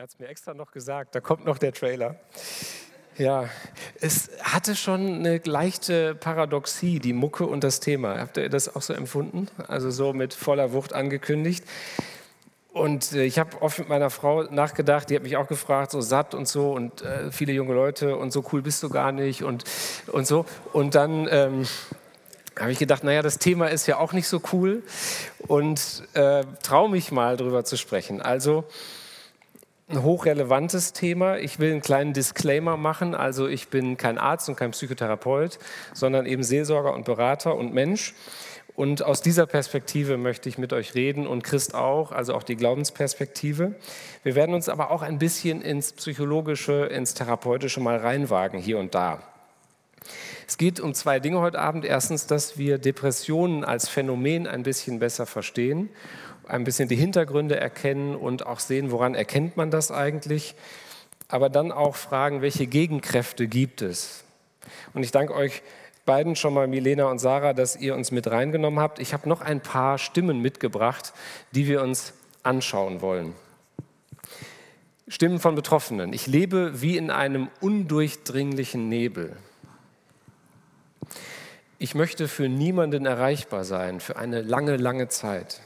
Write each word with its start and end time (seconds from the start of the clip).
Er 0.00 0.04
hat 0.04 0.12
es 0.14 0.18
mir 0.18 0.28
extra 0.28 0.54
noch 0.54 0.70
gesagt, 0.70 1.14
da 1.14 1.20
kommt 1.20 1.44
noch 1.44 1.58
der 1.58 1.74
Trailer. 1.74 2.16
Ja, 3.18 3.50
es 4.00 4.30
hatte 4.42 4.74
schon 4.74 5.16
eine 5.16 5.42
leichte 5.44 6.14
Paradoxie, 6.14 7.00
die 7.00 7.12
Mucke 7.12 7.44
und 7.44 7.64
das 7.64 7.80
Thema. 7.80 8.18
Habt 8.18 8.38
ihr 8.38 8.48
das 8.48 8.74
auch 8.74 8.80
so 8.80 8.94
empfunden? 8.94 9.48
Also 9.68 9.90
so 9.90 10.14
mit 10.14 10.32
voller 10.32 10.72
Wucht 10.72 10.94
angekündigt. 10.94 11.66
Und 12.72 13.12
äh, 13.12 13.24
ich 13.24 13.38
habe 13.38 13.60
oft 13.60 13.78
mit 13.78 13.90
meiner 13.90 14.08
Frau 14.08 14.44
nachgedacht, 14.44 15.10
die 15.10 15.16
hat 15.16 15.22
mich 15.22 15.36
auch 15.36 15.48
gefragt, 15.48 15.90
so 15.90 16.00
satt 16.00 16.34
und 16.34 16.48
so 16.48 16.72
und 16.72 17.02
äh, 17.02 17.30
viele 17.30 17.52
junge 17.52 17.74
Leute 17.74 18.16
und 18.16 18.32
so 18.32 18.42
cool 18.54 18.62
bist 18.62 18.82
du 18.82 18.88
gar 18.88 19.12
nicht 19.12 19.44
und, 19.44 19.64
und 20.06 20.26
so. 20.26 20.46
Und 20.72 20.94
dann 20.94 21.28
ähm, 21.30 21.66
habe 22.58 22.72
ich 22.72 22.78
gedacht, 22.78 23.04
naja, 23.04 23.20
das 23.20 23.36
Thema 23.36 23.66
ist 23.66 23.86
ja 23.86 23.98
auch 23.98 24.14
nicht 24.14 24.28
so 24.28 24.40
cool 24.54 24.82
und 25.46 26.04
äh, 26.14 26.42
traue 26.62 26.88
mich 26.88 27.12
mal 27.12 27.36
drüber 27.36 27.66
zu 27.66 27.76
sprechen. 27.76 28.22
Also 28.22 28.64
ein 29.90 30.02
hochrelevantes 30.02 30.92
Thema. 30.92 31.38
Ich 31.38 31.58
will 31.58 31.72
einen 31.72 31.80
kleinen 31.80 32.12
Disclaimer 32.12 32.76
machen. 32.76 33.14
Also 33.14 33.48
ich 33.48 33.68
bin 33.68 33.96
kein 33.96 34.18
Arzt 34.18 34.48
und 34.48 34.56
kein 34.56 34.70
Psychotherapeut, 34.70 35.58
sondern 35.94 36.26
eben 36.26 36.42
Seelsorger 36.42 36.94
und 36.94 37.04
Berater 37.04 37.56
und 37.56 37.74
Mensch. 37.74 38.14
Und 38.76 39.04
aus 39.04 39.20
dieser 39.20 39.46
Perspektive 39.46 40.16
möchte 40.16 40.48
ich 40.48 40.56
mit 40.56 40.72
euch 40.72 40.94
reden 40.94 41.26
und 41.26 41.42
Christ 41.44 41.74
auch, 41.74 42.12
also 42.12 42.34
auch 42.34 42.42
die 42.42 42.56
Glaubensperspektive. 42.56 43.74
Wir 44.22 44.34
werden 44.34 44.54
uns 44.54 44.68
aber 44.68 44.90
auch 44.90 45.02
ein 45.02 45.18
bisschen 45.18 45.60
ins 45.60 45.92
Psychologische, 45.92 46.86
ins 46.86 47.14
Therapeutische 47.14 47.80
mal 47.80 47.98
reinwagen, 47.98 48.58
hier 48.58 48.78
und 48.78 48.94
da. 48.94 49.22
Es 50.46 50.56
geht 50.56 50.80
um 50.80 50.94
zwei 50.94 51.20
Dinge 51.20 51.40
heute 51.40 51.58
Abend. 51.58 51.84
Erstens, 51.84 52.26
dass 52.26 52.58
wir 52.58 52.78
Depressionen 52.78 53.64
als 53.64 53.88
Phänomen 53.88 54.46
ein 54.46 54.62
bisschen 54.62 54.98
besser 54.98 55.26
verstehen, 55.26 55.90
ein 56.50 56.64
bisschen 56.64 56.88
die 56.88 56.96
Hintergründe 56.96 57.58
erkennen 57.58 58.14
und 58.14 58.46
auch 58.46 58.60
sehen, 58.60 58.90
woran 58.90 59.14
erkennt 59.14 59.56
man 59.56 59.70
das 59.70 59.90
eigentlich. 59.90 60.54
Aber 61.28 61.48
dann 61.48 61.70
auch 61.72 61.96
fragen, 61.96 62.42
welche 62.42 62.66
Gegenkräfte 62.66 63.46
gibt 63.46 63.82
es? 63.82 64.24
Und 64.94 65.04
ich 65.04 65.12
danke 65.12 65.34
euch 65.34 65.62
beiden 66.04 66.34
schon 66.34 66.54
mal, 66.54 66.66
Milena 66.66 67.04
und 67.06 67.20
Sarah, 67.20 67.52
dass 67.52 67.76
ihr 67.76 67.94
uns 67.94 68.10
mit 68.10 68.28
reingenommen 68.28 68.80
habt. 68.80 68.98
Ich 68.98 69.12
habe 69.12 69.28
noch 69.28 69.40
ein 69.40 69.60
paar 69.60 69.98
Stimmen 69.98 70.40
mitgebracht, 70.40 71.12
die 71.52 71.68
wir 71.68 71.82
uns 71.82 72.14
anschauen 72.42 73.00
wollen. 73.00 73.34
Stimmen 75.06 75.40
von 75.40 75.54
Betroffenen. 75.54 76.12
Ich 76.12 76.26
lebe 76.26 76.80
wie 76.80 76.96
in 76.96 77.10
einem 77.10 77.48
undurchdringlichen 77.60 78.88
Nebel. 78.88 79.36
Ich 81.78 81.94
möchte 81.94 82.28
für 82.28 82.48
niemanden 82.48 83.06
erreichbar 83.06 83.64
sein, 83.64 84.00
für 84.00 84.16
eine 84.16 84.42
lange, 84.42 84.76
lange 84.76 85.08
Zeit. 85.08 85.60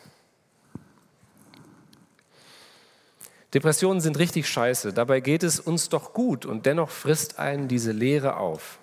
Depressionen 3.54 4.00
sind 4.00 4.18
richtig 4.18 4.48
scheiße. 4.48 4.92
Dabei 4.92 5.20
geht 5.20 5.44
es 5.44 5.60
uns 5.60 5.88
doch 5.88 6.12
gut 6.12 6.44
und 6.44 6.66
dennoch 6.66 6.90
frisst 6.90 7.38
einen 7.38 7.68
diese 7.68 7.92
Leere 7.92 8.36
auf. 8.36 8.78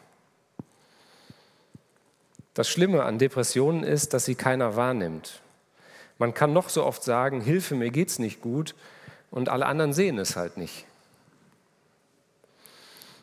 Das 2.53 2.69
Schlimme 2.69 3.03
an 3.03 3.19
Depressionen 3.19 3.83
ist, 3.83 4.13
dass 4.13 4.25
sie 4.25 4.35
keiner 4.35 4.75
wahrnimmt. 4.77 5.41
Man 6.17 6.33
kann 6.33 6.53
noch 6.53 6.69
so 6.69 6.85
oft 6.85 7.03
sagen, 7.03 7.41
Hilfe, 7.41 7.75
mir 7.75 7.91
geht's 7.91 8.19
nicht 8.19 8.41
gut, 8.41 8.75
und 9.29 9.49
alle 9.49 9.65
anderen 9.65 9.93
sehen 9.93 10.17
es 10.17 10.35
halt 10.35 10.57
nicht. 10.57 10.85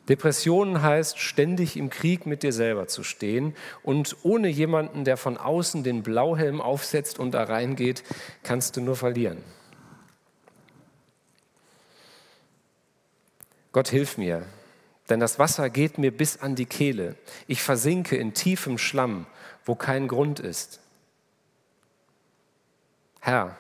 Depressionen 0.09 0.83
heißt, 0.83 1.19
ständig 1.19 1.77
im 1.77 1.91
Krieg 1.91 2.25
mit 2.25 2.43
dir 2.43 2.53
selber 2.53 2.89
zu 2.89 3.03
stehen 3.03 3.55
und 3.83 4.17
ohne 4.23 4.49
jemanden, 4.49 5.05
der 5.05 5.19
von 5.19 5.37
außen 5.37 5.83
den 5.83 6.03
Blauhelm 6.03 6.63
aufsetzt 6.63 7.19
und 7.19 7.33
da 7.33 7.45
reingeht, 7.45 8.05
kannst 8.43 8.79
du 8.79 8.81
nur 8.81 8.97
verlieren. 8.97 9.45
Gott 13.79 13.91
hilf 13.91 14.19
mir, 14.19 14.43
denn 15.09 15.21
das 15.21 15.39
Wasser 15.39 15.71
geht 15.71 15.99
mir 15.99 16.11
bis 16.11 16.43
an 16.43 16.57
die 16.57 16.67
Kehle. 16.67 17.15
Ich 17.47 17.63
versinke 17.63 18.17
in 18.17 18.35
tiefem 18.35 18.77
Schlamm, 18.77 19.25
wo 19.65 19.77
kein 19.77 20.09
Grund 20.09 20.41
ist. 20.41 20.81
Herr, 23.21 23.57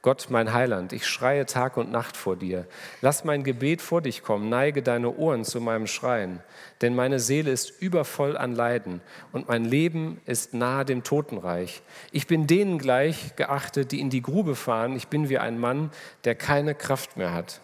Gott, 0.00 0.28
mein 0.30 0.54
Heiland, 0.54 0.94
ich 0.94 1.06
schreie 1.06 1.44
Tag 1.44 1.76
und 1.76 1.90
Nacht 1.90 2.16
vor 2.16 2.36
dir. 2.36 2.66
Lass 3.02 3.24
mein 3.24 3.44
Gebet 3.44 3.82
vor 3.82 4.00
dich 4.00 4.22
kommen, 4.22 4.48
neige 4.48 4.82
deine 4.82 5.14
Ohren 5.14 5.44
zu 5.44 5.60
meinem 5.60 5.86
Schreien. 5.86 6.40
Denn 6.80 6.94
meine 6.94 7.20
Seele 7.20 7.50
ist 7.50 7.82
übervoll 7.82 8.38
an 8.38 8.54
Leiden 8.54 9.02
und 9.32 9.48
mein 9.48 9.66
Leben 9.66 10.22
ist 10.24 10.54
nahe 10.54 10.86
dem 10.86 11.04
Totenreich. 11.04 11.82
Ich 12.12 12.26
bin 12.26 12.46
denen 12.46 12.78
gleich 12.78 13.36
geachtet, 13.36 13.92
die 13.92 14.00
in 14.00 14.08
die 14.08 14.22
Grube 14.22 14.56
fahren. 14.56 14.96
Ich 14.96 15.08
bin 15.08 15.28
wie 15.28 15.36
ein 15.36 15.58
Mann, 15.58 15.90
der 16.24 16.34
keine 16.34 16.74
Kraft 16.74 17.18
mehr 17.18 17.34
hat. 17.34 17.60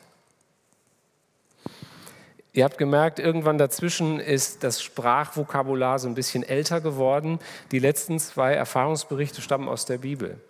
Ihr 2.57 2.65
habt 2.65 2.79
gemerkt, 2.79 3.19
irgendwann 3.19 3.59
dazwischen 3.59 4.19
ist 4.19 4.65
das 4.65 4.83
Sprachvokabular 4.83 5.99
so 5.99 6.09
ein 6.09 6.15
bisschen 6.15 6.43
älter 6.43 6.81
geworden. 6.81 7.39
Die 7.71 7.79
letzten 7.79 8.19
zwei 8.19 8.55
Erfahrungsberichte 8.55 9.43
stammen 9.43 9.69
aus 9.69 9.85
der 9.85 9.99
Bibel. 9.99 10.41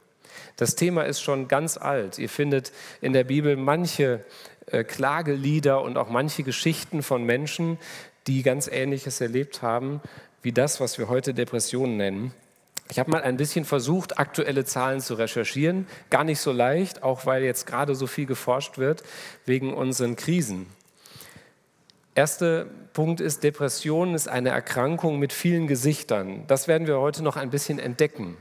Das 0.55 0.77
Thema 0.77 1.03
ist 1.03 1.21
schon 1.21 1.49
ganz 1.49 1.77
alt. 1.77 2.21
Ihr 2.21 2.29
findet 2.29 2.71
in 3.01 3.13
der 3.13 3.25
Bibel 3.25 3.57
manche 3.57 4.25
äh, 4.67 4.85
Klagelieder 4.85 5.83
und 5.83 5.99
auch 5.99 6.09
manche 6.09 6.45
Geschichten 6.45 7.03
von 7.03 7.25
Menschen, 7.25 7.77
die 8.29 8.45
ganz 8.45 8.69
Ähnliches 8.69 9.21
erlebt 9.21 9.63
haben, 9.63 10.01
wie 10.43 10.53
das, 10.53 10.79
was 10.79 10.99
wir 10.99 11.09
heute 11.09 11.35
Depressionen 11.35 11.97
nennen. 11.97 12.33
Ich 12.89 13.01
habe 13.01 13.11
mal 13.11 13.23
ein 13.23 13.37
bisschen 13.37 13.65
versucht, 13.65 14.21
aktuelle 14.21 14.65
Zahlen 14.65 15.01
zu 15.01 15.15
recherchieren. 15.15 15.89
Gar 16.11 16.23
nicht 16.23 16.39
so 16.39 16.53
leicht, 16.53 17.03
auch 17.03 17.27
weil 17.27 17.43
jetzt 17.43 17.67
gerade 17.67 17.97
so 17.97 18.07
viel 18.07 18.27
geforscht 18.27 18.79
wird 18.79 19.03
wegen 19.45 19.75
unseren 19.75 20.15
Krisen. 20.15 20.69
Erster 22.17 22.65
Punkt 22.95 23.21
ist, 23.21 23.45
Depression 23.45 24.15
ist 24.15 24.27
eine 24.27 24.49
Erkrankung 24.49 25.19
mit 25.19 25.35
vielen 25.35 25.67
Gesichtern. 25.67 26.45
Das 26.47 26.67
werden 26.67 26.87
wir 26.87 26.99
heute 26.99 27.23
noch 27.23 27.37
ein 27.37 27.51
bisschen 27.51 27.79
entdecken. 27.79 28.39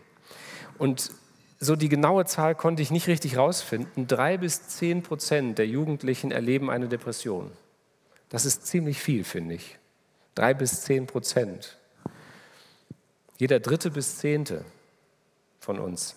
Und 0.77 1.11
so 1.59 1.75
die 1.75 1.89
genaue 1.89 2.23
Zahl 2.23 2.55
konnte 2.55 2.81
ich 2.81 2.89
nicht 2.89 3.07
richtig 3.07 3.35
rausfinden. 3.35 4.07
Drei 4.07 4.37
bis 4.37 4.69
zehn 4.69 5.03
Prozent 5.03 5.57
der 5.57 5.67
Jugendlichen 5.67 6.31
erleben 6.31 6.69
eine 6.69 6.87
Depression. 6.87 7.51
Das 8.29 8.45
ist 8.45 8.65
ziemlich 8.65 9.01
viel, 9.01 9.25
finde 9.25 9.55
ich. 9.55 9.77
Drei 10.35 10.53
bis 10.53 10.83
zehn 10.83 11.05
Prozent. 11.05 11.77
Jeder 13.37 13.59
dritte 13.59 13.91
bis 13.91 14.19
zehnte 14.19 14.63
von 15.59 15.79
uns. 15.79 16.15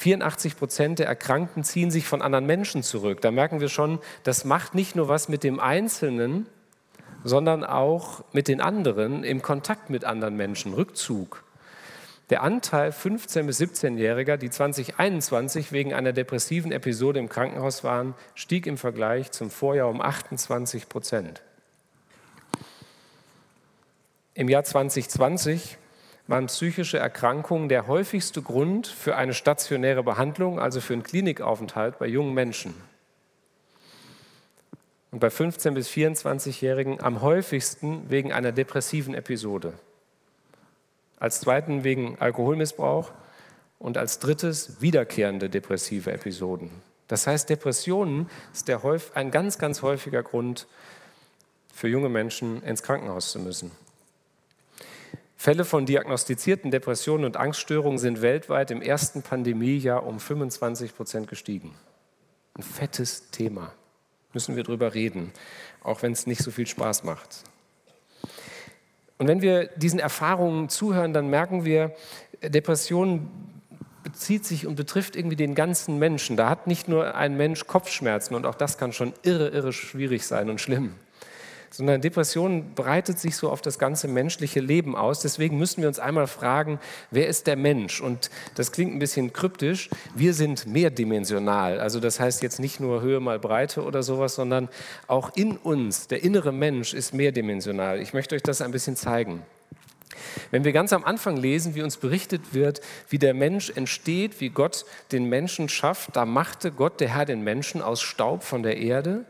84 0.00 0.56
Prozent 0.56 0.98
der 0.98 1.06
Erkrankten 1.08 1.62
ziehen 1.62 1.90
sich 1.90 2.06
von 2.06 2.22
anderen 2.22 2.46
Menschen 2.46 2.82
zurück. 2.82 3.20
Da 3.20 3.30
merken 3.30 3.60
wir 3.60 3.68
schon, 3.68 3.98
das 4.22 4.46
macht 4.46 4.74
nicht 4.74 4.96
nur 4.96 5.08
was 5.08 5.28
mit 5.28 5.44
dem 5.44 5.60
Einzelnen, 5.60 6.46
sondern 7.22 7.64
auch 7.64 8.24
mit 8.32 8.48
den 8.48 8.62
anderen 8.62 9.24
im 9.24 9.42
Kontakt 9.42 9.90
mit 9.90 10.06
anderen 10.06 10.36
Menschen, 10.36 10.72
Rückzug. 10.72 11.44
Der 12.30 12.42
Anteil 12.42 12.92
15- 12.92 13.42
bis 13.42 13.60
17-Jähriger, 13.60 14.38
die 14.38 14.48
2021 14.48 15.70
wegen 15.70 15.92
einer 15.92 16.14
depressiven 16.14 16.72
Episode 16.72 17.18
im 17.18 17.28
Krankenhaus 17.28 17.84
waren, 17.84 18.14
stieg 18.34 18.66
im 18.66 18.78
Vergleich 18.78 19.32
zum 19.32 19.50
Vorjahr 19.50 19.90
um 19.90 20.00
28 20.00 20.88
Prozent. 20.88 21.42
Im 24.32 24.48
Jahr 24.48 24.64
2020 24.64 25.76
waren 26.30 26.46
psychische 26.46 26.98
Erkrankungen 26.98 27.68
der 27.68 27.88
häufigste 27.88 28.40
Grund 28.40 28.86
für 28.86 29.16
eine 29.16 29.34
stationäre 29.34 30.04
Behandlung, 30.04 30.60
also 30.60 30.80
für 30.80 30.92
einen 30.92 31.02
Klinikaufenthalt 31.02 31.98
bei 31.98 32.06
jungen 32.06 32.34
Menschen. 32.34 32.72
Und 35.10 35.18
bei 35.18 35.26
15- 35.26 35.72
bis 35.72 35.88
24-Jährigen 35.90 37.02
am 37.02 37.20
häufigsten 37.20 38.08
wegen 38.10 38.32
einer 38.32 38.52
depressiven 38.52 39.14
Episode 39.14 39.72
als 41.18 41.40
zweiten 41.40 41.84
wegen 41.84 42.16
Alkoholmissbrauch 42.18 43.12
und 43.78 43.98
als 43.98 44.20
drittes 44.20 44.80
wiederkehrende 44.80 45.50
depressive 45.50 46.12
Episoden. 46.12 46.70
Das 47.08 47.26
heißt, 47.26 47.50
Depressionen 47.50 48.30
ist 48.54 48.68
der, 48.68 48.80
ein 49.14 49.30
ganz, 49.30 49.58
ganz 49.58 49.82
häufiger 49.82 50.22
Grund 50.22 50.66
für 51.74 51.88
junge 51.88 52.08
Menschen 52.08 52.62
ins 52.62 52.82
Krankenhaus 52.82 53.32
zu 53.32 53.40
müssen. 53.40 53.70
Fälle 55.40 55.64
von 55.64 55.86
diagnostizierten 55.86 56.70
Depressionen 56.70 57.24
und 57.24 57.38
Angststörungen 57.38 57.96
sind 57.98 58.20
weltweit 58.20 58.70
im 58.70 58.82
ersten 58.82 59.22
Pandemiejahr 59.22 60.04
um 60.04 60.20
25 60.20 60.94
Prozent 60.94 61.28
gestiegen. 61.28 61.74
Ein 62.52 62.62
fettes 62.62 63.30
Thema. 63.30 63.72
Müssen 64.34 64.54
wir 64.54 64.64
drüber 64.64 64.92
reden, 64.92 65.32
auch 65.82 66.02
wenn 66.02 66.12
es 66.12 66.26
nicht 66.26 66.42
so 66.42 66.50
viel 66.50 66.66
Spaß 66.66 67.04
macht. 67.04 67.44
Und 69.16 69.28
wenn 69.28 69.40
wir 69.40 69.68
diesen 69.76 69.98
Erfahrungen 69.98 70.68
zuhören, 70.68 71.14
dann 71.14 71.30
merken 71.30 71.64
wir, 71.64 71.94
Depression 72.42 73.30
bezieht 74.02 74.44
sich 74.44 74.66
und 74.66 74.74
betrifft 74.74 75.16
irgendwie 75.16 75.36
den 75.36 75.54
ganzen 75.54 75.98
Menschen. 75.98 76.36
Da 76.36 76.50
hat 76.50 76.66
nicht 76.66 76.86
nur 76.86 77.14
ein 77.14 77.38
Mensch 77.38 77.66
Kopfschmerzen 77.66 78.34
und 78.34 78.44
auch 78.44 78.56
das 78.56 78.76
kann 78.76 78.92
schon 78.92 79.14
irre, 79.22 79.48
irre 79.48 79.72
schwierig 79.72 80.26
sein 80.26 80.50
und 80.50 80.60
schlimm, 80.60 80.96
sondern 81.70 82.00
Depression 82.00 82.74
breitet 82.74 83.18
sich 83.18 83.36
so 83.36 83.48
auf 83.50 83.62
das 83.62 83.78
ganze 83.78 84.08
menschliche 84.08 84.60
Leben 84.60 84.96
aus. 84.96 85.20
Deswegen 85.20 85.58
müssen 85.58 85.80
wir 85.80 85.88
uns 85.88 85.98
einmal 85.98 86.26
fragen, 86.26 86.80
wer 87.10 87.28
ist 87.28 87.46
der 87.46 87.56
Mensch? 87.56 88.00
Und 88.00 88.30
das 88.56 88.72
klingt 88.72 88.92
ein 88.92 88.98
bisschen 88.98 89.32
kryptisch. 89.32 89.88
Wir 90.14 90.34
sind 90.34 90.66
mehrdimensional. 90.66 91.80
Also 91.80 92.00
das 92.00 92.18
heißt 92.18 92.42
jetzt 92.42 92.58
nicht 92.58 92.80
nur 92.80 93.02
Höhe 93.02 93.20
mal 93.20 93.38
Breite 93.38 93.84
oder 93.84 94.02
sowas, 94.02 94.34
sondern 94.34 94.68
auch 95.06 95.30
in 95.36 95.56
uns, 95.56 96.08
der 96.08 96.22
innere 96.24 96.52
Mensch 96.52 96.92
ist 96.92 97.14
mehrdimensional. 97.14 98.00
Ich 98.00 98.12
möchte 98.12 98.34
euch 98.34 98.42
das 98.42 98.62
ein 98.62 98.72
bisschen 98.72 98.96
zeigen. 98.96 99.42
Wenn 100.50 100.64
wir 100.64 100.72
ganz 100.72 100.92
am 100.92 101.04
Anfang 101.04 101.36
lesen, 101.36 101.74
wie 101.74 101.82
uns 101.82 101.96
berichtet 101.96 102.52
wird, 102.52 102.80
wie 103.08 103.18
der 103.18 103.32
Mensch 103.32 103.70
entsteht, 103.70 104.40
wie 104.40 104.50
Gott 104.50 104.84
den 105.12 105.26
Menschen 105.26 105.68
schafft, 105.68 106.16
da 106.16 106.26
machte 106.26 106.72
Gott, 106.72 107.00
der 107.00 107.14
Herr, 107.14 107.24
den 107.24 107.42
Menschen 107.42 107.80
aus 107.80 108.00
Staub 108.02 108.42
von 108.42 108.62
der 108.62 108.76
Erde 108.78 109.24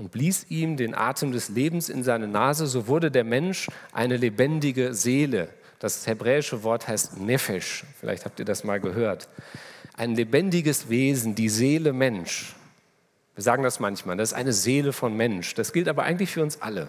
und 0.00 0.10
blies 0.10 0.46
ihm 0.48 0.78
den 0.78 0.94
Atem 0.94 1.30
des 1.30 1.50
Lebens 1.50 1.90
in 1.90 2.02
seine 2.02 2.26
Nase, 2.26 2.66
so 2.66 2.86
wurde 2.86 3.10
der 3.10 3.22
Mensch 3.22 3.68
eine 3.92 4.16
lebendige 4.16 4.94
Seele. 4.94 5.50
Das 5.78 6.06
hebräische 6.06 6.62
Wort 6.62 6.88
heißt 6.88 7.20
Nefesh, 7.20 7.84
vielleicht 8.00 8.24
habt 8.24 8.38
ihr 8.38 8.46
das 8.46 8.64
mal 8.64 8.80
gehört. 8.80 9.28
Ein 9.94 10.14
lebendiges 10.14 10.88
Wesen, 10.88 11.34
die 11.34 11.50
Seele 11.50 11.92
Mensch. 11.92 12.56
Wir 13.34 13.42
sagen 13.42 13.62
das 13.62 13.78
manchmal, 13.78 14.16
das 14.16 14.30
ist 14.30 14.38
eine 14.38 14.54
Seele 14.54 14.94
von 14.94 15.14
Mensch. 15.14 15.54
Das 15.54 15.70
gilt 15.70 15.86
aber 15.86 16.04
eigentlich 16.04 16.30
für 16.30 16.42
uns 16.42 16.62
alle. 16.62 16.88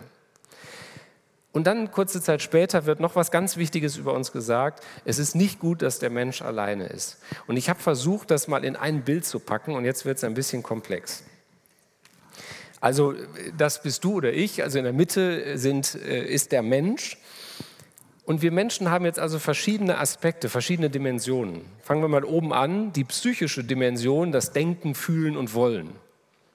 Und 1.52 1.68
dann 1.68 1.92
kurze 1.92 2.22
Zeit 2.22 2.42
später 2.42 2.86
wird 2.86 3.02
noch 3.02 3.18
was 3.18 3.30
ganz 3.30 3.58
Wichtiges 3.58 3.98
über 3.98 4.14
uns 4.14 4.32
gesagt. 4.32 4.86
Es 5.04 5.20
ist 5.20 5.36
nicht 5.36 5.60
gut, 5.60 5.82
dass 5.82 6.00
der 6.00 6.10
Mensch 6.10 6.42
alleine 6.42 6.88
ist. 6.88 7.18
Und 7.46 7.58
ich 7.58 7.70
habe 7.70 7.82
versucht, 7.82 8.32
das 8.32 8.48
mal 8.48 8.64
in 8.64 8.78
ein 8.78 9.02
Bild 9.02 9.26
zu 9.26 9.40
packen 9.40 9.76
und 9.76 9.84
jetzt 9.84 10.06
wird 10.06 10.18
es 10.18 10.24
ein 10.24 10.34
bisschen 10.34 10.64
komplex. 10.64 11.26
Also 12.82 13.14
das 13.58 13.84
bist 13.84 14.04
du 14.04 14.16
oder 14.16 14.34
ich, 14.34 14.64
also 14.64 14.80
in 14.80 14.84
der 14.84 14.94
Mitte 14.94 15.58
sind, 15.58 15.96
äh, 15.96 16.26
ist 16.26 16.52
der 16.52 16.64
Mensch. 16.64 17.18
Und 18.26 18.42
wir 18.42 18.52
Menschen 18.52 18.90
haben 18.90 19.06
jetzt 19.06 19.20
also 19.20 19.40
verschiedene 19.40 20.00
Aspekte, 20.00 20.50
verschiedene 20.50 20.90
Dimensionen. 20.90 21.62
Fangen 21.82 22.02
wir 22.02 22.08
mal 22.08 22.26
oben 22.26 22.54
an, 22.54 22.92
die 22.94 23.04
psychische 23.04 23.64
Dimension, 23.64 24.32
das 24.32 24.52
Denken, 24.52 24.96
Fühlen 24.96 25.38
und 25.38 25.54
Wollen. 25.54 25.92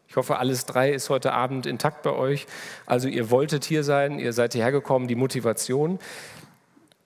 Ich 0.09 0.17
hoffe, 0.17 0.39
alles 0.39 0.65
drei 0.67 0.93
ist 0.93 1.11
heute 1.11 1.33
Abend 1.33 1.67
intakt 1.67 2.03
bei 2.03 2.13
euch. 2.13 2.47
Also 2.87 3.09
ihr 3.09 3.31
wolltet 3.31 3.65
hier 3.65 3.85
sein, 3.85 4.19
ihr 4.19 4.33
seid 4.33 4.53
hierher 4.53 4.73
gekommen, 4.73 5.09
die 5.09 5.15
Motivation, 5.15 5.99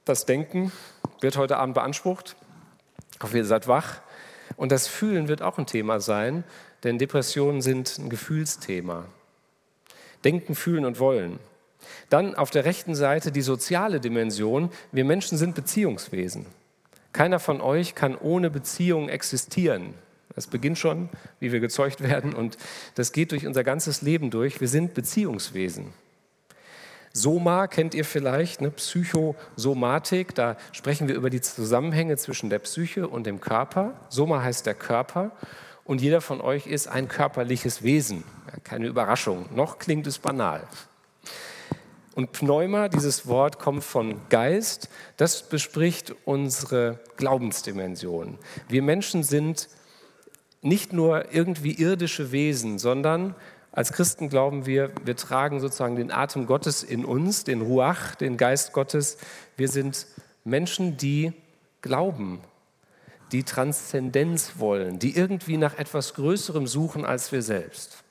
das 0.04 0.26
Denken 0.26 0.72
wird 1.20 1.36
heute 1.36 1.58
Abend 1.58 1.74
beansprucht. 1.74 2.36
Ich 3.14 3.22
hoffe, 3.22 3.36
ihr 3.36 3.44
seid 3.44 3.68
wach. 3.68 4.00
Und 4.56 4.72
das 4.72 4.86
Fühlen 4.86 5.28
wird 5.28 5.42
auch 5.42 5.58
ein 5.58 5.66
Thema 5.66 6.00
sein, 6.00 6.44
denn 6.84 6.98
Depressionen 6.98 7.62
sind 7.62 7.98
ein 7.98 8.08
Gefühlsthema. 8.08 9.06
Denken, 10.24 10.54
fühlen 10.54 10.84
und 10.84 10.98
wollen. 10.98 11.38
Dann 12.08 12.34
auf 12.34 12.50
der 12.50 12.64
rechten 12.64 12.94
Seite 12.94 13.32
die 13.32 13.40
soziale 13.40 14.00
Dimension. 14.00 14.70
Wir 14.92 15.04
Menschen 15.04 15.38
sind 15.38 15.54
Beziehungswesen. 15.54 16.46
Keiner 17.12 17.40
von 17.40 17.60
euch 17.60 17.94
kann 17.94 18.16
ohne 18.16 18.50
Beziehung 18.50 19.08
existieren. 19.08 19.94
Das 20.34 20.46
beginnt 20.46 20.78
schon, 20.78 21.08
wie 21.40 21.52
wir 21.52 21.60
gezeugt 21.60 22.00
werden 22.08 22.34
und 22.34 22.56
das 22.94 23.12
geht 23.12 23.32
durch 23.32 23.46
unser 23.46 23.64
ganzes 23.64 24.02
Leben 24.02 24.30
durch. 24.30 24.60
Wir 24.60 24.68
sind 24.68 24.94
Beziehungswesen. 24.94 25.92
Soma 27.12 27.66
kennt 27.66 27.94
ihr 27.94 28.04
vielleicht, 28.04 28.60
ne? 28.60 28.70
Psychosomatik, 28.70 30.32
da 30.36 30.56
sprechen 30.70 31.08
wir 31.08 31.16
über 31.16 31.28
die 31.28 31.40
Zusammenhänge 31.40 32.16
zwischen 32.16 32.50
der 32.50 32.60
Psyche 32.60 33.08
und 33.08 33.26
dem 33.26 33.40
Körper. 33.40 33.94
Soma 34.10 34.42
heißt 34.42 34.64
der 34.64 34.74
Körper 34.74 35.32
und 35.90 36.00
jeder 36.00 36.20
von 36.20 36.40
euch 36.40 36.68
ist 36.68 36.86
ein 36.86 37.08
körperliches 37.08 37.82
Wesen. 37.82 38.22
Keine 38.62 38.86
Überraschung, 38.86 39.46
noch 39.52 39.80
klingt 39.80 40.06
es 40.06 40.20
banal. 40.20 40.62
Und 42.14 42.30
Pneuma, 42.30 42.88
dieses 42.88 43.26
Wort 43.26 43.58
kommt 43.58 43.82
von 43.82 44.20
Geist, 44.28 44.88
das 45.16 45.48
bespricht 45.48 46.14
unsere 46.24 47.00
Glaubensdimension. 47.16 48.38
Wir 48.68 48.82
Menschen 48.82 49.24
sind 49.24 49.68
nicht 50.62 50.92
nur 50.92 51.34
irgendwie 51.34 51.72
irdische 51.72 52.30
Wesen, 52.30 52.78
sondern 52.78 53.34
als 53.72 53.92
Christen 53.92 54.28
glauben 54.28 54.66
wir, 54.66 54.92
wir 55.04 55.16
tragen 55.16 55.58
sozusagen 55.58 55.96
den 55.96 56.12
Atem 56.12 56.46
Gottes 56.46 56.84
in 56.84 57.04
uns, 57.04 57.42
den 57.42 57.62
Ruach, 57.62 58.14
den 58.14 58.36
Geist 58.36 58.72
Gottes. 58.72 59.18
Wir 59.56 59.66
sind 59.66 60.06
Menschen, 60.44 60.96
die 60.96 61.32
glauben, 61.82 62.38
die 63.32 63.44
Transzendenz 63.44 64.52
wollen, 64.56 64.98
die 64.98 65.16
irgendwie 65.16 65.56
nach 65.56 65.78
etwas 65.78 66.14
Größerem 66.14 66.66
suchen 66.66 67.04
als 67.04 67.32
wir 67.32 67.42
selbst. 67.42 68.02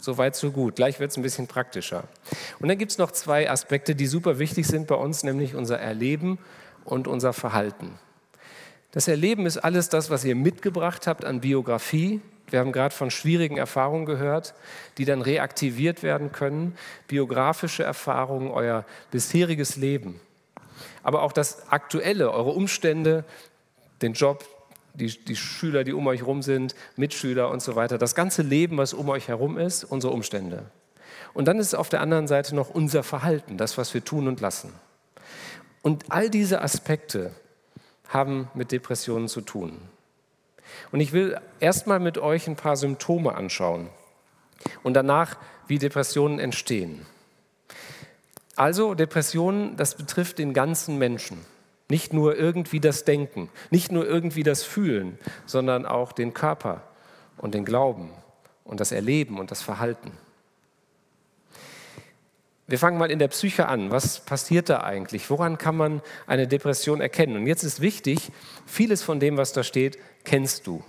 Soweit, 0.00 0.36
so 0.36 0.52
gut. 0.52 0.76
Gleich 0.76 1.00
wird 1.00 1.10
es 1.10 1.16
ein 1.16 1.22
bisschen 1.22 1.48
praktischer. 1.48 2.04
Und 2.60 2.68
dann 2.68 2.78
gibt 2.78 2.92
es 2.92 2.98
noch 2.98 3.10
zwei 3.10 3.50
Aspekte, 3.50 3.94
die 3.94 4.06
super 4.06 4.38
wichtig 4.38 4.66
sind 4.66 4.86
bei 4.86 4.94
uns, 4.94 5.24
nämlich 5.24 5.54
unser 5.54 5.78
Erleben 5.78 6.38
und 6.84 7.08
unser 7.08 7.32
Verhalten. 7.32 7.98
Das 8.92 9.08
Erleben 9.08 9.44
ist 9.44 9.58
alles 9.58 9.88
das, 9.88 10.08
was 10.08 10.24
ihr 10.24 10.36
mitgebracht 10.36 11.06
habt 11.06 11.24
an 11.24 11.40
Biografie. 11.40 12.20
Wir 12.48 12.60
haben 12.60 12.72
gerade 12.72 12.94
von 12.94 13.10
schwierigen 13.10 13.58
Erfahrungen 13.58 14.06
gehört, 14.06 14.54
die 14.96 15.04
dann 15.04 15.20
reaktiviert 15.20 16.02
werden 16.02 16.32
können. 16.32 16.76
Biografische 17.08 17.82
Erfahrungen, 17.82 18.50
euer 18.50 18.84
bisheriges 19.10 19.76
Leben. 19.76 20.20
Aber 21.02 21.22
auch 21.22 21.32
das 21.32 21.70
Aktuelle, 21.70 22.30
eure 22.30 22.50
Umstände, 22.50 23.24
den 24.02 24.12
Job, 24.12 24.44
die, 24.94 25.08
die 25.24 25.36
Schüler, 25.36 25.84
die 25.84 25.92
um 25.92 26.06
euch 26.06 26.20
herum 26.20 26.42
sind, 26.42 26.74
Mitschüler 26.96 27.50
und 27.50 27.62
so 27.62 27.76
weiter. 27.76 27.98
Das 27.98 28.14
ganze 28.14 28.42
Leben, 28.42 28.76
was 28.78 28.94
um 28.94 29.08
euch 29.08 29.28
herum 29.28 29.58
ist, 29.58 29.84
unsere 29.84 30.12
Umstände. 30.12 30.66
Und 31.34 31.46
dann 31.46 31.58
ist 31.58 31.74
auf 31.74 31.88
der 31.88 32.00
anderen 32.00 32.26
Seite 32.26 32.54
noch 32.54 32.70
unser 32.70 33.02
Verhalten, 33.02 33.58
das, 33.58 33.78
was 33.78 33.94
wir 33.94 34.04
tun 34.04 34.28
und 34.28 34.40
lassen. 34.40 34.72
Und 35.82 36.06
all 36.08 36.30
diese 36.30 36.62
Aspekte 36.62 37.32
haben 38.08 38.50
mit 38.54 38.72
Depressionen 38.72 39.28
zu 39.28 39.40
tun. 39.40 39.78
Und 40.92 41.00
ich 41.00 41.12
will 41.12 41.38
erstmal 41.60 42.00
mit 42.00 42.18
euch 42.18 42.46
ein 42.46 42.56
paar 42.56 42.76
Symptome 42.76 43.34
anschauen 43.34 43.88
und 44.82 44.94
danach, 44.94 45.36
wie 45.66 45.78
Depressionen 45.78 46.38
entstehen. 46.38 47.06
Also 48.56 48.94
Depressionen, 48.94 49.76
das 49.76 49.94
betrifft 49.94 50.38
den 50.38 50.52
ganzen 50.52 50.98
Menschen. 50.98 51.38
Nicht 51.90 52.12
nur 52.12 52.36
irgendwie 52.36 52.80
das 52.80 53.04
Denken, 53.04 53.48
nicht 53.70 53.90
nur 53.90 54.06
irgendwie 54.06 54.42
das 54.42 54.62
Fühlen, 54.62 55.18
sondern 55.46 55.86
auch 55.86 56.12
den 56.12 56.34
Körper 56.34 56.82
und 57.38 57.54
den 57.54 57.64
Glauben 57.64 58.10
und 58.64 58.80
das 58.80 58.92
Erleben 58.92 59.38
und 59.38 59.50
das 59.50 59.62
Verhalten. 59.62 60.12
Wir 62.66 62.78
fangen 62.78 62.98
mal 62.98 63.10
in 63.10 63.18
der 63.18 63.28
Psyche 63.28 63.66
an. 63.66 63.90
Was 63.90 64.20
passiert 64.20 64.68
da 64.68 64.82
eigentlich? 64.82 65.30
Woran 65.30 65.56
kann 65.56 65.74
man 65.74 66.02
eine 66.26 66.46
Depression 66.46 67.00
erkennen? 67.00 67.36
Und 67.36 67.46
jetzt 67.46 67.62
ist 67.64 67.80
wichtig, 67.80 68.30
vieles 68.66 69.02
von 69.02 69.20
dem, 69.20 69.38
was 69.38 69.54
da 69.54 69.62
steht, 69.62 69.98
kennst 70.24 70.66
du. 70.66 70.84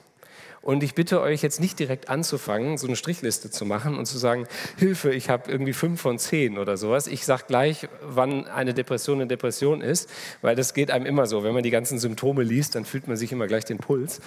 Und 0.62 0.84
ich 0.84 0.94
bitte 0.94 1.22
euch 1.22 1.42
jetzt 1.42 1.60
nicht 1.60 1.80
direkt 1.80 2.10
anzufangen, 2.10 2.78
so 2.78 2.88
eine 2.88 2.96
Strichliste 2.96 3.50
zu 3.50 3.66
machen 3.66 3.98
und 3.98 4.06
zu 4.06 4.18
sagen, 4.18 4.46
Hilfe, 4.78 5.14
ich 5.14 5.30
habe 5.30 5.50
irgendwie 5.50 5.74
fünf 5.74 6.02
von 6.02 6.20
zehn 6.20 6.58
oder 6.58 6.76
sowas. 6.76 7.08
Ich 7.08 7.26
sage 7.26 7.44
gleich, 7.48 7.88
wann 8.02 8.46
eine 8.48 8.74
Depression 8.74 9.20
eine 9.20 9.28
Depression 9.28 9.82
ist, 9.82 10.10
weil 10.42 10.56
das 10.56 10.74
geht 10.74 10.92
einem 10.92 11.06
immer 11.06 11.28
so. 11.28 11.44
Wenn 11.44 11.54
man 11.54 11.64
die 11.64 11.70
ganzen 11.70 11.98
Symptome 11.98 12.44
liest, 12.44 12.76
dann 12.76 12.84
fühlt 12.84 13.08
man 13.08 13.16
sich 13.16 13.32
immer 13.32 13.48
gleich 13.48 13.66
den 13.66 13.78
Puls. 13.78 14.20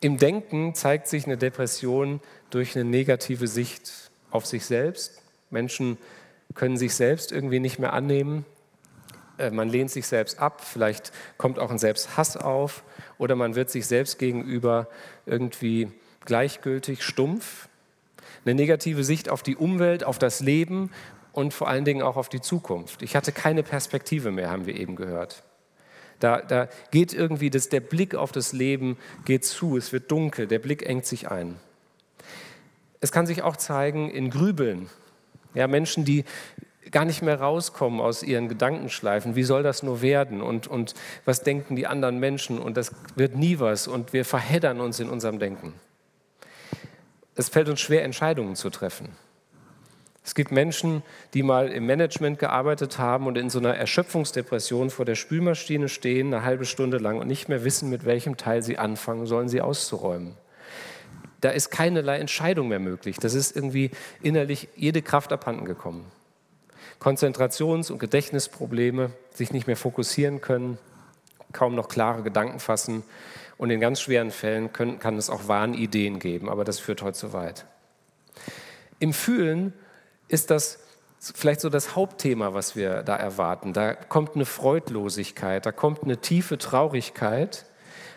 Im 0.00 0.16
Denken 0.16 0.74
zeigt 0.74 1.08
sich 1.08 1.26
eine 1.26 1.36
Depression 1.36 2.20
durch 2.50 2.76
eine 2.76 2.84
negative 2.84 3.48
Sicht 3.48 4.10
auf 4.30 4.46
sich 4.46 4.64
selbst. 4.64 5.20
Menschen 5.50 5.98
können 6.54 6.76
sich 6.76 6.94
selbst 6.94 7.32
irgendwie 7.32 7.58
nicht 7.58 7.80
mehr 7.80 7.92
annehmen. 7.92 8.44
Äh, 9.38 9.50
man 9.50 9.68
lehnt 9.68 9.90
sich 9.90 10.06
selbst 10.06 10.38
ab, 10.38 10.62
vielleicht 10.62 11.12
kommt 11.36 11.58
auch 11.58 11.70
ein 11.70 11.78
Selbsthass 11.78 12.36
auf 12.36 12.84
oder 13.16 13.36
man 13.36 13.54
wird 13.54 13.70
sich 13.70 13.86
selbst 13.86 14.18
gegenüber 14.18 14.88
irgendwie 15.26 15.90
gleichgültig, 16.24 17.02
stumpf. 17.02 17.68
Eine 18.44 18.54
negative 18.54 19.04
Sicht 19.04 19.28
auf 19.28 19.42
die 19.42 19.56
Umwelt, 19.56 20.04
auf 20.04 20.18
das 20.18 20.40
Leben 20.40 20.90
und 21.32 21.54
vor 21.54 21.68
allen 21.68 21.84
Dingen 21.84 22.02
auch 22.02 22.16
auf 22.16 22.28
die 22.28 22.40
Zukunft. 22.40 23.02
Ich 23.02 23.16
hatte 23.16 23.32
keine 23.32 23.62
Perspektive 23.62 24.30
mehr, 24.30 24.50
haben 24.50 24.66
wir 24.66 24.76
eben 24.76 24.96
gehört. 24.96 25.42
Da, 26.20 26.40
da 26.40 26.68
geht 26.90 27.12
irgendwie 27.12 27.50
das, 27.50 27.68
der 27.68 27.80
Blick 27.80 28.14
auf 28.14 28.32
das 28.32 28.52
Leben 28.52 28.96
geht 29.24 29.44
zu, 29.44 29.76
es 29.76 29.92
wird 29.92 30.10
dunkel, 30.10 30.48
der 30.48 30.58
Blick 30.58 30.84
engt 30.84 31.06
sich 31.06 31.30
ein. 31.30 31.56
Es 33.00 33.12
kann 33.12 33.26
sich 33.26 33.42
auch 33.42 33.56
zeigen 33.56 34.10
in 34.10 34.30
Grübeln, 34.30 34.88
ja, 35.54 35.66
Menschen, 35.68 36.04
die 36.04 36.24
gar 36.90 37.04
nicht 37.04 37.22
mehr 37.22 37.40
rauskommen 37.40 38.00
aus 38.00 38.22
ihren 38.22 38.48
Gedankenschleifen. 38.48 39.36
Wie 39.36 39.42
soll 39.42 39.62
das 39.62 39.82
nur 39.82 40.02
werden? 40.02 40.42
Und, 40.42 40.66
und 40.66 40.94
was 41.24 41.42
denken 41.42 41.76
die 41.76 41.86
anderen 41.86 42.18
Menschen? 42.18 42.58
Und 42.58 42.76
das 42.76 42.92
wird 43.14 43.36
nie 43.36 43.58
was. 43.58 43.88
Und 43.88 44.12
wir 44.12 44.24
verheddern 44.24 44.80
uns 44.80 45.00
in 45.00 45.08
unserem 45.08 45.38
Denken. 45.38 45.74
Es 47.34 47.48
fällt 47.48 47.68
uns 47.68 47.80
schwer, 47.80 48.04
Entscheidungen 48.04 48.56
zu 48.56 48.70
treffen. 48.70 49.10
Es 50.24 50.34
gibt 50.34 50.50
Menschen, 50.50 51.02
die 51.32 51.42
mal 51.42 51.68
im 51.68 51.86
Management 51.86 52.38
gearbeitet 52.38 52.98
haben 52.98 53.26
und 53.26 53.38
in 53.38 53.48
so 53.48 53.60
einer 53.60 53.74
Erschöpfungsdepression 53.76 54.90
vor 54.90 55.06
der 55.06 55.14
Spülmaschine 55.14 55.88
stehen, 55.88 56.34
eine 56.34 56.44
halbe 56.44 56.66
Stunde 56.66 56.98
lang 56.98 57.18
und 57.18 57.28
nicht 57.28 57.48
mehr 57.48 57.64
wissen, 57.64 57.88
mit 57.88 58.04
welchem 58.04 58.36
Teil 58.36 58.62
sie 58.62 58.76
anfangen 58.76 59.24
sollen, 59.24 59.48
sie 59.48 59.62
auszuräumen. 59.62 60.36
da 61.40 61.48
ist 61.50 61.70
keinerlei 61.70 62.18
Entscheidung 62.18 62.68
mehr 62.68 62.78
möglich. 62.78 63.16
Das 63.16 63.32
ist 63.32 63.56
irgendwie 63.56 63.90
innerlich 64.20 64.68
jede 64.74 65.00
Kraft 65.00 65.32
abhanden 65.32 65.64
gekommen. 65.64 66.04
Konzentrations- 67.00 67.90
und 67.90 67.98
Gedächtnisprobleme, 67.98 69.10
sich 69.32 69.52
nicht 69.52 69.66
mehr 69.66 69.76
fokussieren 69.76 70.40
können, 70.40 70.78
kaum 71.52 71.74
noch 71.74 71.88
klare 71.88 72.22
Gedanken 72.22 72.60
fassen. 72.60 73.02
Und 73.56 73.70
in 73.70 73.80
ganz 73.80 74.00
schweren 74.00 74.30
Fällen 74.30 74.72
können, 74.72 74.98
kann 75.00 75.16
es 75.16 75.30
auch 75.30 75.48
Wahnideen 75.48 76.20
geben, 76.20 76.48
aber 76.48 76.64
das 76.64 76.78
führt 76.78 77.02
heute 77.02 77.18
zu 77.18 77.32
weit. 77.32 77.66
Im 79.00 79.12
Fühlen 79.12 79.72
ist 80.28 80.50
das 80.50 80.78
vielleicht 81.20 81.60
so 81.60 81.68
das 81.68 81.96
Hauptthema, 81.96 82.54
was 82.54 82.76
wir 82.76 83.02
da 83.02 83.16
erwarten. 83.16 83.72
Da 83.72 83.94
kommt 83.94 84.36
eine 84.36 84.44
Freudlosigkeit, 84.44 85.66
da 85.66 85.72
kommt 85.72 86.04
eine 86.04 86.18
tiefe 86.18 86.58
Traurigkeit. 86.58 87.64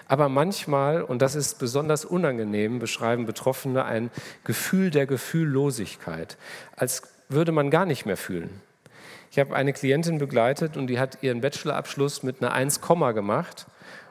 Aber 0.08 0.28
manchmal, 0.28 1.04
und 1.04 1.22
das 1.22 1.36
ist 1.36 1.58
besonders 1.58 2.04
unangenehm, 2.04 2.80
beschreiben 2.80 3.26
Betroffene 3.26 3.86
ein 3.86 4.12
Gefühl 4.44 4.92
der 4.92 5.08
Gefühllosigkeit, 5.08 6.38
als 6.76 7.04
würde 7.30 7.52
man 7.52 7.72
gar 7.72 7.86
nicht 7.86 8.06
mehr 8.06 8.18
fühlen. 8.18 8.62
Ich 9.32 9.40
habe 9.40 9.56
eine 9.56 9.72
Klientin 9.72 10.18
begleitet 10.18 10.76
und 10.76 10.88
die 10.88 11.00
hat 11.00 11.24
ihren 11.24 11.40
Bachelorabschluss 11.40 12.22
mit 12.22 12.42
einer 12.42 12.52
1, 12.52 12.82
gemacht. 12.82 13.66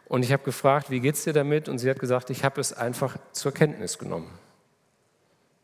Und 0.06 0.24
ich 0.24 0.32
habe 0.32 0.42
gefragt, 0.42 0.90
wie 0.90 1.00
geht 1.00 1.14
es 1.14 1.24
dir 1.24 1.34
damit? 1.34 1.68
Und 1.68 1.78
sie 1.78 1.90
hat 1.90 1.98
gesagt, 1.98 2.30
ich 2.30 2.42
habe 2.42 2.58
es 2.58 2.72
einfach 2.72 3.18
zur 3.32 3.52
Kenntnis 3.52 3.98
genommen. 3.98 4.30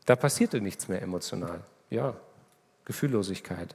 Da 0.04 0.14
passierte 0.14 0.60
nichts 0.60 0.88
mehr 0.88 1.00
emotional. 1.00 1.60
Ja, 1.88 2.14
Gefühllosigkeit. 2.84 3.74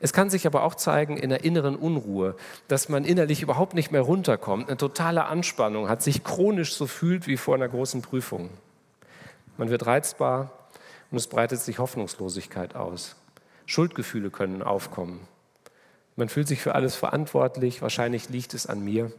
Es 0.00 0.12
kann 0.12 0.28
sich 0.28 0.46
aber 0.46 0.62
auch 0.64 0.74
zeigen 0.74 1.16
in 1.16 1.30
der 1.30 1.44
inneren 1.44 1.76
Unruhe, 1.76 2.36
dass 2.68 2.90
man 2.90 3.06
innerlich 3.06 3.40
überhaupt 3.40 3.72
nicht 3.72 3.90
mehr 3.90 4.02
runterkommt, 4.02 4.68
eine 4.68 4.76
totale 4.76 5.24
Anspannung 5.24 5.88
hat, 5.88 6.02
sich 6.02 6.24
chronisch 6.24 6.74
so 6.74 6.86
fühlt 6.86 7.26
wie 7.26 7.38
vor 7.38 7.54
einer 7.54 7.68
großen 7.68 8.02
Prüfung. 8.02 8.50
Man 9.56 9.70
wird 9.70 9.86
reizbar 9.86 10.52
und 11.10 11.16
es 11.16 11.26
breitet 11.26 11.60
sich 11.60 11.78
Hoffnungslosigkeit 11.78 12.76
aus. 12.76 13.16
Schuldgefühle 13.66 14.30
können 14.30 14.62
aufkommen. 14.62 15.20
Man 16.14 16.28
fühlt 16.28 16.48
sich 16.48 16.62
für 16.62 16.74
alles 16.74 16.96
verantwortlich, 16.96 17.82
wahrscheinlich 17.82 18.30
liegt 18.30 18.54
es 18.54 18.66
an 18.66 18.82
mir, 18.82 19.12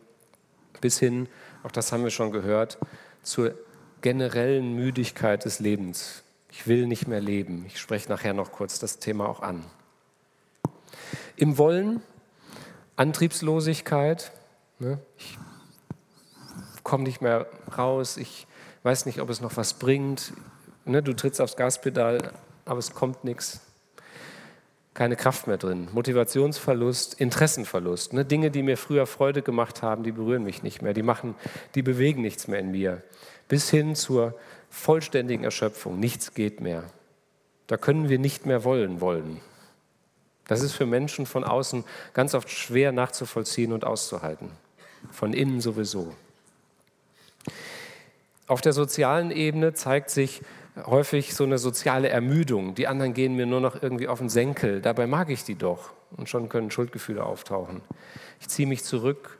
bis 0.81 0.97
hin, 0.97 1.27
auch 1.63 1.71
das 1.71 1.91
haben 1.91 2.03
wir 2.03 2.09
schon 2.09 2.31
gehört, 2.31 2.79
zur 3.21 3.53
generellen 4.01 4.73
Müdigkeit 4.73 5.45
des 5.45 5.59
Lebens. 5.59 6.23
Ich 6.49 6.65
will 6.65 6.87
nicht 6.87 7.07
mehr 7.07 7.19
leben. 7.19 7.65
Ich 7.67 7.79
spreche 7.79 8.09
nachher 8.09 8.33
noch 8.33 8.51
kurz 8.51 8.79
das 8.79 8.99
Thema 8.99 9.27
auch 9.27 9.41
an. 9.41 9.63
Im 11.35 11.57
Wollen, 11.57 12.01
Antriebslosigkeit. 12.95 14.31
Ne? 14.79 14.97
Ich 15.17 15.37
komme 16.83 17.03
nicht 17.03 17.21
mehr 17.21 17.47
raus. 17.77 18.17
Ich 18.17 18.47
weiß 18.83 19.05
nicht, 19.05 19.19
ob 19.19 19.29
es 19.29 19.41
noch 19.41 19.57
was 19.57 19.75
bringt. 19.75 20.33
Ne? 20.85 21.03
Du 21.03 21.13
trittst 21.13 21.41
aufs 21.41 21.57
Gaspedal, 21.57 22.31
aber 22.65 22.79
es 22.79 22.91
kommt 22.93 23.23
nichts 23.23 23.66
keine 24.97 25.15
Kraft 25.15 25.45
mehr 25.45 25.57
drin. 25.57 25.87
Motivationsverlust, 25.93 27.21
Interessenverlust. 27.21 28.13
Ne? 28.13 28.25
Dinge, 28.25 28.49
die 28.49 28.63
mir 28.63 28.77
früher 28.77 29.05
Freude 29.05 29.43
gemacht 29.43 29.83
haben, 29.83 30.01
die 30.01 30.11
berühren 30.11 30.43
mich 30.43 30.63
nicht 30.63 30.81
mehr. 30.81 30.95
Die, 30.95 31.03
machen, 31.03 31.35
die 31.75 31.83
bewegen 31.83 32.23
nichts 32.23 32.47
mehr 32.47 32.59
in 32.59 32.71
mir. 32.71 33.03
Bis 33.47 33.69
hin 33.69 33.93
zur 33.93 34.33
vollständigen 34.71 35.43
Erschöpfung. 35.43 35.99
Nichts 35.99 36.33
geht 36.33 36.61
mehr. 36.61 36.83
Da 37.67 37.77
können 37.77 38.09
wir 38.09 38.17
nicht 38.17 38.47
mehr 38.47 38.63
wollen 38.63 38.99
wollen. 38.99 39.39
Das 40.47 40.63
ist 40.63 40.73
für 40.73 40.87
Menschen 40.87 41.27
von 41.27 41.43
außen 41.43 41.83
ganz 42.13 42.33
oft 42.33 42.49
schwer 42.49 42.91
nachzuvollziehen 42.91 43.73
und 43.73 43.85
auszuhalten. 43.85 44.49
Von 45.11 45.33
innen 45.33 45.61
sowieso. 45.61 46.15
Auf 48.47 48.61
der 48.61 48.73
sozialen 48.73 49.29
Ebene 49.29 49.75
zeigt 49.75 50.09
sich 50.09 50.41
häufig 50.85 51.33
so 51.33 51.43
eine 51.43 51.57
soziale 51.57 52.09
Ermüdung. 52.09 52.75
Die 52.75 52.87
anderen 52.87 53.13
gehen 53.13 53.35
mir 53.35 53.45
nur 53.45 53.61
noch 53.61 53.81
irgendwie 53.81 54.07
auf 54.07 54.19
den 54.19 54.29
Senkel. 54.29 54.81
Dabei 54.81 55.07
mag 55.07 55.29
ich 55.29 55.43
die 55.43 55.55
doch. 55.55 55.93
Und 56.15 56.29
schon 56.29 56.49
können 56.49 56.71
Schuldgefühle 56.71 57.23
auftauchen. 57.23 57.81
Ich 58.39 58.47
ziehe 58.47 58.67
mich 58.67 58.83
zurück. 58.83 59.39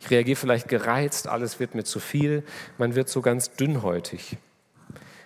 Ich 0.00 0.10
reagiere 0.10 0.36
vielleicht 0.36 0.68
gereizt. 0.68 1.28
Alles 1.28 1.60
wird 1.60 1.74
mir 1.74 1.84
zu 1.84 2.00
viel. 2.00 2.44
Man 2.78 2.94
wird 2.94 3.08
so 3.08 3.22
ganz 3.22 3.52
dünnhäutig. 3.52 4.36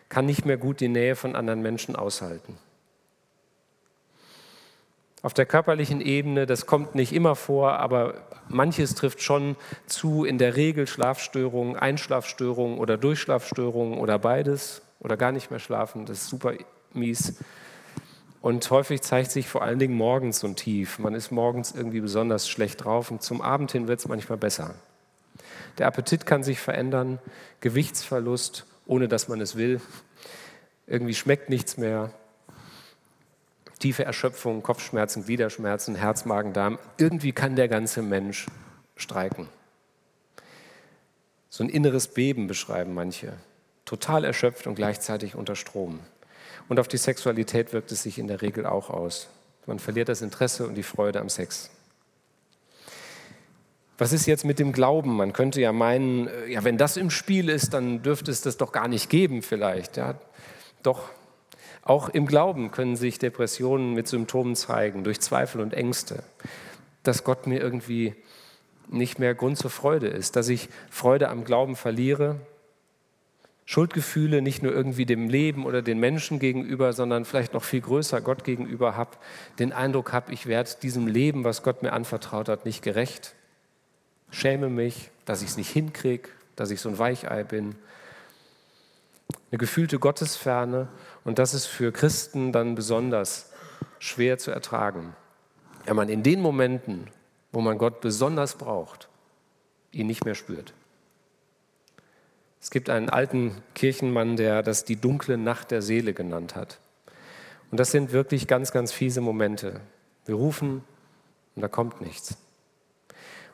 Kann 0.09 0.27
nicht 0.27 0.45
mehr 0.45 0.57
gut 0.57 0.81
die 0.81 0.89
Nähe 0.89 1.17
von 1.17 1.37
anderen 1.37 1.63
Menschen 1.63 1.95
aushalten. 1.95 2.59
Auf 5.23 5.35
der 5.35 5.45
körperlichen 5.45 6.01
Ebene, 6.01 6.47
das 6.47 6.65
kommt 6.65 6.95
nicht 6.95 7.13
immer 7.13 7.37
vor, 7.37 7.75
aber 7.75 8.15
manches 8.49 8.95
trifft 8.95 9.23
schon 9.23 9.55
zu, 9.87 10.25
in 10.25 10.39
der 10.39 10.57
Regel 10.57 10.87
Schlafstörungen, 10.87 11.77
Einschlafstörungen 11.77 12.79
oder 12.79 12.97
Durchschlafstörungen 12.97 13.99
oder 13.99 14.19
beides 14.19 14.81
oder 15.01 15.17
gar 15.17 15.33
nicht 15.33 15.51
mehr 15.51 15.59
schlafen. 15.59 16.07
Das 16.07 16.19
ist 16.19 16.29
super 16.29 16.53
mies. 16.93 17.35
Und 18.43 18.71
häufig 18.71 19.03
zeigt 19.03 19.31
sich 19.31 19.49
vor 19.49 19.63
allen 19.63 19.79
Dingen 19.79 19.95
morgens 19.95 20.41
so 20.41 20.47
ein 20.47 20.57
Tief. 20.57 20.99
Man 20.99 21.15
ist 21.15 21.31
morgens 21.31 21.73
irgendwie 21.73 22.01
besonders 22.01 22.49
schlecht 22.49 22.85
drauf 22.85 23.11
und 23.11 23.23
zum 23.23 23.43
Abend 23.43 23.73
hin 23.73 23.89
wird 23.89 24.01
es 24.01 24.09
manchmal 24.09 24.39
besser. 24.39 24.75
Der 25.79 25.87
Appetit 25.87 26.25
kann 26.25 26.43
sich 26.43 26.59
verändern, 26.59 27.19
Gewichtsverlust, 27.61 28.67
ohne 28.87 29.09
dass 29.09 29.29
man 29.29 29.41
es 29.41 29.57
will. 29.57 29.81
Irgendwie 30.87 31.15
schmeckt 31.15 31.51
nichts 31.51 31.77
mehr. 31.77 32.13
Tiefe 33.79 34.05
Erschöpfung, 34.05 34.63
Kopfschmerzen, 34.63 35.25
Gliederschmerzen, 35.25 35.95
Herz, 35.95 36.25
Magen, 36.25 36.53
Darm. 36.53 36.79
Irgendwie 36.99 37.33
kann 37.33 37.57
der 37.57 37.69
ganze 37.69 38.03
Mensch 38.03 38.47
streiken. 38.97 39.49
So 41.49 41.65
ein 41.65 41.71
inneres 41.71 42.09
Beben 42.09 42.47
beschreiben 42.47 42.95
manche 42.95 43.33
total 43.91 44.25
erschöpft 44.25 44.69
und 44.69 44.77
gleichzeitig 44.77 45.35
unter 45.35 45.57
Strom. 45.57 45.99
Und 46.69 46.79
auf 46.79 46.87
die 46.87 46.97
Sexualität 46.97 47.73
wirkt 47.73 47.91
es 47.91 48.05
sich 48.05 48.21
in 48.21 48.29
der 48.29 48.41
Regel 48.41 48.65
auch 48.65 48.89
aus. 48.89 49.29
Man 49.67 49.81
verliert 49.81 50.09
das 50.09 50.23
Interesse 50.23 50.65
und 50.69 50.77
die 50.77 50.85
Freude 50.85 51.21
am 51.21 51.29
Sex. 51.29 51.71
Was 53.99 54.13
ist 54.13 54.27
jetzt 54.27 54.45
mit 54.45 54.61
dem 54.61 54.73
Glauben? 54.73 55.17
Man 55.17 55.33
könnte 55.33 55.61
ja 55.61 55.73
meinen, 55.73 56.29
äh, 56.29 56.53
ja, 56.53 56.63
wenn 56.63 56.79
das 56.79 56.97
im 56.97 57.11
Spiel 57.11 57.49
ist, 57.49 57.75
dann 57.75 58.05
dürfte 58.05 58.31
es 58.31 58.43
das 58.43 58.57
doch 58.57 58.71
gar 58.71 58.87
nicht 58.87 59.11
geben 59.11 59.43
vielleicht. 59.43 59.97
Ja, 59.97 60.15
doch, 60.85 61.11
auch 61.83 62.11
im 62.11 62.27
Glauben 62.27 62.71
können 62.71 62.95
sich 62.95 63.19
Depressionen 63.19 63.93
mit 63.93 64.07
Symptomen 64.07 64.55
zeigen, 64.55 65.03
durch 65.03 65.21
Zweifel 65.21 65.61
und 65.61 65.75
Ängste, 65.75 66.23
dass 67.03 67.25
Gott 67.25 67.49
mir 67.49 67.61
irgendwie 67.61 68.15
nicht 68.89 69.19
mehr 69.19 69.35
Grund 69.35 69.59
zur 69.59 69.71
Freude 69.71 70.07
ist, 70.07 70.37
dass 70.37 70.49
ich 70.49 70.69
Freude 70.91 71.29
am 71.29 71.43
Glauben 71.43 71.75
verliere, 71.75 72.37
Schuldgefühle 73.71 74.43
nicht 74.43 74.65
nur 74.65 74.73
irgendwie 74.73 75.07
dem 75.07 75.29
Leben 75.29 75.65
oder 75.65 75.81
den 75.81 76.01
Menschen 76.01 76.41
gegenüber, 76.41 76.93
sondern 76.93 77.25
vielleicht 77.25 77.55
noch 77.55 77.63
viel 77.63 77.81
größer 77.81 78.21
Gott 78.21 78.43
gegenüber 78.43 78.97
habe, 78.97 79.13
den 79.61 79.73
Eindruck 79.73 80.13
habe, 80.13 80.33
ich 80.33 80.47
werde 80.47 80.71
diesem 80.83 81.07
Leben, 81.07 81.45
was 81.45 81.63
Gott 81.63 81.81
mir 81.81 81.93
anvertraut 81.93 82.49
hat, 82.49 82.65
nicht 82.65 82.83
gerecht. 82.83 83.37
Schäme 84.33 84.71
mich, 84.71 85.13
dass 85.25 85.41
ich 85.41 85.51
es 85.51 85.57
nicht 85.57 85.71
hinkriege, 85.71 86.31
dass 86.57 86.73
ich 86.73 86.81
so 86.81 86.89
ein 86.89 86.99
Weichei 86.99 87.45
bin. 87.45 87.77
Eine 89.53 89.59
gefühlte 89.59 90.01
Gottesferne 90.01 90.89
und 91.23 91.39
das 91.39 91.55
ist 91.55 91.67
für 91.67 91.93
Christen 91.93 92.51
dann 92.51 92.75
besonders 92.75 93.53
schwer 94.01 94.39
zu 94.39 94.51
ertragen. 94.51 95.15
Wenn 95.85 95.95
man 95.95 96.09
in 96.09 96.25
den 96.25 96.41
Momenten, 96.41 97.07
wo 97.53 97.61
man 97.61 97.79
Gott 97.79 98.01
besonders 98.01 98.57
braucht, 98.57 99.09
ihn 99.93 100.09
nicht 100.09 100.25
mehr 100.25 100.35
spürt. 100.35 100.75
Es 102.61 102.71
gibt 102.71 102.91
einen 102.91 103.09
alten 103.09 103.63
Kirchenmann, 103.75 104.37
der 104.37 104.63
das 104.63 104.85
die 104.85 104.97
dunkle 104.97 105.39
Nacht 105.39 105.71
der 105.71 105.81
Seele 105.81 106.13
genannt 106.13 106.55
hat. 106.55 106.79
Und 107.71 107.81
das 107.81 107.91
sind 107.91 108.13
wirklich 108.13 108.47
ganz, 108.47 108.73
ganz 108.73 108.93
fiese 108.93 109.21
Momente. 109.21 109.81
Wir 110.27 110.35
rufen 110.35 110.85
und 111.55 111.63
da 111.63 111.69
kommt 111.69 112.01
nichts. 112.01 112.37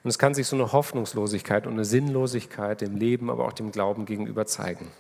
Und 0.03 0.11
es 0.11 0.19
kann 0.19 0.35
sich 0.35 0.47
so 0.47 0.57
eine 0.57 0.73
Hoffnungslosigkeit 0.73 1.67
und 1.67 1.75
eine 1.75 1.85
Sinnlosigkeit 1.85 2.81
dem 2.81 2.97
Leben, 2.97 3.31
aber 3.31 3.45
auch 3.45 3.53
dem 3.53 3.73
Glauben 3.73 4.07
gegenüber 4.07 4.47
zeigen. 4.47 4.91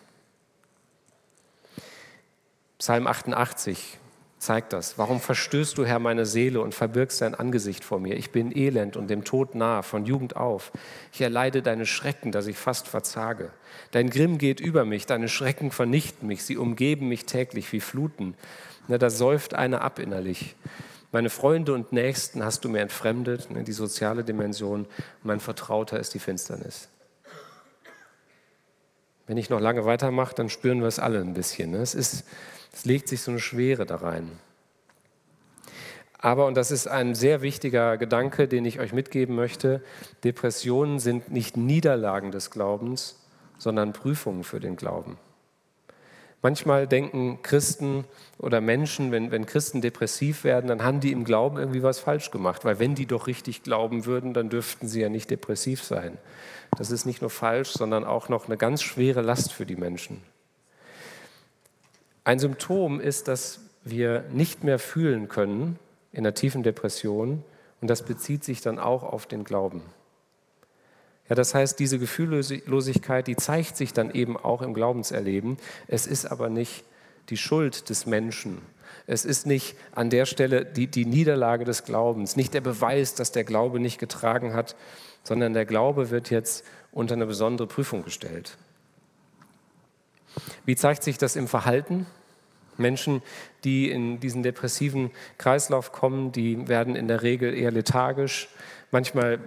Psalm 2.79 3.07
88, 3.07 3.99
zeigt 4.38 4.73
das. 4.73 4.99
Warum 4.99 5.21
verstößt 5.21 5.78
du, 5.78 5.85
Herr, 5.85 5.99
meine 5.99 6.26
Seele 6.26 6.61
und 6.61 6.75
verbirgst 6.75 7.21
dein 7.21 7.35
Angesicht 7.35 7.85
vor 7.85 8.00
mir? 8.00 8.16
Ich 8.16 8.31
bin 8.31 8.57
elend 8.57 8.97
und 8.97 9.09
dem 9.09 9.25
Tod 9.25 9.55
nah, 9.55 9.83
von 9.83 10.05
Jugend 10.05 10.37
auf. 10.37 10.73
Ich 11.12 11.21
erleide 11.21 11.62
deine 11.62 11.87
Schrecken, 11.87 12.33
dass 12.33 12.47
ich 12.47 12.57
fast 12.57 12.88
verzage. 12.88 13.50
Dein 13.93 14.11
Grimm 14.11 14.38
geht 14.38 14.61
über 14.61 14.85
mich, 14.85 15.07
deine 15.07 15.28
Schrecken 15.28 15.71
vernichten 15.71 16.26
mich, 16.28 16.45
sie 16.45 16.57
umgeben 16.57 17.09
mich 17.09 17.25
täglich 17.25 17.73
wie 17.73 17.81
Fluten. 17.81 18.35
Da 18.88 19.11
säuft 19.11 19.55
einer 19.55 19.81
ab 19.83 19.99
innerlich. 19.99 20.55
Meine 21.12 21.31
Freunde 21.31 21.73
und 21.73 21.93
Nächsten 21.93 22.45
hast 22.45 22.64
du 22.64 22.69
mir 22.69 22.81
entfremdet, 22.81 23.50
ne, 23.50 23.64
die 23.64 23.73
soziale 23.73 24.23
Dimension. 24.23 24.87
Mein 25.23 25.40
Vertrauter 25.40 25.99
ist 25.99 26.14
die 26.14 26.19
Finsternis. 26.19 26.88
Wenn 29.26 29.38
ich 29.38 29.50
noch 29.50 29.61
lange 29.61 29.85
weitermache, 29.85 30.35
dann 30.35 30.49
spüren 30.49 30.81
wir 30.81 30.88
es 30.88 30.99
alle 30.99 31.21
ein 31.21 31.35
bisschen. 31.35 31.73
Ne? 31.73 31.78
Es 31.78 31.95
ist 31.95 32.25
es 32.76 32.85
legt 32.85 33.09
sich 33.09 33.23
so 33.23 33.30
eine 33.30 33.40
Schwere 33.40 33.87
da 33.87 33.97
rein. 33.97 34.33
Aber, 36.18 36.45
und 36.45 36.59
das 36.59 36.71
ist 36.71 36.87
ein 36.87 37.14
sehr 37.14 37.40
wichtiger 37.40 37.97
Gedanke, 37.97 38.49
den 38.49 38.66
ich 38.66 38.80
euch 38.80 38.92
mitgeben 38.92 39.35
möchte, 39.35 39.83
Depressionen 40.25 40.99
sind 40.99 41.30
nicht 41.30 41.56
Niederlagen 41.56 42.33
des 42.33 42.50
Glaubens, 42.50 43.25
sondern 43.56 43.95
Prüfungen 43.95 44.45
für 44.45 44.61
den 44.61 44.76
Glauben. 44.76 45.16
Manchmal 46.42 46.87
denken 46.87 47.40
Christen 47.42 48.04
oder 48.37 48.61
Menschen, 48.61 49.11
wenn, 49.11 49.30
wenn 49.30 49.47
Christen 49.47 49.80
depressiv 49.80 50.45
werden, 50.45 50.68
dann 50.68 50.85
haben 50.85 51.00
die 51.00 51.12
im 51.12 51.25
Glauben 51.25 51.56
irgendwie 51.56 51.83
was 51.83 51.99
falsch 51.99 52.30
gemacht, 52.30 52.66
weil 52.66 52.78
wenn 52.78 52.95
die 52.95 53.06
doch 53.06 53.26
richtig 53.26 53.62
glauben 53.62 54.04
würden, 54.04 54.35
dann 54.35 54.50
dürften 54.50 54.87
sie 54.87 55.00
ja 55.00 55.09
nicht 55.09 55.30
depressiv 55.30 55.83
sein. 55.83 56.18
Das 56.76 56.90
ist 56.90 57.06
nicht 57.06 57.23
nur 57.23 57.30
falsch, 57.30 57.71
sondern 57.71 58.04
auch 58.04 58.28
noch 58.28 58.47
eine 58.47 58.59
ganz 58.59 58.83
schwere 58.83 59.23
Last 59.23 59.54
für 59.54 59.64
die 59.64 59.76
Menschen. 59.76 60.23
Ein 62.26 62.40
Symptom 62.40 62.99
ist, 62.99 63.28
dass 63.28 63.61
wir 63.85 64.25
nicht 64.33 64.64
mehr 64.64 64.80
fühlen 64.80 65.28
können 65.28 65.78
in 66.11 66.25
der 66.25 66.35
tiefen 66.35 66.64
Depression 66.64 67.45
und 67.80 67.88
das 67.88 68.02
bezieht 68.02 68.42
sich 68.42 68.61
dann 68.61 68.80
auch 68.80 69.04
auf 69.04 69.26
den 69.26 69.45
Glauben. 69.45 69.80
Ja, 71.28 71.37
das 71.37 71.54
heißt, 71.54 71.78
diese 71.78 72.00
Gefühllosigkeit, 72.00 73.28
die 73.28 73.37
zeigt 73.37 73.76
sich 73.76 73.92
dann 73.92 74.11
eben 74.11 74.37
auch 74.37 74.61
im 74.62 74.75
Glaubenserleben. 74.75 75.56
Es 75.87 76.09
ist 76.09 76.26
aber 76.26 76.49
nicht 76.49 76.83
die 77.28 77.37
Schuld 77.37 77.90
des 77.90 78.06
Menschen. 78.06 78.61
Es 79.06 79.25
ist 79.25 79.47
nicht 79.47 79.76
an 79.92 80.11
der 80.11 80.26
Stelle 80.26 80.64
die, 80.64 80.88
die 80.88 81.06
Niederlage 81.06 81.64
des 81.64 81.85
Glaubens, 81.85 82.35
nicht 82.35 82.54
der 82.54 82.61
Beweis, 82.61 83.14
dass 83.14 83.30
der 83.30 83.45
Glaube 83.45 83.78
nicht 83.78 84.00
getragen 84.00 84.52
hat, 84.52 84.75
sondern 85.23 85.52
der 85.52 85.64
Glaube 85.64 86.11
wird 86.11 86.30
jetzt 86.30 86.64
unter 86.90 87.14
eine 87.14 87.26
besondere 87.26 87.68
Prüfung 87.68 88.02
gestellt. 88.02 88.59
Wie 90.64 90.76
zeigt 90.76 91.02
sich 91.02 91.19
das 91.19 91.37
im 91.37 91.49
Verhalten? 91.49 92.07
Menschen, 92.78 93.23
die 93.64 93.90
in 93.90 94.21
diesen 94.21 94.43
depressiven 94.43 95.11
Kreislauf 95.38 95.93
kommen, 95.93 96.33
die 96.33 96.69
werden 96.69 96.97
in 96.97 97.09
der 97.09 97.23
Regel 97.23 97.55
eher 97.55 97.71
lethargisch. 97.71 98.49
Manchmal 98.90 99.38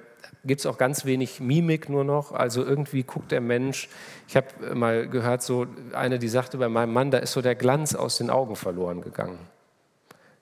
gibt 0.46 0.62
es 0.62 0.65
auch 0.65 0.77
ganz 0.77 1.05
wenig 1.05 1.39
Mimik 1.39 1.89
nur 1.89 2.03
noch. 2.03 2.31
Also 2.31 2.63
irgendwie 2.63 3.03
guckt 3.03 3.31
der 3.31 3.41
Mensch, 3.41 3.89
ich 4.27 4.36
habe 4.36 4.75
mal 4.75 5.08
gehört, 5.08 5.41
so 5.41 5.67
eine, 5.93 6.19
die 6.19 6.29
sagte 6.29 6.58
bei 6.58 6.69
meinem 6.69 6.93
Mann, 6.93 7.12
da 7.12 7.17
ist 7.17 7.34
so 7.34 7.41
der 7.41 7.55
Glanz 7.55 7.96
aus 7.96 8.17
den 8.17 8.29
Augen 8.29 8.55
verloren 8.55 9.01
gegangen. 9.01 9.39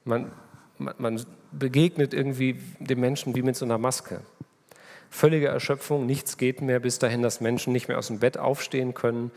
Man, 0.06 0.32
man, 0.78 0.96
man 0.98 1.26
begegnet 1.52 2.14
irgendwie 2.14 2.60
dem 2.80 3.00
Menschen 3.00 3.36
wie 3.36 3.42
mit 3.42 3.56
so 3.56 3.66
einer 3.66 3.78
Maske. 3.78 4.22
Völlige 5.10 5.48
Erschöpfung, 5.48 6.06
nichts 6.06 6.38
geht 6.38 6.62
mehr, 6.62 6.80
bis 6.80 7.00
dahin, 7.00 7.22
dass 7.22 7.42
Menschen 7.42 7.72
nicht 7.72 7.88
mehr 7.88 7.98
aus 7.98 8.08
dem 8.08 8.20
Bett 8.20 8.38
aufstehen 8.38 8.94
können, 8.94 9.32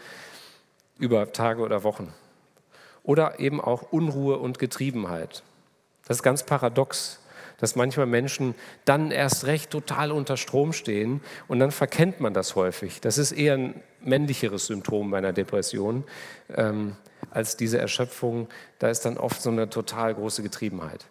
über 1.01 1.33
Tage 1.33 1.63
oder 1.63 1.83
Wochen. 1.83 2.13
Oder 3.03 3.41
eben 3.41 3.61
auch 3.61 3.91
Unruhe 3.91 4.39
und 4.39 4.59
Getriebenheit. 4.59 5.43
Das 6.07 6.19
ist 6.19 6.23
ganz 6.23 6.45
paradox 6.45 7.21
dass 7.61 7.77
manchmal 7.77 8.07
Menschen 8.07 8.55
dann 8.87 9.11
erst 9.11 9.47
recht 9.47 9.71
total 9.71 10.11
unter 10.11 10.37
Strom 10.37 10.73
stehen 10.73 11.21
und 11.47 11.61
dann 11.61 11.71
verkennt 11.71 12.19
man 12.19 12.35
das 12.35 12.57
häufig. 12.57 13.01
Das 13.01 13.19
ist 13.19 13.33
eher 13.33 13.55
ein 13.55 13.83
männlicheres 14.03 14.67
Symptom 14.67 15.11
bei 15.11 15.19
einer 15.19 15.35
Depression 15.35 16.05
ähm, 16.57 16.97
als 17.31 17.57
diese 17.57 17.79
Erschöpfung. 17.79 18.49
Da 18.79 18.89
ist 18.89 19.05
dann 19.05 19.19
oft 19.19 19.43
so 19.43 19.51
eine 19.51 19.69
total 19.69 20.15
große 20.15 20.43
Getriebenheit. 20.43 21.05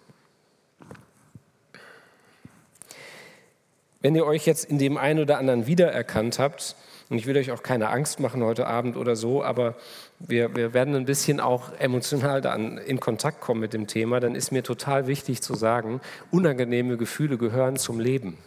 Wenn 4.01 4.15
ihr 4.15 4.25
euch 4.25 4.46
jetzt 4.48 4.65
in 4.65 4.79
dem 4.79 4.98
einen 4.98 5.19
oder 5.19 5.38
anderen 5.38 5.67
wiedererkannt 5.67 6.39
habt, 6.39 6.75
und 7.10 7.18
ich 7.18 7.25
will 7.25 7.38
euch 7.38 7.51
auch 7.51 7.63
keine 7.63 7.89
Angst 7.89 8.20
machen 8.20 8.44
heute 8.44 8.68
Abend 8.68 8.96
oder 8.96 9.16
so, 9.16 9.44
aber 9.44 9.75
wir, 10.20 10.56
wir 10.56 10.74
werden 10.74 10.96
ein 10.96 11.06
bisschen 11.06 11.39
auch 11.39 11.72
emotional 11.80 12.42
dann 12.42 12.78
in 12.78 13.00
Kontakt 13.00 13.42
kommen 13.42 13.60
mit 13.60 13.74
dem 13.74 13.88
Thema, 13.88 14.20
dann 14.20 14.36
ist 14.36 14.51
mir 14.51 14.63
total 14.63 15.08
wichtig 15.08 15.42
zu 15.42 15.56
sagen, 15.56 16.01
unangenehme 16.32 16.98
Gefühle 16.98 17.38
gehören 17.38 17.78
zum 17.78 18.00
Leben. 18.00 18.38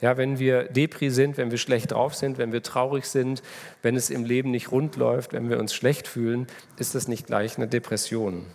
Ja, 0.00 0.16
wenn 0.16 0.38
wir 0.38 0.64
Depri 0.64 1.10
sind, 1.10 1.36
wenn 1.36 1.50
wir 1.50 1.58
schlecht 1.58 1.90
drauf 1.92 2.14
sind, 2.14 2.38
wenn 2.38 2.52
wir 2.52 2.62
traurig 2.62 3.04
sind, 3.04 3.42
wenn 3.82 3.96
es 3.96 4.10
im 4.10 4.24
Leben 4.24 4.52
nicht 4.52 4.70
rund 4.70 4.96
läuft, 4.96 5.32
wenn 5.32 5.50
wir 5.50 5.58
uns 5.58 5.74
schlecht 5.74 6.06
fühlen, 6.06 6.46
ist 6.78 6.94
das 6.94 7.08
nicht 7.08 7.26
gleich 7.26 7.56
eine 7.56 7.66
Depression. 7.66 8.46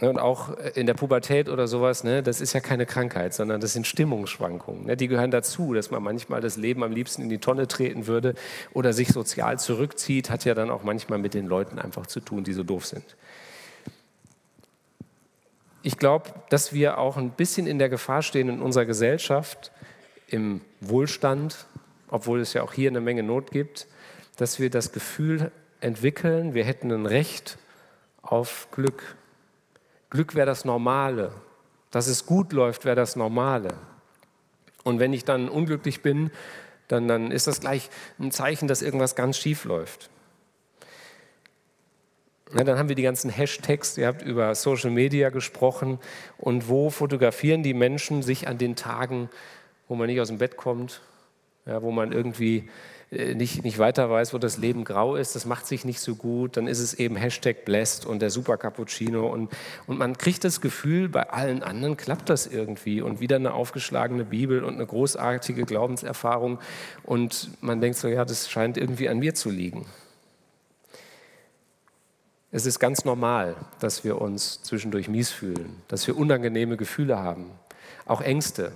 Ne, 0.00 0.08
und 0.08 0.18
auch 0.18 0.56
in 0.74 0.86
der 0.86 0.94
Pubertät 0.94 1.48
oder 1.48 1.66
sowas, 1.66 2.04
ne, 2.04 2.22
das 2.22 2.40
ist 2.40 2.52
ja 2.52 2.60
keine 2.60 2.86
Krankheit, 2.86 3.34
sondern 3.34 3.60
das 3.60 3.72
sind 3.72 3.86
Stimmungsschwankungen. 3.86 4.86
Ne, 4.86 4.96
die 4.96 5.08
gehören 5.08 5.32
dazu, 5.32 5.74
dass 5.74 5.90
man 5.90 6.02
manchmal 6.02 6.40
das 6.40 6.56
Leben 6.56 6.84
am 6.84 6.92
liebsten 6.92 7.22
in 7.22 7.28
die 7.28 7.38
Tonne 7.38 7.66
treten 7.66 8.06
würde 8.06 8.34
oder 8.72 8.92
sich 8.92 9.08
sozial 9.08 9.58
zurückzieht, 9.58 10.30
hat 10.30 10.44
ja 10.44 10.54
dann 10.54 10.70
auch 10.70 10.84
manchmal 10.84 11.18
mit 11.18 11.34
den 11.34 11.46
Leuten 11.46 11.80
einfach 11.80 12.06
zu 12.06 12.20
tun, 12.20 12.44
die 12.44 12.52
so 12.52 12.62
doof 12.62 12.86
sind. 12.86 13.16
Ich 15.82 15.96
glaube, 15.96 16.30
dass 16.48 16.72
wir 16.72 16.98
auch 16.98 17.16
ein 17.16 17.30
bisschen 17.30 17.66
in 17.66 17.78
der 17.78 17.88
Gefahr 17.88 18.22
stehen 18.22 18.48
in 18.48 18.62
unserer 18.62 18.84
Gesellschaft, 18.84 19.72
im 20.28 20.60
Wohlstand, 20.80 21.66
obwohl 22.08 22.40
es 22.40 22.52
ja 22.52 22.62
auch 22.62 22.72
hier 22.72 22.90
eine 22.90 23.00
Menge 23.00 23.24
Not 23.24 23.50
gibt, 23.50 23.88
dass 24.36 24.60
wir 24.60 24.70
das 24.70 24.92
Gefühl 24.92 25.50
entwickeln, 25.80 26.54
wir 26.54 26.64
hätten 26.64 26.92
ein 26.92 27.06
Recht 27.06 27.58
auf 28.22 28.68
Glück 28.70 29.16
Glück 30.10 30.34
wäre 30.34 30.46
das 30.46 30.64
Normale. 30.64 31.32
Dass 31.90 32.06
es 32.06 32.26
gut 32.26 32.52
läuft, 32.52 32.84
wäre 32.84 32.96
das 32.96 33.16
Normale. 33.16 33.74
Und 34.84 34.98
wenn 35.00 35.12
ich 35.12 35.24
dann 35.24 35.48
unglücklich 35.48 36.02
bin, 36.02 36.30
dann, 36.88 37.08
dann 37.08 37.30
ist 37.30 37.46
das 37.46 37.60
gleich 37.60 37.90
ein 38.18 38.30
Zeichen, 38.30 38.68
dass 38.68 38.82
irgendwas 38.82 39.14
ganz 39.14 39.38
schief 39.38 39.64
läuft. 39.64 40.10
Ja, 42.56 42.64
dann 42.64 42.78
haben 42.78 42.88
wir 42.88 42.96
die 42.96 43.02
ganzen 43.02 43.28
Hashtags, 43.28 43.98
ihr 43.98 44.06
habt 44.06 44.22
über 44.22 44.54
Social 44.54 44.90
Media 44.90 45.28
gesprochen 45.28 45.98
und 46.38 46.68
wo 46.68 46.88
fotografieren 46.88 47.62
die 47.62 47.74
Menschen 47.74 48.22
sich 48.22 48.48
an 48.48 48.56
den 48.56 48.74
Tagen, 48.74 49.28
wo 49.86 49.94
man 49.94 50.06
nicht 50.06 50.20
aus 50.20 50.28
dem 50.28 50.38
Bett 50.38 50.56
kommt, 50.56 51.02
ja, 51.66 51.82
wo 51.82 51.90
man 51.90 52.12
irgendwie 52.12 52.70
nicht, 53.10 53.64
nicht 53.64 53.78
weiter 53.78 54.10
weiß, 54.10 54.34
wo 54.34 54.38
das 54.38 54.58
Leben 54.58 54.84
grau 54.84 55.16
ist, 55.16 55.34
das 55.34 55.46
macht 55.46 55.66
sich 55.66 55.86
nicht 55.86 56.00
so 56.00 56.14
gut, 56.14 56.58
dann 56.58 56.66
ist 56.66 56.80
es 56.80 56.92
eben 56.92 57.16
Hashtag 57.16 57.64
blessed 57.64 58.04
und 58.04 58.20
der 58.20 58.28
Super 58.28 58.58
Cappuccino 58.58 59.26
und, 59.32 59.50
und 59.86 59.98
man 59.98 60.18
kriegt 60.18 60.44
das 60.44 60.60
Gefühl, 60.60 61.08
bei 61.08 61.30
allen 61.30 61.62
anderen 61.62 61.96
klappt 61.96 62.28
das 62.28 62.46
irgendwie 62.46 63.00
und 63.00 63.20
wieder 63.20 63.36
eine 63.36 63.54
aufgeschlagene 63.54 64.24
Bibel 64.24 64.62
und 64.62 64.74
eine 64.74 64.84
großartige 64.84 65.64
Glaubenserfahrung 65.64 66.58
und 67.02 67.50
man 67.62 67.80
denkt 67.80 67.98
so, 67.98 68.08
ja, 68.08 68.26
das 68.26 68.50
scheint 68.50 68.76
irgendwie 68.76 69.08
an 69.08 69.18
mir 69.18 69.34
zu 69.34 69.48
liegen. 69.48 69.86
Es 72.50 72.66
ist 72.66 72.78
ganz 72.78 73.04
normal, 73.04 73.56
dass 73.80 74.04
wir 74.04 74.20
uns 74.20 74.62
zwischendurch 74.62 75.08
mies 75.08 75.30
fühlen, 75.30 75.82
dass 75.88 76.06
wir 76.06 76.16
unangenehme 76.16 76.76
Gefühle 76.76 77.18
haben, 77.18 77.50
auch 78.04 78.20
Ängste, 78.20 78.72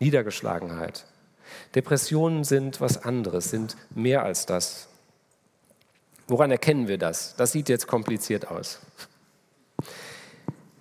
Niedergeschlagenheit. 0.00 1.04
Depressionen 1.74 2.44
sind 2.44 2.80
was 2.80 3.02
anderes, 3.02 3.50
sind 3.50 3.76
mehr 3.94 4.22
als 4.22 4.46
das. 4.46 4.88
Woran 6.26 6.50
erkennen 6.50 6.88
wir 6.88 6.98
das? 6.98 7.34
Das 7.36 7.52
sieht 7.52 7.68
jetzt 7.68 7.86
kompliziert 7.86 8.48
aus. 8.48 8.80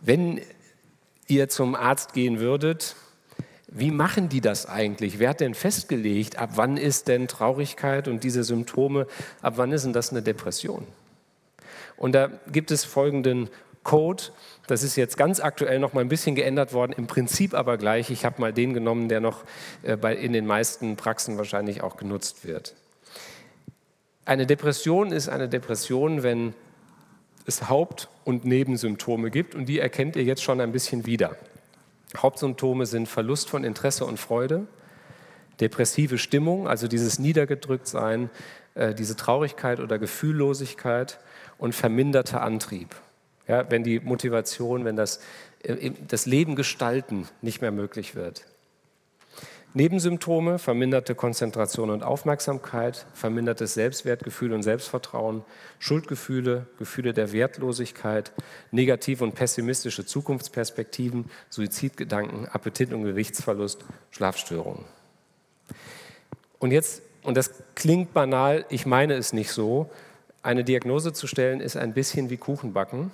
Wenn 0.01 0.41
ihr 1.27 1.49
zum 1.49 1.75
Arzt 1.75 2.13
gehen 2.13 2.39
würdet, 2.39 2.95
wie 3.67 3.91
machen 3.91 4.29
die 4.29 4.41
das 4.41 4.65
eigentlich? 4.65 5.19
Wer 5.19 5.29
hat 5.29 5.41
denn 5.41 5.53
festgelegt, 5.53 6.37
ab 6.37 6.51
wann 6.55 6.77
ist 6.77 7.07
denn 7.07 7.27
Traurigkeit 7.27 8.07
und 8.07 8.23
diese 8.23 8.43
Symptome, 8.43 9.07
ab 9.41 9.53
wann 9.57 9.71
ist 9.71 9.83
denn 9.85 9.93
das 9.93 10.11
eine 10.11 10.21
Depression? 10.21 10.87
Und 11.97 12.13
da 12.13 12.27
gibt 12.51 12.71
es 12.71 12.85
folgenden 12.85 13.49
Code. 13.87 14.23
Das 14.67 14.83
ist 14.83 14.97
jetzt 14.97 15.15
ganz 15.15 15.39
aktuell 15.39 15.79
noch 15.79 15.93
mal 15.93 16.01
ein 16.01 16.09
bisschen 16.09 16.35
geändert 16.35 16.73
worden, 16.73 16.91
im 16.91 17.07
Prinzip 17.07 17.53
aber 17.53 17.77
gleich. 17.77 18.11
Ich 18.11 18.25
habe 18.25 18.41
mal 18.41 18.51
den 18.51 18.73
genommen, 18.73 19.07
der 19.07 19.21
noch 19.21 19.45
äh, 19.83 19.95
in 20.23 20.33
den 20.33 20.45
meisten 20.45 20.97
Praxen 20.97 21.37
wahrscheinlich 21.37 21.81
auch 21.81 21.95
genutzt 21.95 22.45
wird. 22.45 22.75
Eine 24.25 24.45
Depression 24.45 25.13
ist 25.13 25.29
eine 25.29 25.47
Depression, 25.47 26.21
wenn 26.21 26.53
es 27.45 27.69
Haupt- 27.69 28.09
und 28.25 28.43
Nebensymptome 28.43 29.31
gibt 29.31 29.55
und 29.55 29.67
die 29.67 29.79
erkennt 29.79 30.17
ihr 30.17 30.23
jetzt 30.23 30.43
schon 30.43 30.59
ein 30.59 30.73
bisschen 30.73 31.05
wieder. 31.05 31.37
Hauptsymptome 32.17 32.85
sind 32.85 33.07
Verlust 33.07 33.49
von 33.49 33.63
Interesse 33.63 34.03
und 34.03 34.19
Freude, 34.19 34.67
depressive 35.61 36.17
Stimmung, 36.17 36.67
also 36.67 36.89
dieses 36.89 37.19
Niedergedrücktsein, 37.19 38.29
äh, 38.75 38.93
diese 38.93 39.15
Traurigkeit 39.15 39.79
oder 39.79 39.97
Gefühllosigkeit 39.97 41.19
und 41.57 41.73
verminderter 41.73 42.41
Antrieb. 42.41 42.93
Ja, 43.47 43.69
wenn 43.69 43.83
die 43.83 43.99
Motivation, 43.99 44.85
wenn 44.85 44.95
das, 44.95 45.21
äh, 45.63 45.91
das 46.07 46.25
Leben 46.25 46.55
gestalten 46.55 47.27
nicht 47.41 47.61
mehr 47.61 47.71
möglich 47.71 48.15
wird. 48.15 48.45
Nebensymptome, 49.73 50.59
verminderte 50.59 51.13
Konzentration 51.13 51.91
und 51.91 52.01
Aufmerksamkeit, 52.01 53.05
vermindertes 53.13 53.75
Selbstwertgefühl 53.75 54.53
und 54.53 54.63
Selbstvertrauen, 54.63 55.43
Schuldgefühle, 55.77 56.65
Gefühle 56.79 57.13
der 57.13 57.31
Wertlosigkeit, 57.31 58.31
negative 58.71 59.23
und 59.23 59.35
pessimistische 59.35 60.05
Zukunftsperspektiven, 60.05 61.29
Suizidgedanken, 61.49 62.47
Appetit- 62.47 62.91
und 62.91 63.03
Gewichtsverlust, 63.03 63.85
Schlafstörungen. 64.09 64.85
Und 66.59 66.71
jetzt, 66.71 67.03
und 67.21 67.37
das 67.37 67.51
klingt 67.75 68.13
banal, 68.13 68.65
ich 68.69 68.85
meine 68.85 69.13
es 69.13 69.31
nicht 69.31 69.51
so, 69.51 69.91
eine 70.41 70.63
Diagnose 70.63 71.13
zu 71.13 71.27
stellen 71.27 71.59
ist 71.59 71.77
ein 71.77 71.93
bisschen 71.93 72.29
wie 72.29 72.37
Kuchenbacken 72.37 73.11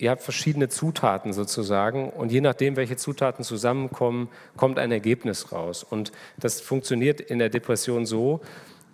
ihr 0.00 0.10
habt 0.10 0.22
verschiedene 0.22 0.68
Zutaten 0.68 1.32
sozusagen 1.32 2.08
und 2.10 2.32
je 2.32 2.40
nachdem, 2.40 2.76
welche 2.76 2.96
Zutaten 2.96 3.44
zusammenkommen, 3.44 4.28
kommt 4.56 4.78
ein 4.78 4.90
Ergebnis 4.90 5.52
raus. 5.52 5.84
Und 5.84 6.10
das 6.38 6.60
funktioniert 6.60 7.20
in 7.20 7.38
der 7.38 7.50
Depression 7.50 8.06
so, 8.06 8.40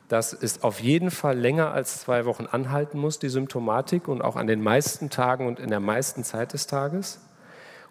dass 0.08 0.32
es 0.32 0.62
auf 0.62 0.80
jeden 0.80 1.10
Fall 1.10 1.38
länger 1.38 1.72
als 1.72 2.00
zwei 2.00 2.24
Wochen 2.26 2.46
anhalten 2.46 2.98
muss, 2.98 3.18
die 3.18 3.28
Symptomatik, 3.28 4.08
und 4.08 4.22
auch 4.22 4.36
an 4.36 4.46
den 4.46 4.62
meisten 4.62 5.08
Tagen 5.08 5.46
und 5.46 5.60
in 5.60 5.70
der 5.70 5.80
meisten 5.80 6.24
Zeit 6.24 6.52
des 6.52 6.66
Tages. 6.66 7.20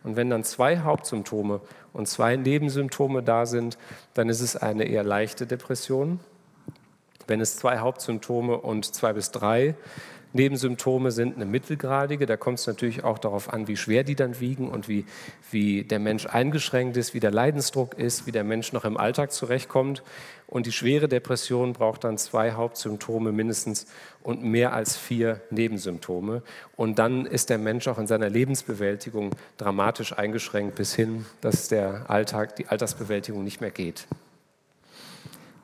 Und 0.04 0.18
wenn 0.18 0.30
dann 0.30 0.44
zwei 0.44 0.80
Hauptsymptome 0.80 1.62
und 1.94 2.08
zwei 2.08 2.36
Nebensymptome 2.36 3.24
da 3.24 3.46
sind, 3.46 3.78
dann 4.14 4.30
ist 4.30 4.42
es 4.42 4.56
eine 4.56 4.84
eher 4.84 5.04
leichte 5.04 5.48
Depression. 5.48 6.20
Wenn 7.28 7.42
es 7.42 7.58
zwei 7.58 7.80
Hauptsymptome 7.80 8.58
und 8.58 8.94
zwei 8.94 9.14
bis 9.14 9.32
drei 9.32 9.76
Nebensymptome 10.36 11.12
sind 11.12 11.38
eine 11.38 11.46
mittelgradige. 11.46 12.26
Da 12.26 12.36
kommt 12.36 12.60
es 12.60 12.68
natürlich 12.68 13.06
auch 13.06 13.18
darauf 13.18 13.54
an, 13.54 13.70
wie 13.70 13.78
schwer 13.78 14.04
die 14.04 14.16
dann 14.16 14.42
wiegen 14.42 14.68
und 14.68 14.90
wie, 14.90 15.06
wie 15.50 15.86
der 15.86 16.00
Mensch 16.00 16.26
eingeschränkt 16.26 16.98
ist, 16.98 17.14
wie 17.14 17.22
der 17.22 17.32
Leidensdruck 17.32 17.94
ist, 17.94 18.28
wie 18.28 18.34
der 18.34 18.44
Mensch 18.44 18.74
noch 18.74 18.84
im 18.84 18.98
Alltag 18.98 19.32
zurechtkommt. 19.32 20.04
Und 20.48 20.66
die 20.66 20.74
schwere 20.74 21.08
Depression 21.08 21.72
braucht 21.72 22.04
dann 22.04 22.18
zwei 22.18 22.52
Hauptsymptome 22.52 23.32
mindestens 23.32 23.88
und 24.24 24.44
mehr 24.44 24.74
als 24.74 24.98
vier 24.98 25.40
Nebensymptome. 25.52 26.44
Und 26.76 27.00
dann 27.00 27.26
ist 27.26 27.50
der 27.50 27.58
Mensch 27.58 27.88
auch 27.88 27.98
in 27.98 28.08
seiner 28.08 28.30
Lebensbewältigung 28.30 29.32
dramatisch 29.58 30.12
eingeschränkt 30.12 30.76
bis 30.76 30.94
hin, 30.94 31.26
dass 31.40 31.70
der 31.70 32.10
Alltag, 32.10 32.58
die 32.58 32.68
Alltagsbewältigung 32.68 33.42
nicht 33.42 33.62
mehr 33.62 33.72
geht. 33.72 34.06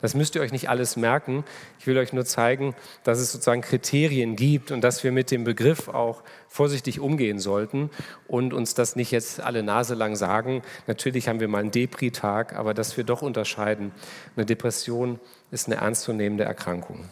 Das 0.02 0.14
müsst 0.14 0.34
ihr 0.34 0.42
euch 0.42 0.52
nicht 0.52 0.68
alles 0.68 0.96
merken. 0.96 1.44
Ich 1.78 1.86
will 1.86 1.96
euch 1.96 2.12
nur 2.12 2.26
zeigen, 2.26 2.74
dass 3.04 3.20
es 3.20 3.32
sozusagen 3.32 3.62
Kriterien 3.62 4.36
gibt 4.36 4.72
und 4.72 4.82
dass 4.82 5.04
wir 5.04 5.12
mit 5.12 5.30
dem 5.30 5.44
Begriff 5.44 5.88
auch 5.88 6.22
vorsichtig 6.48 7.00
umgehen 7.00 7.38
sollten 7.38 7.88
und 8.26 8.52
uns 8.52 8.74
das 8.74 8.96
nicht 8.96 9.12
jetzt 9.12 9.40
alle 9.40 9.62
Nase 9.62 9.94
lang 9.94 10.16
sagen. 10.16 10.62
Natürlich 10.88 11.28
haben 11.28 11.40
wir 11.40 11.48
mal 11.48 11.60
einen 11.60 11.70
Depri-Tag, 11.70 12.54
aber 12.54 12.74
dass 12.74 12.96
wir 12.96 13.04
doch 13.04 13.22
unterscheiden. 13.22 13.92
Eine 14.36 14.44
Depression 14.44 15.20
ist 15.52 15.68
eine 15.68 15.76
ernstzunehmende 15.76 16.44
Erkrankung. 16.44 17.08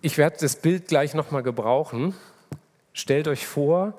Ich 0.00 0.16
werde 0.16 0.38
das 0.40 0.56
Bild 0.56 0.88
gleich 0.88 1.12
nochmal 1.12 1.42
gebrauchen. 1.42 2.14
Stellt 2.94 3.28
euch 3.28 3.46
vor, 3.46 3.92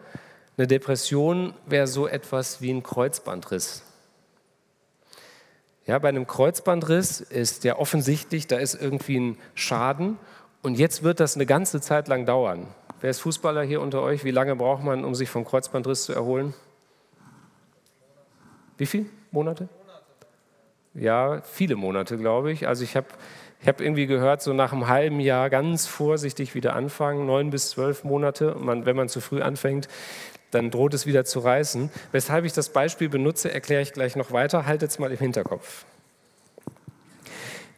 eine 0.57 0.65
Depression 0.65 1.53
wäre 1.67 1.85
so 1.85 2.07
etwas 2.07 2.61
wie 2.61 2.71
ein 2.71 2.81
Kreuzbandriss. 2.81 3.83
Ja, 5.89 5.97
bei 5.97 6.09
einem 6.09 6.27
Kreuzbandriss 6.27 7.19
ist 7.19 7.63
ja 7.63 7.79
offensichtlich, 7.79 8.45
da 8.45 8.57
ist 8.57 8.79
irgendwie 8.79 9.19
ein 9.19 9.37
Schaden 9.55 10.19
und 10.61 10.77
jetzt 10.77 11.01
wird 11.01 11.19
das 11.19 11.33
eine 11.33 11.47
ganze 11.47 11.81
Zeit 11.81 12.07
lang 12.07 12.27
dauern. 12.27 12.67
Wer 13.01 13.09
ist 13.09 13.21
Fußballer 13.21 13.63
hier 13.63 13.81
unter 13.81 14.03
euch? 14.03 14.23
Wie 14.23 14.29
lange 14.29 14.55
braucht 14.55 14.83
man, 14.83 15.03
um 15.03 15.15
sich 15.15 15.31
vom 15.31 15.45
Kreuzbandriss 15.45 16.03
zu 16.03 16.13
erholen? 16.13 16.53
Wie 18.77 18.85
viele 18.85 19.07
Monate? 19.31 19.67
Ja, 20.93 21.41
viele 21.41 21.75
Monate, 21.75 22.17
glaube 22.17 22.51
ich. 22.51 22.67
Also 22.67 22.83
ich 22.83 22.95
habe 22.95 23.07
ich 23.59 23.67
hab 23.67 23.81
irgendwie 23.81 24.05
gehört, 24.05 24.43
so 24.43 24.53
nach 24.53 24.71
einem 24.71 24.89
halben 24.89 25.19
Jahr 25.19 25.49
ganz 25.49 25.87
vorsichtig 25.87 26.53
wieder 26.53 26.75
anfangen, 26.75 27.25
neun 27.25 27.49
bis 27.49 27.71
zwölf 27.71 28.03
Monate. 28.03 28.55
Man, 28.59 28.85
wenn 28.85 28.95
man 28.95 29.09
zu 29.09 29.21
früh 29.21 29.41
anfängt, 29.41 29.87
dann 30.51 30.71
droht 30.71 30.93
es 30.93 31.05
wieder 31.05 31.25
zu 31.25 31.39
reißen. 31.39 31.89
Weshalb 32.11 32.45
ich 32.45 32.53
das 32.53 32.69
Beispiel 32.69 33.09
benutze, 33.09 33.51
erkläre 33.51 33.81
ich 33.81 33.93
gleich 33.93 34.15
noch 34.15 34.31
weiter. 34.31 34.65
Haltet 34.65 34.91
es 34.91 34.99
mal 34.99 35.11
im 35.11 35.17
Hinterkopf. 35.17 35.85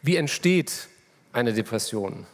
Wie 0.02 0.16
entsteht 0.16 0.88
eine 1.32 1.52
Depression? 1.52 2.26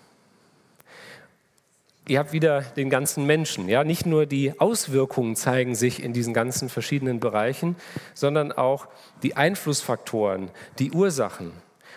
Ihr 2.09 2.18
habt 2.18 2.33
wieder 2.33 2.62
den 2.62 2.88
ganzen 2.88 3.27
Menschen. 3.27 3.68
Ja? 3.68 3.85
Nicht 3.85 4.07
nur 4.07 4.24
die 4.24 4.59
Auswirkungen 4.59 5.37
zeigen 5.37 5.74
sich 5.74 6.03
in 6.03 6.14
diesen 6.14 6.33
ganzen 6.33 6.70
verschiedenen 6.70 7.20
Bereichen, 7.20 7.77
sondern 8.14 8.51
auch 8.51 8.88
die 9.22 9.37
Einflussfaktoren, 9.37 10.51
die 10.79 10.90
Ursachen. 10.92 11.53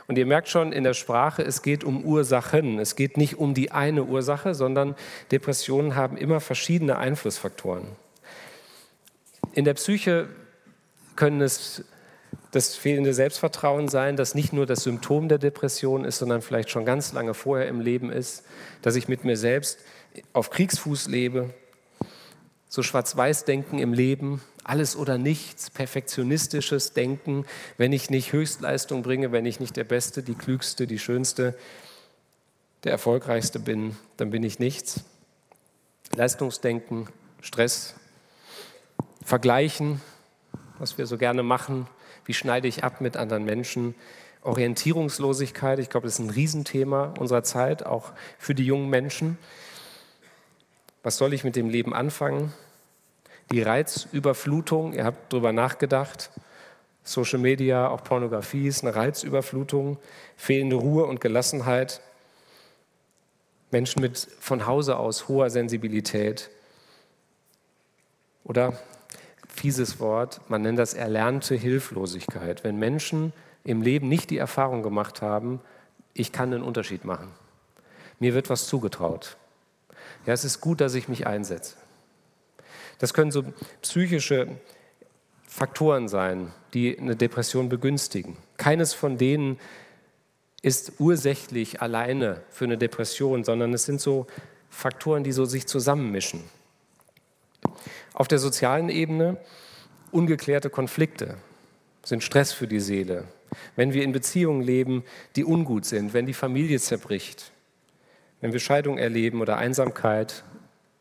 Und 0.08 0.18
ihr 0.18 0.26
merkt 0.26 0.50
schon 0.50 0.74
in 0.74 0.84
der 0.84 0.94
Sprache, 0.94 1.42
es 1.42 1.62
geht 1.62 1.86
um 1.86 2.04
Ursachen. 2.04 2.80
Es 2.80 2.98
geht 2.98 3.16
nicht 3.16 3.38
um 3.38 3.54
die 3.54 3.72
eine 3.72 4.04
Ursache, 4.04 4.54
sondern 4.54 4.96
Depressionen 5.32 5.96
haben 5.96 6.18
immer 6.18 6.42
verschiedene 6.42 6.98
Einflussfaktoren. 6.98 7.88
In 9.54 9.66
der 9.66 9.74
Psyche 9.74 10.30
können 11.16 11.42
es 11.42 11.84
das 12.52 12.76
fehlende 12.76 13.14
Selbstvertrauen 13.14 13.88
sein, 13.88 14.16
das 14.16 14.36
nicht 14.36 14.54
nur 14.54 14.66
das 14.66 14.84
Symptom 14.84 15.30
der 15.30 15.38
Depression 15.38 16.06
ist, 16.06 16.18
sondern 16.18 16.42
vielleicht 16.42 16.70
schon 16.70 16.86
ganz 16.86 17.14
lange 17.14 17.34
vorher 17.34 17.68
im 17.68 17.80
Leben 17.80 18.12
ist, 18.12 18.44
dass 18.82 18.96
ich 18.96 19.08
mit 19.08 19.24
mir 19.24 19.38
selbst 19.38 19.80
auf 20.34 20.50
Kriegsfuß 20.50 21.08
lebe, 21.08 21.54
so 22.68 22.84
Schwarz-Weiß-Denken 22.84 23.80
im 23.80 23.94
Leben, 23.94 24.42
alles 24.64 24.96
oder 24.96 25.18
nichts, 25.18 25.70
perfektionistisches 25.70 26.94
Denken, 26.94 27.46
wenn 27.78 27.94
ich 27.94 28.10
nicht 28.10 28.32
Höchstleistung 28.32 29.02
bringe, 29.02 29.32
wenn 29.32 29.46
ich 29.46 29.60
nicht 29.60 29.76
der 29.76 29.84
Beste, 29.84 30.24
die 30.24 30.36
Klügste, 30.36 30.88
die 30.88 31.00
Schönste, 31.00 31.58
der 32.84 32.92
Erfolgreichste 32.92 33.60
bin, 33.60 33.98
dann 34.18 34.30
bin 34.30 34.44
ich 34.44 34.60
nichts. 34.60 35.02
Leistungsdenken, 36.16 37.08
Stress, 37.42 37.96
Vergleichen, 39.24 40.02
was 40.80 40.98
wir 40.98 41.06
so 41.06 41.18
gerne 41.18 41.44
machen. 41.44 41.88
Wie 42.26 42.34
schneide 42.34 42.68
ich 42.68 42.84
ab 42.84 43.02
mit 43.02 43.18
anderen 43.18 43.46
Menschen? 43.46 43.96
Orientierungslosigkeit, 44.42 45.80
ich 45.80 45.90
glaube, 45.90 46.08
das 46.08 46.16
ist 46.16 46.26
ein 46.26 46.32
Riesenthema 46.32 47.14
unserer 47.20 47.44
Zeit, 47.44 47.86
auch 47.86 48.12
für 48.40 48.56
die 48.56 48.66
jungen 48.66 48.90
Menschen. 48.90 49.38
Was 51.04 51.18
soll 51.18 51.34
ich 51.34 51.44
mit 51.44 51.56
dem 51.56 51.70
Leben 51.70 51.94
anfangen? 51.94 52.52
Die 53.52 53.62
Reizüberflutung, 53.62 54.94
ihr 54.94 55.06
habt 55.06 55.32
darüber 55.32 55.52
nachgedacht. 55.52 56.32
Social 57.04 57.40
Media, 57.40 57.90
auch 57.90 58.04
Pornografie 58.04 58.68
ist 58.68 58.84
eine 58.84 58.96
Reizüberflutung, 58.96 59.98
fehlende 60.38 60.76
Ruhe 60.76 61.06
und 61.06 61.22
Gelassenheit. 61.22 62.02
Menschen 63.72 64.02
mit 64.02 64.28
von 64.40 64.66
Hause 64.66 64.98
aus 64.98 65.28
hoher 65.28 65.50
Sensibilität. 65.50 66.50
Oder 68.44 68.80
fieses 69.52 70.00
Wort, 70.00 70.42
man 70.50 70.62
nennt 70.62 70.80
das 70.80 70.94
erlernte 70.94 71.56
Hilflosigkeit. 71.56 72.64
Wenn 72.64 72.78
Menschen 72.78 73.34
im 73.64 73.82
Leben 73.82 74.08
nicht 74.08 74.30
die 74.30 74.38
Erfahrung 74.38 74.82
gemacht 74.82 75.22
haben, 75.22 75.60
ich 76.14 76.32
kann 76.32 76.54
einen 76.54 76.64
Unterschied 76.64 77.06
machen. 77.06 77.28
Mir 78.20 78.34
wird 78.34 78.50
was 78.50 78.68
zugetraut. 78.68 79.38
Ja, 80.26 80.34
es 80.34 80.46
ist 80.46 80.62
gut, 80.62 80.82
dass 80.82 80.96
ich 80.96 81.08
mich 81.08 81.28
einsetze. 81.28 81.76
Das 83.00 83.14
können 83.14 83.32
so 83.32 83.44
psychische 83.82 84.48
Faktoren 85.48 86.08
sein, 86.08 86.54
die 86.74 86.98
eine 86.98 87.16
Depression 87.16 87.68
begünstigen. 87.68 88.38
Keines 88.58 88.94
von 88.94 89.18
denen 89.18 89.60
ist 90.62 90.94
ursächlich 91.00 91.82
alleine 91.82 92.42
für 92.52 92.66
eine 92.66 92.78
Depression, 92.78 93.44
sondern 93.44 93.74
es 93.74 93.86
sind 93.86 94.00
so 94.00 94.28
Faktoren, 94.70 95.24
die 95.24 95.32
so 95.32 95.46
sich 95.46 95.68
zusammenmischen. 95.68 96.44
Auf 98.14 98.28
der 98.28 98.40
sozialen 98.40 98.90
Ebene 98.90 99.38
ungeklärte 100.12 100.70
Konflikte 100.70 101.38
sind 102.04 102.24
Stress 102.24 102.52
für 102.52 102.68
die 102.68 102.80
Seele. 102.80 103.26
Wenn 103.76 103.94
wir 103.94 104.04
in 104.04 104.12
Beziehungen 104.12 104.62
leben, 104.62 105.04
die 105.36 105.46
ungut 105.46 105.86
sind, 105.86 106.14
wenn 106.14 106.26
die 106.26 106.34
Familie 106.34 106.80
zerbricht, 106.80 107.52
wenn 108.40 108.54
wir 108.54 108.60
Scheidung 108.60 108.98
erleben 108.98 109.42
oder 109.42 109.58
Einsamkeit, 109.58 110.44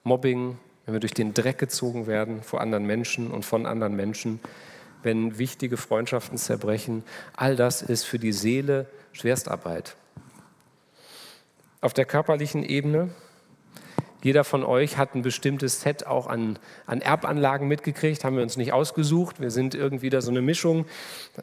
Mobbing, 0.04 0.58
wenn 0.84 0.94
wir 0.94 1.00
durch 1.00 1.14
den 1.14 1.34
Dreck 1.34 1.58
gezogen 1.58 2.06
werden 2.06 2.42
vor 2.42 2.60
anderen 2.60 2.86
Menschen 2.86 3.30
und 3.30 3.44
von 3.44 3.66
anderen 3.66 3.96
Menschen, 3.96 4.40
wenn 5.02 5.38
wichtige 5.38 5.76
Freundschaften 5.76 6.36
zerbrechen, 6.36 7.04
all 7.34 7.56
das 7.56 7.82
ist 7.82 8.04
für 8.04 8.18
die 8.18 8.32
Seele 8.32 8.86
Schwerstarbeit. 9.12 9.96
Auf 11.80 11.94
der 11.94 12.04
körperlichen 12.04 12.62
Ebene 12.62 13.10
jeder 14.22 14.44
von 14.44 14.64
euch 14.64 14.98
hat 14.98 15.14
ein 15.14 15.22
bestimmtes 15.22 15.80
Set 15.80 16.06
auch 16.06 16.26
an, 16.26 16.58
an 16.86 17.00
Erbanlagen 17.00 17.68
mitgekriegt, 17.68 18.24
haben 18.24 18.36
wir 18.36 18.42
uns 18.42 18.56
nicht 18.56 18.72
ausgesucht. 18.72 19.40
Wir 19.40 19.50
sind 19.50 19.74
irgendwie 19.74 20.10
da 20.10 20.20
so 20.20 20.30
eine 20.30 20.42
Mischung 20.42 20.84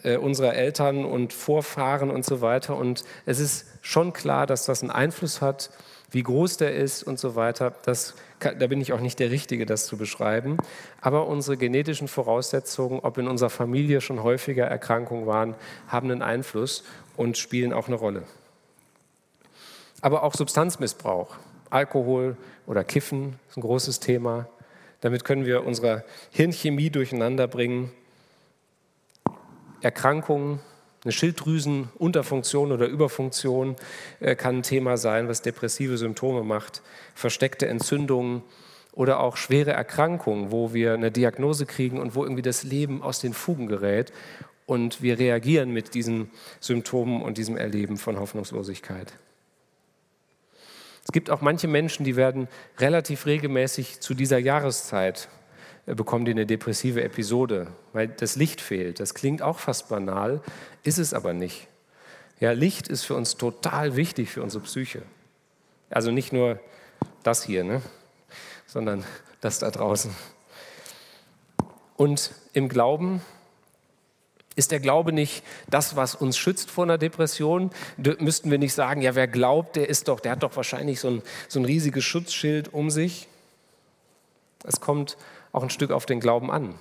äh, 0.04 0.18
unserer 0.18 0.54
Eltern 0.54 1.04
und 1.04 1.34
Vorfahren 1.34 2.12
und 2.12 2.24
so 2.24 2.42
weiter. 2.42 2.76
Und 2.76 3.04
es 3.26 3.40
ist 3.40 3.66
schon 3.82 4.14
klar, 4.14 4.46
dass 4.46 4.66
das 4.66 4.82
einen 4.82 4.92
Einfluss 4.92 5.42
hat, 5.42 5.72
wie 6.12 6.24
groß 6.24 6.58
der 6.58 6.76
ist 6.76 7.04
und 7.04 7.20
so 7.20 7.36
weiter. 7.36 7.74
Das, 7.84 8.14
da 8.40 8.68
bin 8.68 8.80
ich 8.80 8.94
auch 8.94 9.02
nicht 9.02 9.20
der 9.20 9.32
Richtige, 9.32 9.66
das 9.66 9.88
zu 9.88 9.98
beschreiben. 9.98 10.58
Aber 11.02 11.28
unsere 11.28 11.58
genetischen 11.58 12.08
Voraussetzungen, 12.08 13.00
ob 13.00 13.18
in 13.18 13.28
unserer 13.28 13.50
Familie 13.50 14.02
schon 14.02 14.22
häufiger 14.22 14.66
Erkrankungen 14.66 15.26
waren, 15.26 15.56
haben 15.88 16.12
einen 16.12 16.22
Einfluss 16.22 16.84
und 17.16 17.38
spielen 17.38 17.74
auch 17.74 17.88
eine 17.88 17.98
Rolle. 17.98 18.24
Aber 20.02 20.22
auch 20.22 20.36
Substanzmissbrauch 20.36 21.36
Alkohol 21.70 22.38
oder 22.66 22.84
Kiffen 22.84 23.40
ist 23.50 23.58
ein 23.58 23.62
großes 23.62 24.00
Thema. 24.00 24.48
Damit 25.02 25.24
können 25.24 25.46
wir 25.46 25.66
unsere 25.66 26.04
Hirnchemie 26.32 26.90
durcheinander 26.90 27.48
bringen. 27.48 27.92
Erkrankungen, 29.82 30.60
eine 31.04 31.12
Schilddrüsenunterfunktion 31.12 32.72
oder 32.72 32.88
Überfunktion 32.88 33.76
äh, 34.20 34.36
kann 34.36 34.58
ein 34.58 34.64
Thema 34.64 34.98
sein, 34.98 35.28
was 35.28 35.42
depressive 35.42 35.98
Symptome 35.98 36.44
macht. 36.44 36.82
Versteckte 37.14 37.68
Entzündungen 37.68 38.42
oder 38.92 39.20
auch 39.20 39.38
schwere 39.38 39.72
Erkrankungen, 39.72 40.52
wo 40.52 40.74
wir 40.74 40.94
eine 40.94 41.12
Diagnose 41.12 41.68
kriegen 41.68 42.00
und 42.00 42.16
wo 42.16 42.24
irgendwie 42.24 42.42
das 42.42 42.64
Leben 42.64 43.04
aus 43.04 43.20
den 43.20 43.34
Fugen 43.34 43.68
gerät 43.68 44.12
und 44.66 45.02
wir 45.02 45.20
reagieren 45.20 45.72
mit 45.72 45.94
diesen 45.94 46.32
Symptomen 46.60 47.22
und 47.22 47.38
diesem 47.38 47.58
Erleben 47.58 47.98
von 47.98 48.20
Hoffnungslosigkeit. 48.20 49.14
Es 51.08 51.14
gibt 51.14 51.30
auch 51.30 51.40
manche 51.40 51.70
Menschen, 51.70 52.04
die 52.04 52.18
werden 52.18 52.50
relativ 52.80 53.26
regelmäßig 53.28 54.02
zu 54.02 54.14
dieser 54.14 54.40
Jahreszeit 54.40 55.30
äh, 55.86 55.96
bekommen 55.96 56.26
die 56.26 56.32
eine 56.32 56.46
depressive 56.46 57.02
Episode, 57.02 57.68
weil 57.94 58.10
das 58.10 58.36
Licht 58.36 58.60
fehlt. 58.60 59.00
Das 59.00 59.14
klingt 59.14 59.42
auch 59.42 59.58
fast 59.58 59.88
banal, 59.88 60.42
ist 60.84 60.98
es 60.98 61.14
aber 61.14 61.32
nicht. 61.32 61.70
Ja, 62.42 62.52
Licht 62.52 62.90
ist 62.90 63.06
für 63.06 63.16
uns 63.16 63.38
total 63.38 63.96
wichtig 63.96 64.32
für 64.32 64.44
unsere 64.44 64.66
Psyche. 64.66 65.02
Also 65.90 66.12
nicht 66.12 66.34
nur 66.34 66.60
das 67.24 67.42
hier, 67.42 67.64
ne? 67.64 67.82
sondern 68.66 69.06
das 69.40 69.60
da 69.60 69.72
draußen. 69.72 70.14
Und 71.96 72.34
im 72.52 72.68
Glauben 72.68 73.22
ist 74.58 74.72
der 74.72 74.80
Glaube 74.80 75.14
nicht 75.14 75.44
das, 75.70 75.96
was 75.96 76.16
uns 76.16 76.36
schützt 76.36 76.72
vor 76.72 76.84
einer 76.84 76.98
Depression? 76.98 77.70
Müssten 78.20 78.50
wir 78.50 78.58
nicht 78.58 78.74
sagen, 78.74 79.02
ja, 79.02 79.14
wer 79.14 79.28
glaubt, 79.28 79.76
der 79.76 79.88
ist 79.88 80.08
doch, 80.08 80.20
der 80.20 80.34
hat 80.34 80.44
doch 80.44 80.56
wahrscheinlich 80.56 81.00
so 81.00 81.10
ein, 81.10 81.22
so 81.48 81.60
ein 81.60 81.66
riesiges 81.66 82.04
Schutzschild 82.04 82.74
um 82.74 82.90
sich? 82.90 83.28
Es 84.64 84.82
kommt 84.82 85.16
auch 85.52 85.62
ein 85.62 85.70
Stück 85.70 85.92
auf 85.92 86.08
den 86.08 86.20
Glauben 86.20 86.50
an. 86.50 86.74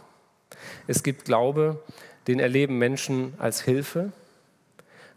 Es 0.87 1.03
gibt 1.03 1.27
Glaube, 1.27 1.83
den 2.27 2.41
erleben 2.41 2.79
Menschen 2.79 3.35
als 3.39 3.61
Hilfe 3.61 4.11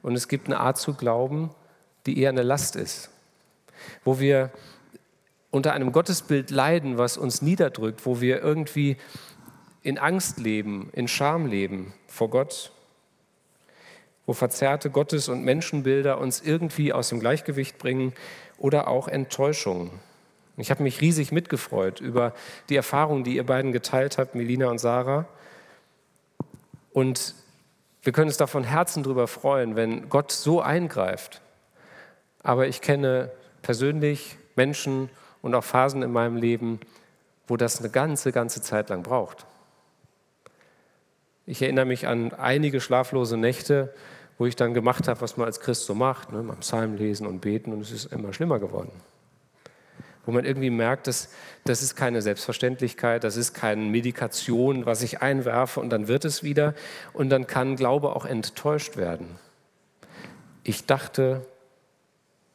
und 0.02 0.16
es 0.16 0.28
gibt 0.28 0.48
eine 0.48 0.60
Art 0.60 0.78
zu 0.78 0.94
glauben, 0.94 1.52
die 2.06 2.20
eher 2.20 2.30
eine 2.30 2.44
Last 2.44 2.76
ist, 2.76 3.10
wo 4.04 4.20
wir 4.20 4.52
unter 5.50 5.74
einem 5.74 5.94
Gottesbild 5.94 6.52
leiden, 6.52 6.98
was 6.98 7.18
uns 7.18 7.42
niederdrückt, 7.42 8.06
wo 8.06 8.20
wir 8.20 8.42
irgendwie 8.42 8.98
in 9.84 9.98
Angst 9.98 10.40
leben, 10.40 10.90
in 10.94 11.08
Scham 11.08 11.46
leben 11.46 11.94
vor 12.08 12.30
Gott, 12.30 12.72
wo 14.26 14.34
verzerrte 14.34 14.90
Gottes- 14.90 15.30
und 15.30 15.44
Menschenbilder 15.44 16.20
uns 16.20 16.42
irgendwie 16.42 16.94
aus 16.94 17.10
dem 17.10 17.20
Gleichgewicht 17.20 17.78
bringen 17.78 18.14
oder 18.58 18.88
auch 18.88 19.08
Enttäuschungen. 19.08 19.92
Ich 20.58 20.72
habe 20.72 20.84
mich 20.84 21.00
riesig 21.00 21.32
mitgefreut 21.32 22.02
über 22.02 22.34
die 22.68 22.76
Erfahrungen, 22.76 23.24
die 23.24 23.38
ihr 23.38 23.46
beiden 23.46 23.72
geteilt 23.72 24.18
habt, 24.18 24.36
Melina 24.36 24.68
und 24.68 24.78
Sarah. 24.78 25.26
Und 26.92 27.34
wir 28.04 28.12
können 28.12 28.28
uns 28.28 28.38
da 28.38 28.46
von 28.46 28.66
Herzen 28.66 29.04
drüber 29.04 29.28
freuen, 29.28 29.76
wenn 29.78 30.10
Gott 30.10 30.32
so 30.32 30.62
eingreift. 30.62 31.42
Aber 32.44 32.68
ich 32.68 32.82
kenne 32.82 33.32
persönlich 33.62 34.38
Menschen 34.56 35.10
und 35.42 35.56
auch 35.56 35.64
Phasen 35.64 36.04
in 36.04 36.12
meinem 36.12 36.36
Leben, 36.36 36.80
wo 37.48 37.58
das 37.58 37.80
eine 37.80 37.90
ganze, 37.90 38.32
ganze 38.32 38.62
Zeit 38.62 38.90
lang 38.90 39.02
braucht. 39.02 39.46
Ich 41.50 41.64
erinnere 41.64 41.86
mich 41.86 42.06
an 42.06 42.32
einige 42.34 42.80
schlaflose 42.80 43.36
Nächte, 43.36 43.92
wo 44.38 44.46
ich 44.46 44.56
dann 44.56 44.76
gemacht 44.76 45.08
habe, 45.08 45.20
was 45.22 45.36
man 45.36 45.48
als 45.48 45.60
Christ 45.60 45.86
so 45.86 45.96
macht, 45.96 46.32
ne, 46.32 46.44
beim 46.44 46.60
Psalm 46.60 46.96
lesen 46.96 47.26
und 47.26 47.42
beten 47.42 47.74
und 47.74 47.82
es 47.82 47.92
ist 47.92 48.14
immer 48.14 48.34
schlimmer 48.34 48.60
geworden 48.60 48.92
wo 50.26 50.32
man 50.32 50.46
irgendwie 50.46 50.70
merkt, 50.70 51.08
dass 51.08 51.30
das 51.64 51.82
ist 51.82 51.96
keine 51.96 52.22
Selbstverständlichkeit, 52.22 53.24
das 53.24 53.36
ist 53.36 53.56
keine 53.56 53.82
Medikation, 53.82 54.86
was 54.86 55.02
ich 55.02 55.24
einwerfe 55.24 55.80
und 55.80 55.90
dann 55.90 56.08
wird 56.08 56.24
es 56.24 56.44
wieder 56.44 56.76
und 57.14 57.32
dann 57.32 57.48
kann 57.48 57.76
Glaube 57.76 58.16
auch 58.16 58.26
enttäuscht 58.26 58.96
werden. 58.96 59.40
Ich 60.64 60.86
dachte, 60.86 61.48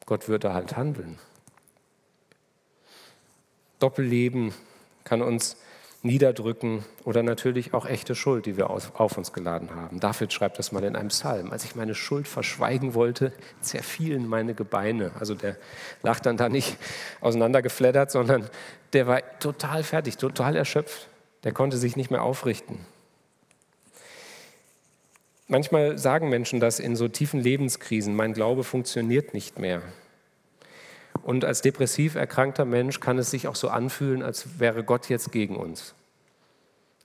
Gott 0.06 0.28
würde 0.28 0.54
halt 0.54 0.76
handeln. 0.76 1.18
Doppelleben 3.80 4.54
kann 5.02 5.20
uns 5.20 5.56
niederdrücken 6.04 6.84
oder 7.04 7.22
natürlich 7.22 7.72
auch 7.72 7.86
echte 7.86 8.14
Schuld, 8.14 8.46
die 8.46 8.56
wir 8.56 8.70
auf 8.70 9.16
uns 9.18 9.32
geladen 9.32 9.74
haben. 9.74 10.00
David 10.00 10.32
schreibt 10.32 10.58
das 10.58 10.70
mal 10.70 10.84
in 10.84 10.96
einem 10.96 11.08
Psalm. 11.08 11.50
Als 11.50 11.64
ich 11.64 11.74
meine 11.74 11.94
Schuld 11.94 12.28
verschweigen 12.28 12.94
wollte, 12.94 13.32
zerfielen 13.60 14.28
meine 14.28 14.54
Gebeine. 14.54 15.12
Also 15.18 15.34
der 15.34 15.56
lag 16.02 16.20
dann 16.20 16.36
da 16.36 16.48
nicht 16.48 16.76
auseinandergefleddert, 17.20 18.10
sondern 18.10 18.48
der 18.92 19.06
war 19.06 19.22
total 19.38 19.82
fertig, 19.82 20.18
total 20.18 20.56
erschöpft. 20.56 21.08
Der 21.42 21.52
konnte 21.52 21.78
sich 21.78 21.96
nicht 21.96 22.10
mehr 22.10 22.22
aufrichten. 22.22 22.80
Manchmal 25.46 25.98
sagen 25.98 26.28
Menschen 26.28 26.60
das 26.60 26.80
in 26.80 26.96
so 26.96 27.08
tiefen 27.08 27.40
Lebenskrisen, 27.40 28.14
mein 28.14 28.34
Glaube 28.34 28.64
funktioniert 28.64 29.34
nicht 29.34 29.58
mehr. 29.58 29.82
Und 31.24 31.46
als 31.46 31.62
depressiv 31.62 32.16
erkrankter 32.16 32.66
Mensch 32.66 33.00
kann 33.00 33.16
es 33.16 33.30
sich 33.30 33.48
auch 33.48 33.56
so 33.56 33.70
anfühlen, 33.70 34.22
als 34.22 34.60
wäre 34.60 34.84
Gott 34.84 35.08
jetzt 35.08 35.32
gegen 35.32 35.56
uns. 35.56 35.94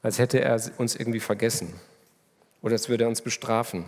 Als 0.02 0.20
hätte 0.20 0.42
er 0.42 0.62
uns 0.78 0.98
irgendwie 0.98 1.22
vergessen. 1.22 1.74
Oder 2.62 2.74
als 2.74 2.90
würde 2.90 3.06
er 3.06 3.08
uns 3.08 3.22
bestrafen. 3.22 3.86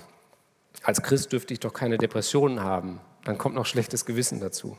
Als 0.83 1.03
Christ 1.03 1.33
dürfte 1.33 1.53
ich 1.53 1.59
doch 1.59 1.73
keine 1.73 1.97
Depressionen 1.97 2.61
haben. 2.61 3.01
Dann 3.25 3.37
kommt 3.37 3.55
noch 3.55 3.65
schlechtes 3.65 4.05
Gewissen 4.05 4.39
dazu. 4.39 4.77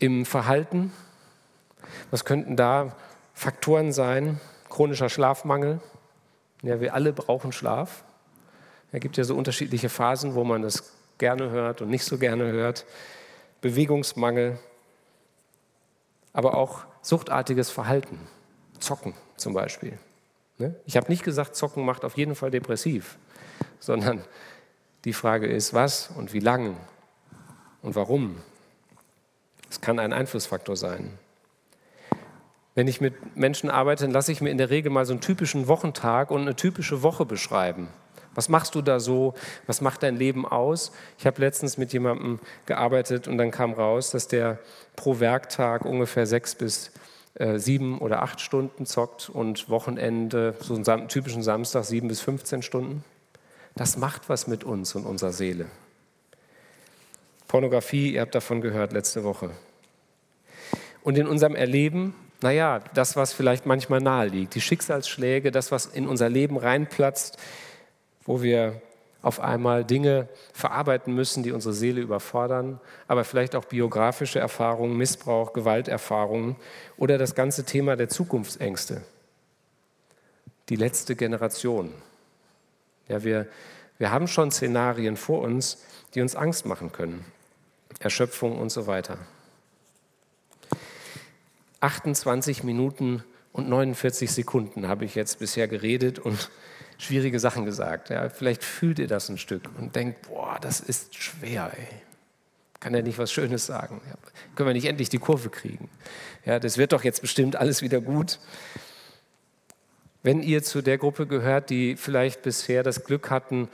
Im 0.00 0.26
Verhalten, 0.26 0.92
was 2.10 2.26
könnten 2.26 2.56
da 2.56 2.94
Faktoren 3.32 3.90
sein? 3.90 4.38
Chronischer 4.68 5.08
Schlafmangel. 5.08 5.80
Ja, 6.60 6.78
wir 6.82 6.92
alle 6.92 7.14
brauchen 7.14 7.52
Schlaf. 7.52 8.04
Es 8.92 9.00
gibt 9.00 9.16
ja 9.16 9.24
so 9.24 9.34
unterschiedliche 9.34 9.88
Phasen, 9.88 10.34
wo 10.34 10.44
man 10.44 10.62
das 10.62 10.92
gerne 11.18 11.50
hört 11.50 11.80
und 11.80 11.88
nicht 11.88 12.04
so 12.04 12.18
gerne 12.18 12.44
hört. 12.44 12.84
Bewegungsmangel, 13.62 14.58
aber 16.32 16.56
auch 16.56 16.84
suchtartiges 17.00 17.70
Verhalten. 17.70 18.18
Zocken 18.78 19.14
zum 19.36 19.54
Beispiel. 19.54 19.98
Ne? 20.58 20.74
Ich 20.84 20.96
habe 20.96 21.08
nicht 21.08 21.24
gesagt, 21.24 21.56
Zocken 21.56 21.84
macht 21.84 22.04
auf 22.04 22.16
jeden 22.16 22.34
Fall 22.34 22.50
depressiv, 22.50 23.18
sondern 23.80 24.24
die 25.04 25.12
Frage 25.12 25.46
ist, 25.46 25.72
was 25.72 26.10
und 26.10 26.32
wie 26.32 26.40
lang 26.40 26.76
und 27.80 27.94
warum. 27.94 28.36
Es 29.70 29.80
kann 29.80 29.98
ein 29.98 30.12
Einflussfaktor 30.12 30.76
sein. 30.76 31.18
Wenn 32.74 32.88
ich 32.88 33.00
mit 33.00 33.36
Menschen 33.36 33.70
arbeite, 33.70 34.04
dann 34.04 34.12
lasse 34.12 34.32
ich 34.32 34.40
mir 34.40 34.50
in 34.50 34.58
der 34.58 34.70
Regel 34.70 34.90
mal 34.90 35.06
so 35.06 35.12
einen 35.12 35.20
typischen 35.20 35.68
Wochentag 35.68 36.30
und 36.30 36.42
eine 36.42 36.56
typische 36.56 37.02
Woche 37.02 37.24
beschreiben. 37.24 37.88
Was 38.34 38.48
machst 38.48 38.74
du 38.74 38.82
da 38.82 39.00
so? 39.00 39.34
Was 39.66 39.80
macht 39.80 40.02
dein 40.02 40.16
Leben 40.16 40.46
aus? 40.46 40.92
Ich 41.18 41.26
habe 41.26 41.40
letztens 41.40 41.76
mit 41.76 41.92
jemandem 41.92 42.38
gearbeitet 42.66 43.28
und 43.28 43.38
dann 43.38 43.50
kam 43.50 43.72
raus, 43.72 44.10
dass 44.10 44.28
der 44.28 44.58
pro 44.96 45.20
Werktag 45.20 45.84
ungefähr 45.84 46.26
sechs 46.26 46.54
bis 46.54 46.90
äh, 47.34 47.58
sieben 47.58 47.98
oder 47.98 48.22
acht 48.22 48.40
Stunden 48.40 48.86
zockt 48.86 49.30
und 49.30 49.68
Wochenende, 49.68 50.54
so 50.60 50.74
einen 50.74 51.08
typischen 51.08 51.42
Samstag, 51.42 51.84
sieben 51.84 52.08
bis 52.08 52.20
15 52.20 52.62
Stunden. 52.62 53.04
Das 53.74 53.96
macht 53.96 54.28
was 54.28 54.46
mit 54.46 54.64
uns 54.64 54.94
und 54.94 55.06
unserer 55.06 55.32
Seele. 55.32 55.66
Pornografie, 57.48 58.14
ihr 58.14 58.20
habt 58.20 58.34
davon 58.34 58.60
gehört 58.60 58.92
letzte 58.92 59.24
Woche. 59.24 59.50
Und 61.02 61.18
in 61.18 61.26
unserem 61.26 61.54
Erleben, 61.54 62.14
naja, 62.42 62.80
das, 62.94 63.16
was 63.16 63.32
vielleicht 63.32 63.66
manchmal 63.66 64.00
nahe 64.00 64.28
liegt, 64.28 64.54
die 64.54 64.60
Schicksalsschläge, 64.60 65.50
das, 65.50 65.72
was 65.72 65.86
in 65.86 66.06
unser 66.06 66.28
Leben 66.28 66.56
reinplatzt, 66.56 67.38
wo 68.24 68.42
wir 68.42 68.80
auf 69.22 69.38
einmal 69.38 69.84
Dinge 69.84 70.28
verarbeiten 70.52 71.14
müssen, 71.14 71.42
die 71.42 71.52
unsere 71.52 71.74
Seele 71.74 72.00
überfordern, 72.00 72.80
aber 73.06 73.24
vielleicht 73.24 73.54
auch 73.54 73.64
biografische 73.64 74.40
Erfahrungen, 74.40 74.96
Missbrauch, 74.96 75.52
Gewalterfahrungen 75.52 76.56
oder 76.96 77.18
das 77.18 77.34
ganze 77.34 77.64
Thema 77.64 77.96
der 77.96 78.08
Zukunftsängste. 78.08 79.02
Die 80.68 80.76
letzte 80.76 81.14
Generation. 81.14 81.92
Ja, 83.08 83.22
wir, 83.22 83.46
wir 83.98 84.10
haben 84.10 84.26
schon 84.26 84.50
Szenarien 84.50 85.16
vor 85.16 85.42
uns, 85.42 85.84
die 86.14 86.20
uns 86.20 86.34
Angst 86.34 86.66
machen 86.66 86.90
können. 86.90 87.24
Erschöpfung 88.00 88.58
und 88.58 88.70
so 88.70 88.86
weiter. 88.86 89.18
28 91.80 92.64
Minuten 92.64 93.22
und 93.52 93.68
49 93.68 94.30
Sekunden 94.30 94.88
habe 94.88 95.04
ich 95.04 95.14
jetzt 95.14 95.38
bisher 95.38 95.68
geredet 95.68 96.18
und 96.18 96.50
schwierige 97.02 97.40
Sachen 97.40 97.64
gesagt. 97.64 98.10
Ja, 98.10 98.28
vielleicht 98.28 98.62
fühlt 98.62 98.98
ihr 98.98 99.08
das 99.08 99.28
ein 99.28 99.38
Stück 99.38 99.62
und 99.78 99.96
denkt, 99.96 100.28
boah, 100.28 100.58
das 100.60 100.80
ist 100.80 101.14
schwer. 101.16 101.72
Ey. 101.76 101.88
Kann 102.80 102.94
er 102.94 103.02
nicht 103.02 103.18
was 103.18 103.32
Schönes 103.32 103.66
sagen? 103.66 104.00
Ja, 104.08 104.14
können 104.54 104.68
wir 104.68 104.74
nicht 104.74 104.86
endlich 104.86 105.08
die 105.08 105.18
Kurve 105.18 105.50
kriegen? 105.50 105.88
Ja, 106.44 106.58
das 106.58 106.78
wird 106.78 106.92
doch 106.92 107.04
jetzt 107.04 107.20
bestimmt 107.20 107.56
alles 107.56 107.82
wieder 107.82 108.00
gut. 108.00 108.38
Wenn 110.22 110.42
ihr 110.42 110.62
zu 110.62 110.82
der 110.82 110.98
Gruppe 110.98 111.26
gehört, 111.26 111.70
die 111.70 111.96
vielleicht 111.96 112.42
bisher 112.42 112.82
das 112.82 113.04
Glück 113.04 113.30
hatten, 113.30 113.68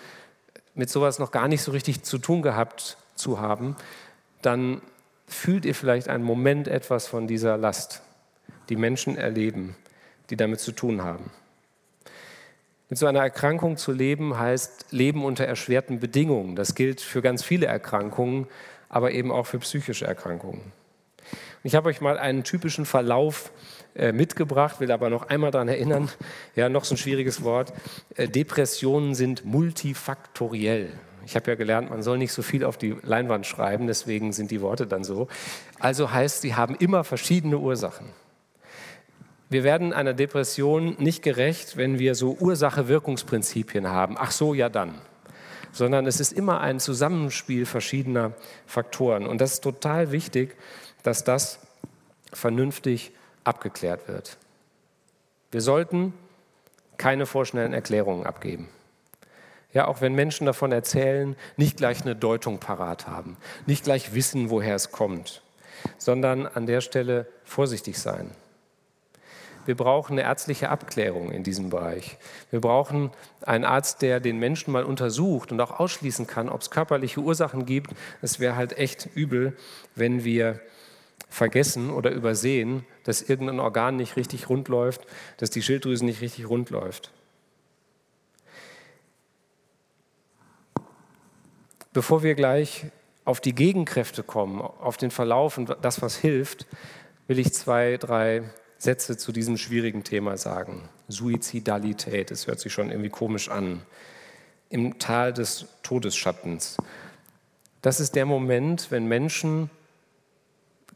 mit 0.74 0.88
sowas 0.88 1.18
noch 1.18 1.30
gar 1.30 1.48
nicht 1.48 1.62
so 1.62 1.72
richtig 1.72 2.02
zu 2.02 2.18
tun 2.18 2.40
gehabt 2.42 2.96
zu 3.14 3.40
haben, 3.40 3.76
dann 4.40 4.80
fühlt 5.26 5.66
ihr 5.66 5.74
vielleicht 5.74 6.08
einen 6.08 6.24
Moment 6.24 6.68
etwas 6.68 7.06
von 7.06 7.26
dieser 7.26 7.58
Last, 7.58 8.02
die 8.68 8.76
Menschen 8.76 9.16
erleben, 9.16 9.76
die 10.30 10.36
damit 10.36 10.60
zu 10.60 10.72
tun 10.72 11.02
haben. 11.02 11.30
Mit 12.90 12.98
so 12.98 13.06
einer 13.06 13.20
Erkrankung 13.20 13.76
zu 13.76 13.92
leben 13.92 14.38
heißt 14.38 14.86
Leben 14.92 15.24
unter 15.24 15.44
erschwerten 15.44 16.00
Bedingungen. 16.00 16.56
Das 16.56 16.74
gilt 16.74 17.02
für 17.02 17.20
ganz 17.20 17.42
viele 17.42 17.66
Erkrankungen, 17.66 18.46
aber 18.88 19.12
eben 19.12 19.30
auch 19.30 19.46
für 19.46 19.58
psychische 19.58 20.06
Erkrankungen. 20.06 20.72
Ich 21.62 21.74
habe 21.74 21.90
euch 21.90 22.00
mal 22.00 22.18
einen 22.18 22.44
typischen 22.44 22.86
Verlauf 22.86 23.52
äh, 23.94 24.12
mitgebracht, 24.12 24.80
will 24.80 24.90
aber 24.90 25.10
noch 25.10 25.28
einmal 25.28 25.50
daran 25.50 25.68
erinnern, 25.68 26.08
ja, 26.56 26.70
noch 26.70 26.84
so 26.84 26.94
ein 26.94 26.98
schwieriges 26.98 27.42
Wort, 27.42 27.74
äh, 28.14 28.26
Depressionen 28.26 29.14
sind 29.14 29.44
multifaktoriell. 29.44 30.90
Ich 31.26 31.36
habe 31.36 31.50
ja 31.50 31.56
gelernt, 31.56 31.90
man 31.90 32.02
soll 32.02 32.16
nicht 32.16 32.32
so 32.32 32.40
viel 32.40 32.64
auf 32.64 32.78
die 32.78 32.96
Leinwand 33.02 33.44
schreiben, 33.44 33.86
deswegen 33.86 34.32
sind 34.32 34.50
die 34.50 34.62
Worte 34.62 34.86
dann 34.86 35.04
so. 35.04 35.28
Also 35.78 36.10
heißt, 36.10 36.40
sie 36.40 36.54
haben 36.54 36.74
immer 36.76 37.04
verschiedene 37.04 37.58
Ursachen. 37.58 38.06
Wir 39.50 39.64
werden 39.64 39.92
einer 39.92 40.12
Depression 40.12 40.96
nicht 40.98 41.22
gerecht, 41.22 41.76
wenn 41.76 41.98
wir 41.98 42.14
so 42.14 42.36
Ursache-Wirkungsprinzipien 42.38 43.88
haben. 43.88 44.16
Ach 44.18 44.30
so, 44.30 44.52
ja 44.52 44.68
dann. 44.68 45.00
Sondern 45.72 46.06
es 46.06 46.20
ist 46.20 46.32
immer 46.32 46.60
ein 46.60 46.80
Zusammenspiel 46.80 47.64
verschiedener 47.64 48.32
Faktoren. 48.66 49.26
Und 49.26 49.40
das 49.40 49.54
ist 49.54 49.64
total 49.64 50.12
wichtig, 50.12 50.54
dass 51.02 51.24
das 51.24 51.60
vernünftig 52.32 53.12
abgeklärt 53.44 54.06
wird. 54.08 54.36
Wir 55.50 55.62
sollten 55.62 56.12
keine 56.98 57.24
vorschnellen 57.24 57.72
Erklärungen 57.72 58.26
abgeben. 58.26 58.68
Ja, 59.72 59.86
auch 59.86 60.00
wenn 60.00 60.14
Menschen 60.14 60.46
davon 60.46 60.72
erzählen, 60.72 61.36
nicht 61.56 61.76
gleich 61.76 62.02
eine 62.02 62.16
Deutung 62.16 62.58
parat 62.58 63.06
haben, 63.06 63.36
nicht 63.66 63.84
gleich 63.84 64.14
wissen, 64.14 64.50
woher 64.50 64.74
es 64.74 64.90
kommt, 64.90 65.42
sondern 65.96 66.46
an 66.46 66.66
der 66.66 66.80
Stelle 66.80 67.26
vorsichtig 67.44 67.98
sein. 67.98 68.30
Wir 69.68 69.76
brauchen 69.76 70.12
eine 70.12 70.22
ärztliche 70.22 70.70
Abklärung 70.70 71.30
in 71.30 71.42
diesem 71.42 71.68
Bereich. 71.68 72.16
Wir 72.50 72.62
brauchen 72.62 73.10
einen 73.42 73.66
Arzt, 73.66 74.00
der 74.00 74.18
den 74.18 74.38
Menschen 74.38 74.72
mal 74.72 74.82
untersucht 74.82 75.52
und 75.52 75.60
auch 75.60 75.78
ausschließen 75.78 76.26
kann, 76.26 76.48
ob 76.48 76.62
es 76.62 76.70
körperliche 76.70 77.20
Ursachen 77.20 77.66
gibt. 77.66 77.90
Es 78.22 78.40
wäre 78.40 78.56
halt 78.56 78.78
echt 78.78 79.10
übel, 79.14 79.54
wenn 79.94 80.24
wir 80.24 80.58
vergessen 81.28 81.90
oder 81.90 82.12
übersehen, 82.12 82.86
dass 83.04 83.20
irgendein 83.20 83.60
Organ 83.60 83.96
nicht 83.96 84.16
richtig 84.16 84.48
rund 84.48 84.68
läuft, 84.68 85.02
dass 85.36 85.50
die 85.50 85.60
Schilddrüse 85.60 86.02
nicht 86.02 86.22
richtig 86.22 86.48
rund 86.48 86.70
läuft. 86.70 87.12
Bevor 91.92 92.22
wir 92.22 92.34
gleich 92.34 92.86
auf 93.26 93.42
die 93.42 93.54
Gegenkräfte 93.54 94.22
kommen, 94.22 94.62
auf 94.62 94.96
den 94.96 95.10
Verlauf 95.10 95.58
und 95.58 95.76
das, 95.82 96.00
was 96.00 96.16
hilft, 96.16 96.66
will 97.26 97.38
ich 97.38 97.52
zwei, 97.52 97.98
drei 97.98 98.44
Sätze 98.78 99.16
zu 99.16 99.32
diesem 99.32 99.56
schwierigen 99.56 100.04
Thema 100.04 100.36
sagen. 100.36 100.88
Suizidalität, 101.08 102.30
das 102.30 102.46
hört 102.46 102.60
sich 102.60 102.72
schon 102.72 102.90
irgendwie 102.90 103.10
komisch 103.10 103.48
an. 103.48 103.82
Im 104.70 104.98
Tal 104.98 105.32
des 105.32 105.66
Todesschattens. 105.82 106.76
Das 107.82 108.00
ist 108.00 108.14
der 108.14 108.26
Moment, 108.26 108.90
wenn 108.90 109.06
Menschen 109.06 109.70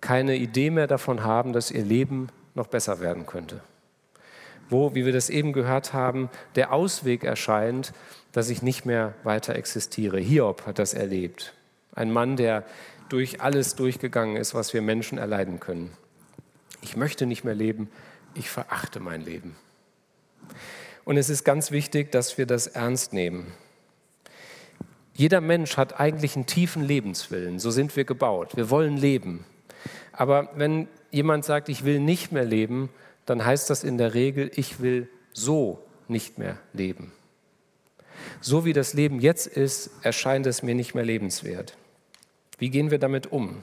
keine 0.00 0.36
Idee 0.36 0.70
mehr 0.70 0.86
davon 0.86 1.24
haben, 1.24 1.52
dass 1.52 1.70
ihr 1.70 1.84
Leben 1.84 2.28
noch 2.54 2.66
besser 2.66 3.00
werden 3.00 3.26
könnte. 3.26 3.60
Wo, 4.68 4.94
wie 4.94 5.04
wir 5.04 5.12
das 5.12 5.30
eben 5.30 5.52
gehört 5.52 5.92
haben, 5.92 6.30
der 6.54 6.72
Ausweg 6.72 7.24
erscheint, 7.24 7.92
dass 8.32 8.48
ich 8.48 8.62
nicht 8.62 8.86
mehr 8.86 9.14
weiter 9.22 9.54
existiere. 9.54 10.18
Hiob 10.18 10.66
hat 10.66 10.78
das 10.78 10.94
erlebt. 10.94 11.52
Ein 11.94 12.10
Mann, 12.10 12.36
der 12.36 12.64
durch 13.08 13.40
alles 13.40 13.74
durchgegangen 13.74 14.36
ist, 14.36 14.54
was 14.54 14.72
wir 14.72 14.82
Menschen 14.82 15.18
erleiden 15.18 15.60
können. 15.60 15.90
Ich 16.82 16.96
möchte 16.96 17.26
nicht 17.26 17.44
mehr 17.44 17.54
leben, 17.54 17.88
ich 18.34 18.50
verachte 18.50 19.00
mein 19.00 19.22
Leben. 19.22 19.56
Und 21.04 21.16
es 21.16 21.30
ist 21.30 21.44
ganz 21.44 21.70
wichtig, 21.70 22.12
dass 22.12 22.36
wir 22.38 22.46
das 22.46 22.66
ernst 22.66 23.12
nehmen. 23.12 23.52
Jeder 25.14 25.40
Mensch 25.40 25.76
hat 25.76 25.98
eigentlich 26.00 26.36
einen 26.36 26.46
tiefen 26.46 26.82
Lebenswillen, 26.82 27.58
so 27.58 27.70
sind 27.70 27.96
wir 27.96 28.04
gebaut. 28.04 28.56
Wir 28.56 28.70
wollen 28.70 28.96
leben. 28.96 29.44
Aber 30.12 30.50
wenn 30.54 30.88
jemand 31.10 31.44
sagt, 31.44 31.68
ich 31.68 31.84
will 31.84 32.00
nicht 32.00 32.32
mehr 32.32 32.44
leben, 32.44 32.90
dann 33.26 33.44
heißt 33.44 33.70
das 33.70 33.84
in 33.84 33.98
der 33.98 34.14
Regel, 34.14 34.50
ich 34.54 34.80
will 34.80 35.08
so 35.32 35.84
nicht 36.08 36.38
mehr 36.38 36.58
leben. 36.72 37.12
So 38.40 38.64
wie 38.64 38.72
das 38.72 38.94
Leben 38.94 39.20
jetzt 39.20 39.46
ist, 39.46 39.90
erscheint 40.02 40.46
es 40.46 40.62
mir 40.62 40.74
nicht 40.74 40.94
mehr 40.94 41.04
lebenswert. 41.04 41.76
Wie 42.58 42.70
gehen 42.70 42.90
wir 42.90 42.98
damit 42.98 43.30
um? 43.32 43.62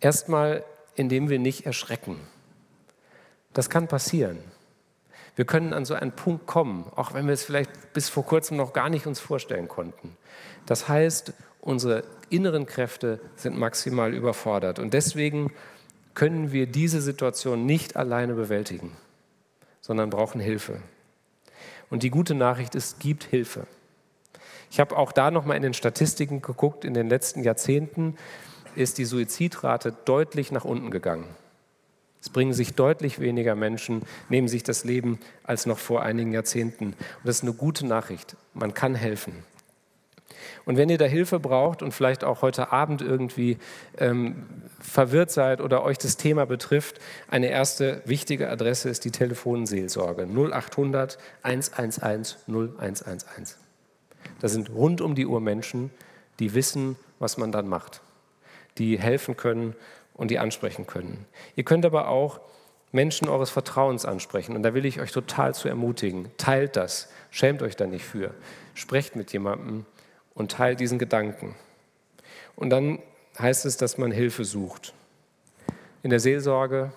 Erstmal, 0.00 0.64
indem 0.96 1.28
wir 1.28 1.38
nicht 1.38 1.66
erschrecken. 1.66 2.18
Das 3.52 3.70
kann 3.70 3.88
passieren. 3.88 4.38
Wir 5.36 5.44
können 5.44 5.72
an 5.72 5.84
so 5.84 5.94
einen 5.94 6.12
Punkt 6.12 6.46
kommen, 6.46 6.90
auch 6.96 7.14
wenn 7.14 7.26
wir 7.26 7.34
es 7.34 7.44
vielleicht 7.44 7.92
bis 7.92 8.08
vor 8.08 8.24
kurzem 8.24 8.56
noch 8.56 8.72
gar 8.72 8.88
nicht 8.88 9.06
uns 9.06 9.20
vorstellen 9.20 9.68
konnten. 9.68 10.16
Das 10.64 10.88
heißt, 10.88 11.34
unsere 11.60 12.04
inneren 12.30 12.66
Kräfte 12.66 13.20
sind 13.36 13.58
maximal 13.58 14.14
überfordert. 14.14 14.78
Und 14.78 14.94
deswegen 14.94 15.52
können 16.14 16.52
wir 16.52 16.66
diese 16.66 17.02
Situation 17.02 17.66
nicht 17.66 17.96
alleine 17.96 18.34
bewältigen, 18.34 18.96
sondern 19.82 20.08
brauchen 20.08 20.40
Hilfe. 20.40 20.80
Und 21.90 22.02
die 22.02 22.10
gute 22.10 22.34
Nachricht 22.34 22.74
ist, 22.74 22.98
gibt 23.00 23.24
Hilfe. 23.24 23.66
Ich 24.70 24.80
habe 24.80 24.96
auch 24.96 25.12
da 25.12 25.30
nochmal 25.30 25.56
in 25.56 25.62
den 25.62 25.74
Statistiken 25.74 26.42
geguckt, 26.42 26.84
in 26.84 26.94
den 26.94 27.08
letzten 27.08 27.42
Jahrzehnten 27.42 28.16
ist 28.76 28.98
die 28.98 29.04
Suizidrate 29.04 29.94
deutlich 30.04 30.52
nach 30.52 30.64
unten 30.64 30.90
gegangen. 30.90 31.26
Es 32.20 32.30
bringen 32.30 32.54
sich 32.54 32.74
deutlich 32.74 33.20
weniger 33.20 33.54
Menschen, 33.54 34.02
nehmen 34.28 34.48
sich 34.48 34.62
das 34.62 34.84
Leben 34.84 35.20
als 35.44 35.66
noch 35.66 35.78
vor 35.78 36.02
einigen 36.02 36.32
Jahrzehnten. 36.32 36.86
Und 36.86 36.96
das 37.24 37.36
ist 37.36 37.42
eine 37.42 37.52
gute 37.52 37.86
Nachricht. 37.86 38.36
Man 38.52 38.74
kann 38.74 38.94
helfen. 38.94 39.44
Und 40.64 40.76
wenn 40.76 40.88
ihr 40.88 40.98
da 40.98 41.04
Hilfe 41.04 41.38
braucht 41.38 41.82
und 41.82 41.92
vielleicht 41.92 42.24
auch 42.24 42.42
heute 42.42 42.72
Abend 42.72 43.00
irgendwie 43.00 43.58
ähm, 43.98 44.46
verwirrt 44.80 45.30
seid 45.30 45.60
oder 45.60 45.84
euch 45.84 45.98
das 45.98 46.16
Thema 46.16 46.46
betrifft, 46.46 46.98
eine 47.28 47.48
erste 47.48 48.02
wichtige 48.04 48.50
Adresse 48.50 48.88
ist 48.88 49.04
die 49.04 49.12
Telefonseelsorge 49.12 50.24
0800 50.24 51.18
111 51.42 52.38
0111. 52.48 53.58
Das 54.40 54.52
sind 54.52 54.70
rund 54.70 55.00
um 55.00 55.14
die 55.14 55.26
Uhr 55.26 55.40
Menschen, 55.40 55.90
die 56.40 56.54
wissen, 56.54 56.96
was 57.20 57.38
man 57.38 57.52
dann 57.52 57.68
macht, 57.68 58.02
die 58.78 58.98
helfen 58.98 59.36
können 59.36 59.74
und 60.14 60.30
die 60.30 60.38
ansprechen 60.38 60.86
können. 60.86 61.26
Ihr 61.54 61.64
könnt 61.64 61.84
aber 61.84 62.08
auch 62.08 62.40
Menschen 62.92 63.28
eures 63.28 63.50
Vertrauens 63.50 64.04
ansprechen. 64.04 64.56
Und 64.56 64.62
da 64.62 64.74
will 64.74 64.86
ich 64.86 65.00
euch 65.00 65.12
total 65.12 65.54
zu 65.54 65.68
ermutigen. 65.68 66.30
Teilt 66.38 66.76
das. 66.76 67.10
Schämt 67.30 67.62
euch 67.62 67.76
da 67.76 67.86
nicht 67.86 68.04
für. 68.04 68.32
Sprecht 68.74 69.16
mit 69.16 69.32
jemandem, 69.32 69.84
und 70.36 70.52
teilt 70.52 70.80
diesen 70.80 70.98
Gedanken. 70.98 71.56
Und 72.54 72.70
dann 72.70 73.00
heißt 73.38 73.64
es, 73.64 73.78
dass 73.78 73.98
man 73.98 74.12
Hilfe 74.12 74.44
sucht. 74.44 74.92
In 76.02 76.10
der 76.10 76.20
Seelsorge 76.20 76.92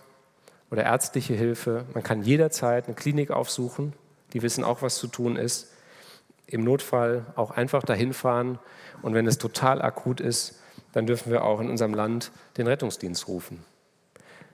oder 0.70 0.84
ärztliche 0.84 1.34
Hilfe. 1.34 1.86
Man 1.94 2.04
kann 2.04 2.22
jederzeit 2.22 2.86
eine 2.86 2.96
Klinik 2.96 3.32
aufsuchen. 3.32 3.94
Die 4.34 4.42
wissen 4.42 4.64
auch, 4.64 4.82
was 4.82 4.98
zu 4.98 5.08
tun 5.08 5.38
ist. 5.38 5.72
Im 6.48 6.64
Notfall 6.64 7.26
auch 7.36 7.52
einfach 7.52 7.84
dahin 7.84 8.14
fahren. 8.14 8.60
Und 9.02 9.14
wenn 9.14 9.26
es 9.26 9.38
total 9.38 9.82
akut 9.82 10.20
ist, 10.20 10.59
dann 10.94 11.08
dürfen 11.08 11.32
wir 11.32 11.44
auch 11.44 11.60
in 11.60 11.70
unserem 11.70 11.94
Land 11.94 12.32
den 12.58 12.68
Rettungsdienst 12.68 13.28
rufen. 13.28 13.64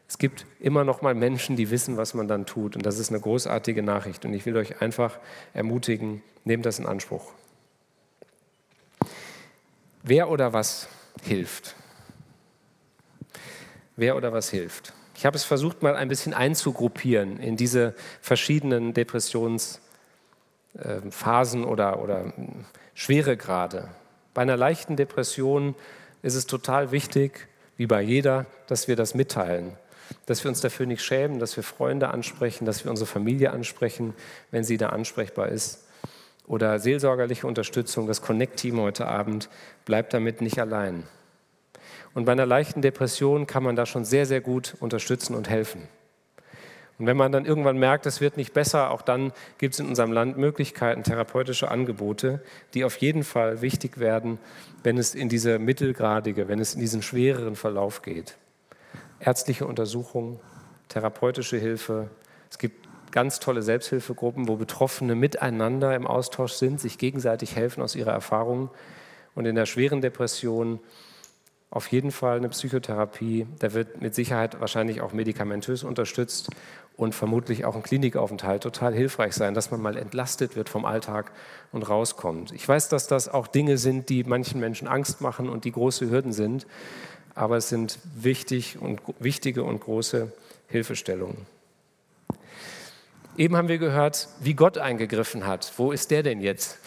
Es 0.07 0.17
gibt 0.17 0.45
immer 0.59 0.83
noch 0.83 1.01
mal 1.01 1.15
Menschen, 1.15 1.55
die 1.55 1.71
wissen, 1.71 1.97
was 1.97 2.13
man 2.13 2.27
dann 2.27 2.45
tut. 2.45 2.75
Und 2.75 2.85
das 2.85 2.99
ist 2.99 3.09
eine 3.09 3.19
großartige 3.19 3.81
Nachricht. 3.81 4.23
Und 4.25 4.33
ich 4.33 4.45
will 4.45 4.55
euch 4.55 4.81
einfach 4.81 5.17
ermutigen, 5.53 6.21
nehmt 6.43 6.65
das 6.65 6.77
in 6.77 6.85
Anspruch. 6.85 7.31
Wer 10.03 10.29
oder 10.29 10.53
was 10.53 10.87
hilft? 11.23 11.75
Wer 13.95 14.15
oder 14.15 14.31
was 14.31 14.49
hilft? 14.49 14.93
Ich 15.15 15.25
habe 15.25 15.35
es 15.35 15.43
versucht, 15.43 15.81
mal 15.81 15.95
ein 15.95 16.09
bisschen 16.09 16.35
einzugruppieren 16.35 17.39
in 17.39 17.55
diese 17.55 17.95
verschiedenen 18.21 18.93
Depressionsphasen 18.93 19.79
oder, 21.63 22.03
oder 22.03 22.33
Schweregrade. 22.93 23.89
Bei 24.35 24.43
einer 24.43 24.57
leichten 24.57 24.97
Depression 24.97 25.73
ist 26.25 26.33
es 26.33 26.47
total 26.47 26.91
wichtig, 26.91 27.47
wie 27.77 27.85
bei 27.85 28.01
jeder, 28.01 28.47
dass 28.65 28.87
wir 28.87 28.95
das 28.95 29.13
mitteilen, 29.13 29.73
dass 30.25 30.43
wir 30.43 30.49
uns 30.49 30.59
dafür 30.59 30.87
nicht 30.87 31.03
schämen, 31.03 31.37
dass 31.37 31.55
wir 31.55 31.63
Freunde 31.63 32.09
ansprechen, 32.09 32.65
dass 32.65 32.83
wir 32.83 32.89
unsere 32.89 33.05
Familie 33.05 33.51
ansprechen, 33.51 34.15
wenn 34.49 34.63
sie 34.63 34.77
da 34.77 34.89
ansprechbar 34.89 35.49
ist 35.49 35.85
oder 36.47 36.79
seelsorgerliche 36.79 37.45
Unterstützung, 37.45 38.07
das 38.07 38.23
Connect-Team 38.23 38.79
heute 38.81 39.07
Abend, 39.07 39.49
bleibt 39.85 40.13
damit 40.15 40.41
nicht 40.41 40.59
allein. 40.59 41.03
Und 42.15 42.25
bei 42.25 42.31
einer 42.31 42.47
leichten 42.47 42.81
Depression 42.81 43.45
kann 43.45 43.63
man 43.63 43.75
da 43.75 43.85
schon 43.85 44.03
sehr, 44.03 44.25
sehr 44.25 44.41
gut 44.41 44.75
unterstützen 44.79 45.35
und 45.35 45.47
helfen. 45.47 45.87
Und 46.97 47.07
wenn 47.07 47.17
man 47.17 47.31
dann 47.31 47.45
irgendwann 47.45 47.77
merkt, 47.77 48.05
es 48.05 48.21
wird 48.21 48.37
nicht 48.37 48.53
besser, 48.53 48.91
auch 48.91 49.01
dann 49.01 49.33
gibt 49.57 49.73
es 49.73 49.79
in 49.79 49.87
unserem 49.87 50.13
Land 50.13 50.37
Möglichkeiten, 50.37 51.03
therapeutische 51.03 51.69
Angebote, 51.69 52.41
die 52.73 52.85
auf 52.85 52.97
jeden 52.97 53.23
Fall 53.23 53.61
wichtig 53.61 53.99
werden, 53.99 54.39
wenn 54.83 54.97
es 54.97 55.13
in 55.13 55.27
diese 55.27 55.59
mittelgradige, 55.59 56.47
wenn 56.47 56.59
es 56.59 56.73
in 56.73 56.79
diesen 56.79 57.01
schwereren 57.01 57.55
Verlauf 57.55 58.01
geht. 58.01 58.37
Ärztliche 59.19 59.65
Untersuchung, 59.67 60.39
therapeutische 60.87 61.57
Hilfe. 61.57 62.09
Es 62.49 62.57
gibt 62.57 62.87
ganz 63.11 63.39
tolle 63.39 63.61
Selbsthilfegruppen, 63.61 64.47
wo 64.47 64.55
Betroffene 64.55 65.15
miteinander 65.15 65.95
im 65.95 66.07
Austausch 66.07 66.53
sind, 66.53 66.79
sich 66.79 66.97
gegenseitig 66.97 67.55
helfen 67.55 67.81
aus 67.81 67.95
ihrer 67.95 68.11
Erfahrung. 68.11 68.69
Und 69.35 69.45
in 69.45 69.55
der 69.55 69.65
schweren 69.65 70.01
Depression 70.01 70.79
auf 71.69 71.87
jeden 71.87 72.11
Fall 72.11 72.37
eine 72.37 72.49
Psychotherapie. 72.49 73.47
Der 73.61 73.73
wird 73.73 74.01
mit 74.01 74.15
Sicherheit 74.15 74.61
wahrscheinlich 74.61 75.01
auch 75.01 75.11
medikamentös 75.11 75.83
unterstützt 75.83 76.49
und 76.97 77.13
vermutlich 77.13 77.65
auch 77.65 77.75
ein 77.75 77.83
Klinikaufenthalt 77.83 78.63
total 78.63 78.93
hilfreich 78.93 79.33
sein, 79.33 79.53
dass 79.53 79.71
man 79.71 79.81
mal 79.81 79.97
entlastet 79.97 80.55
wird 80.55 80.69
vom 80.69 80.85
Alltag 80.85 81.31
und 81.71 81.83
rauskommt. 81.83 82.51
Ich 82.51 82.67
weiß, 82.67 82.89
dass 82.89 83.07
das 83.07 83.27
auch 83.27 83.47
Dinge 83.47 83.77
sind, 83.77 84.09
die 84.09 84.23
manchen 84.23 84.59
Menschen 84.59 84.87
Angst 84.87 85.21
machen 85.21 85.49
und 85.49 85.65
die 85.65 85.71
große 85.71 86.09
Hürden 86.09 86.31
sind, 86.31 86.65
aber 87.33 87.57
es 87.57 87.69
sind 87.69 87.99
wichtig 88.15 88.79
und, 88.79 89.01
wichtige 89.19 89.63
und 89.63 89.81
große 89.81 90.31
Hilfestellungen. 90.67 91.45
Eben 93.37 93.57
haben 93.57 93.67
wir 93.67 93.77
gehört, 93.77 94.29
wie 94.39 94.53
Gott 94.53 94.77
eingegriffen 94.77 95.45
hat. 95.45 95.73
Wo 95.75 95.91
ist 95.91 96.11
der 96.11 96.23
denn 96.23 96.39
jetzt? 96.39 96.79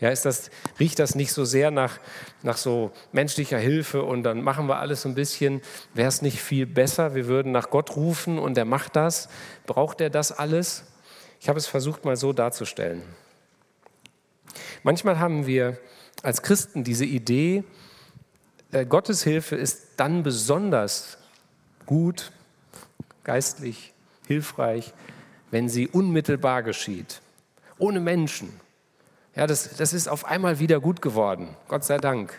Ja, 0.00 0.08
ist 0.08 0.24
das, 0.24 0.50
riecht 0.78 0.98
das 0.98 1.14
nicht 1.14 1.32
so 1.32 1.44
sehr 1.44 1.70
nach, 1.70 1.98
nach 2.42 2.56
so 2.56 2.90
menschlicher 3.12 3.58
Hilfe 3.58 4.02
und 4.02 4.22
dann 4.22 4.42
machen 4.42 4.66
wir 4.66 4.78
alles 4.78 5.02
so 5.02 5.10
ein 5.10 5.14
bisschen, 5.14 5.60
wäre 5.92 6.08
es 6.08 6.22
nicht 6.22 6.40
viel 6.40 6.66
besser, 6.66 7.14
wir 7.14 7.26
würden 7.26 7.52
nach 7.52 7.68
Gott 7.68 7.96
rufen 7.96 8.38
und 8.38 8.56
er 8.56 8.64
macht 8.64 8.96
das. 8.96 9.28
Braucht 9.66 10.00
er 10.00 10.08
das 10.08 10.32
alles? 10.32 10.84
Ich 11.38 11.48
habe 11.48 11.58
es 11.58 11.66
versucht 11.66 12.04
mal 12.06 12.16
so 12.16 12.32
darzustellen. 12.32 13.02
Manchmal 14.82 15.18
haben 15.18 15.46
wir 15.46 15.78
als 16.22 16.42
Christen 16.42 16.82
diese 16.82 17.04
Idee, 17.04 17.64
äh, 18.72 18.86
Gottes 18.86 19.22
Hilfe 19.22 19.56
ist 19.56 19.88
dann 19.96 20.22
besonders 20.22 21.18
gut, 21.86 22.32
geistlich, 23.24 23.92
hilfreich, 24.26 24.94
wenn 25.50 25.68
sie 25.68 25.88
unmittelbar 25.88 26.62
geschieht, 26.62 27.20
ohne 27.78 28.00
Menschen. 28.00 28.60
Ja, 29.40 29.46
das, 29.46 29.74
das 29.74 29.94
ist 29.94 30.06
auf 30.06 30.26
einmal 30.26 30.58
wieder 30.58 30.80
gut 30.80 31.00
geworden, 31.00 31.56
Gott 31.66 31.82
sei 31.82 31.96
Dank. 31.96 32.38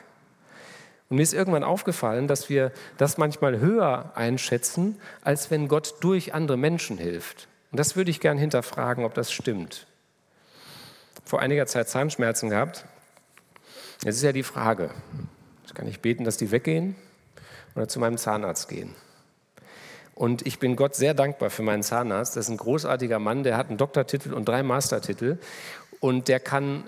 Und 1.09 1.15
mir 1.15 1.23
ist 1.23 1.33
irgendwann 1.33 1.63
aufgefallen, 1.63 2.27
dass 2.27 2.47
wir 2.47 2.71
das 2.99 3.17
manchmal 3.17 3.59
höher 3.59 4.11
einschätzen, 4.13 5.01
als 5.23 5.49
wenn 5.49 5.67
Gott 5.67 5.95
durch 6.01 6.35
andere 6.35 6.57
Menschen 6.57 6.99
hilft. 6.99 7.47
Und 7.71 7.79
das 7.79 7.95
würde 7.95 8.11
ich 8.11 8.19
gern 8.19 8.37
hinterfragen, 8.37 9.03
ob 9.03 9.15
das 9.15 9.31
stimmt. 9.31 9.87
Vor 11.25 11.39
einiger 11.39 11.65
Zeit 11.65 11.89
Zahnschmerzen 11.89 12.51
gehabt. 12.51 12.85
Jetzt 14.03 14.17
ist 14.17 14.21
ja 14.21 14.31
die 14.31 14.43
Frage, 14.43 14.91
kann 15.73 15.87
ich 15.87 16.01
beten, 16.01 16.23
dass 16.23 16.37
die 16.37 16.51
weggehen 16.51 16.95
oder 17.73 17.87
zu 17.87 17.99
meinem 17.99 18.19
Zahnarzt 18.19 18.69
gehen? 18.69 18.93
Und 20.13 20.45
ich 20.45 20.59
bin 20.59 20.75
Gott 20.75 20.93
sehr 20.93 21.15
dankbar 21.15 21.49
für 21.49 21.63
meinen 21.63 21.81
Zahnarzt. 21.81 22.35
Das 22.35 22.45
ist 22.45 22.51
ein 22.51 22.57
großartiger 22.57 23.17
Mann, 23.17 23.41
der 23.41 23.57
hat 23.57 23.69
einen 23.69 23.77
Doktortitel 23.77 24.33
und 24.33 24.47
drei 24.47 24.61
Mastertitel. 24.61 25.39
Und 26.01 26.27
der 26.27 26.41
kann, 26.41 26.83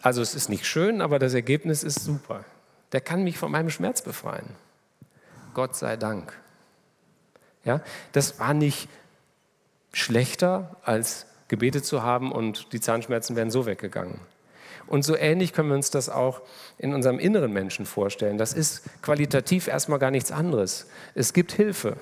also 0.00 0.22
es 0.22 0.34
ist 0.34 0.48
nicht 0.48 0.64
schön, 0.64 1.02
aber 1.02 1.18
das 1.18 1.34
Ergebnis 1.34 1.82
ist 1.82 2.02
super. 2.02 2.44
Der 2.92 3.02
kann 3.02 3.22
mich 3.24 3.36
von 3.36 3.50
meinem 3.52 3.68
Schmerz 3.68 4.00
befreien. 4.00 4.48
Gott 5.52 5.76
sei 5.76 5.96
Dank. 5.96 6.32
Ja, 7.64 7.82
das 8.12 8.40
war 8.40 8.54
nicht 8.54 8.88
schlechter, 9.92 10.76
als 10.82 11.26
gebetet 11.48 11.84
zu 11.84 12.02
haben 12.02 12.32
und 12.32 12.72
die 12.72 12.80
Zahnschmerzen 12.80 13.36
wären 13.36 13.50
so 13.50 13.66
weggegangen. 13.66 14.20
Und 14.86 15.02
so 15.02 15.16
ähnlich 15.16 15.52
können 15.52 15.68
wir 15.68 15.74
uns 15.76 15.90
das 15.90 16.08
auch 16.08 16.40
in 16.78 16.94
unserem 16.94 17.18
inneren 17.18 17.52
Menschen 17.52 17.84
vorstellen. 17.84 18.38
Das 18.38 18.54
ist 18.54 18.84
qualitativ 19.02 19.66
erstmal 19.66 19.98
gar 19.98 20.10
nichts 20.10 20.32
anderes. 20.32 20.86
Es 21.14 21.32
gibt 21.32 21.52
Hilfe, 21.52 21.96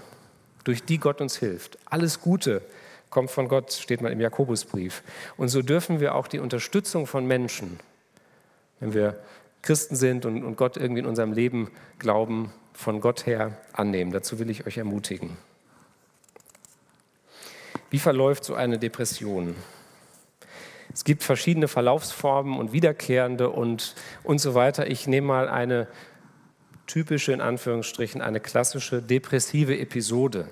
durch 0.65 0.85
die 0.85 0.99
Gott 0.99 1.21
uns 1.21 1.37
hilft. 1.37 1.79
Alles 1.87 2.21
Gute 2.21 2.63
kommt 3.11 3.31
von 3.31 3.49
Gott, 3.49 3.73
steht 3.73 4.03
mal 4.03 4.13
im 4.13 4.21
Jakobusbrief. 4.21 5.03
Und 5.37 5.49
so 5.49 5.63
dürfen 5.63 6.01
wir 6.01 6.15
auch 6.15 6.29
die 6.29 6.39
Unterstützung 6.39 7.07
von 7.07 7.27
Menschen, 7.27 7.79
wenn 8.81 8.95
wir 8.95 9.19
Christen 9.63 9.97
sind 9.97 10.27
und, 10.27 10.45
und 10.45 10.57
Gott 10.57 10.77
irgendwie 10.77 11.01
in 11.01 11.07
unserem 11.07 11.33
Leben 11.33 11.71
glauben, 11.99 12.53
von 12.73 13.01
Gott 13.01 13.27
her 13.27 13.59
annehmen. 13.73 14.13
Dazu 14.13 14.39
will 14.39 14.51
ich 14.51 14.67
euch 14.67 14.77
ermutigen. 14.79 15.37
Wie 17.91 17.99
verläuft 17.99 18.45
so 18.45 18.55
eine 18.55 18.79
Depression? 18.79 19.55
Es 20.93 21.05
gibt 21.05 21.23
verschiedene 21.23 21.69
Verlaufsformen 21.69 22.59
und 22.59 22.73
wiederkehrende 22.73 23.51
und, 23.51 23.95
und 24.23 24.39
so 24.39 24.55
weiter. 24.55 24.89
Ich 24.89 25.07
nehme 25.07 25.27
mal 25.27 25.49
eine 25.49 25.89
typische, 26.87 27.33
in 27.33 27.41
Anführungsstrichen, 27.41 28.23
eine 28.23 28.41
klassische 28.41 29.03
depressive 29.03 29.79
Episode. 29.79 30.49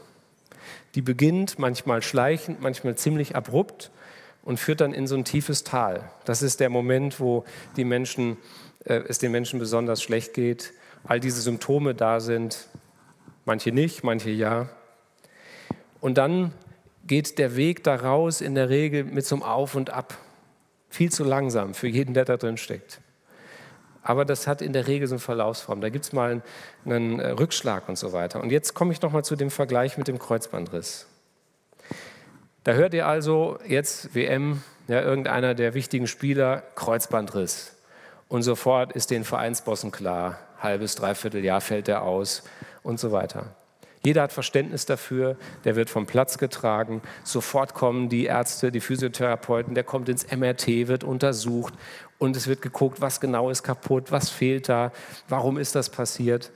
Die 0.95 1.03
beginnt 1.03 1.59
manchmal 1.59 2.03
schleichend, 2.03 2.61
manchmal 2.61 2.97
ziemlich 2.97 3.37
abrupt 3.37 3.91
und 4.43 4.59
führt 4.59 4.81
dann 4.81 4.93
in 4.93 5.07
so 5.07 5.17
ein 5.17 5.25
tiefes 5.25 5.65
Tal. 5.65 6.09
Das 6.25 6.43
ist 6.43 6.61
der 6.61 6.69
Moment, 6.69 7.21
wo 7.21 7.45
die 7.77 7.85
Menschen, 7.85 8.37
äh, 8.85 9.01
es 9.09 9.19
den 9.19 9.33
Menschen 9.33 9.59
besonders 9.59 10.03
schlecht 10.03 10.35
geht, 10.35 10.73
all 11.05 11.21
diese 11.21 11.41
Symptome 11.41 11.95
da 11.95 12.21
sind, 12.21 12.69
manche 13.45 13.73
nicht, 13.73 14.05
manche 14.05 14.31
ja. 14.31 14.69
Und 16.01 16.19
dann 16.19 16.53
geht 17.07 17.39
der 17.39 17.57
Weg 17.57 17.85
daraus 17.85 18.41
in 18.41 18.55
der 18.55 18.69
Regel 18.69 19.05
mit 19.05 19.27
so 19.27 19.37
einem 19.37 19.43
Auf 19.43 19.75
und 19.75 19.91
Ab. 19.91 20.17
Viel 20.89 21.11
zu 21.11 21.25
langsam 21.25 21.75
für 21.75 21.89
jeden, 21.89 22.15
der 22.15 22.25
da 22.25 22.37
drin 22.37 22.57
steckt. 22.57 23.01
Aber 24.05 24.27
das 24.27 24.47
hat 24.47 24.61
in 24.61 24.75
der 24.75 24.87
Regel 24.87 25.09
so 25.09 25.15
eine 25.15 25.21
Verlaufsform. 25.21 25.81
Da 25.81 25.89
gibt 25.89 26.05
es 26.05 26.13
mal 26.13 26.43
einen, 26.85 27.19
äh, 27.19 27.31
Rückschlag 27.31 27.89
und 27.89 27.99
so 27.99 28.13
weiter. 28.13 28.41
Und 28.41 28.53
jetzt 28.53 28.75
komme 28.75 28.93
ich 28.93 29.01
nochmal 29.01 29.25
zu 29.25 29.35
dem 29.35 29.51
Vergleich 29.51 29.97
mit 29.97 30.07
dem 30.07 30.19
Kreuzbandriss. 30.19 31.07
Da 32.65 32.73
hört 32.73 32.93
ihr 32.93 33.07
also 33.07 33.59
jetzt 33.67 34.15
WM, 34.15 34.63
ja, 34.89 35.01
irgendeiner 35.01 35.55
der 35.55 35.73
wichtigen 35.73 36.07
Spieler, 36.07 36.63
Kreuzbandriss. 36.75 37.73
Und 38.29 38.43
sofort 38.43 38.93
ist 38.93 39.11
den 39.11 39.25
Vereinsbossen 39.25 39.91
klar, 39.91 40.39
halbes, 40.61 40.97
dreiviertel 40.97 41.43
Jahr 41.43 41.63
fällt 41.63 41.89
er 41.89 42.03
aus 42.03 42.43
und 42.83 43.01
so 43.01 43.11
weiter. 43.11 43.55
Jeder 44.05 44.23
hat 44.23 44.33
Verständnis 44.33 44.85
dafür, 44.85 45.37
der 45.65 45.77
wird 45.77 45.89
vom 45.89 46.05
Platz 46.05 46.37
getragen. 46.37 47.01
Sofort 47.23 47.73
kommen 47.73 48.11
die 48.11 48.27
Ärzte, 48.27 48.71
die 48.71 48.81
Physiotherapeuten, 48.81 49.75
der 49.75 49.85
kommt 49.85 50.11
ins 50.11 50.27
MRT, 50.31 50.89
wird 50.89 51.05
untersucht 51.05 51.73
und 52.19 52.37
es 52.37 52.47
wird 52.47 52.63
geguckt, 52.63 53.01
was 53.01 53.21
genau 53.21 53.51
ist 53.51 53.63
kaputt, 53.63 54.11
was 54.11 54.31
fehlt 54.31 54.69
da, 54.69 54.93
warum 55.29 55.59
ist 55.59 55.75
das 55.75 55.91
passiert. 55.91 56.53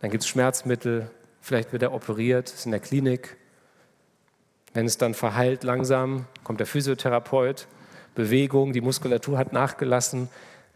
Dann 0.00 0.10
gibt 0.10 0.22
es 0.22 0.28
Schmerzmittel, 0.28 1.10
vielleicht 1.40 1.72
wird 1.72 1.82
er 1.82 1.92
operiert, 1.92 2.50
ist 2.50 2.66
in 2.66 2.72
der 2.72 2.80
Klinik. 2.80 3.36
Wenn 4.74 4.86
es 4.86 4.98
dann 4.98 5.14
verheilt 5.14 5.64
langsam, 5.64 6.26
kommt 6.44 6.60
der 6.60 6.66
Physiotherapeut, 6.66 7.66
Bewegung, 8.14 8.72
die 8.72 8.80
Muskulatur 8.80 9.38
hat 9.38 9.52
nachgelassen, 9.52 10.28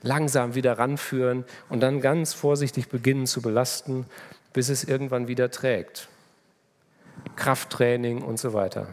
langsam 0.02 0.54
wieder 0.54 0.78
ranführen 0.78 1.44
und 1.68 1.80
dann 1.80 2.00
ganz 2.00 2.34
vorsichtig 2.34 2.88
beginnen 2.88 3.26
zu 3.26 3.42
belasten 3.42 4.06
bis 4.52 4.68
es 4.68 4.84
irgendwann 4.84 5.28
wieder 5.28 5.50
trägt. 5.50 6.08
Krafttraining 7.36 8.22
und 8.22 8.38
so 8.38 8.52
weiter. 8.52 8.88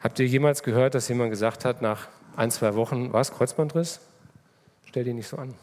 Habt 0.00 0.18
ihr 0.18 0.26
jemals 0.26 0.62
gehört, 0.62 0.94
dass 0.94 1.08
jemand 1.08 1.30
gesagt 1.30 1.64
hat, 1.64 1.82
nach 1.82 2.08
ein, 2.36 2.50
zwei 2.50 2.74
Wochen, 2.74 3.12
was, 3.12 3.32
Kreuzbandriss? 3.32 4.00
Stell 4.86 5.04
dich 5.04 5.14
nicht 5.14 5.28
so 5.28 5.36
an. 5.36 5.54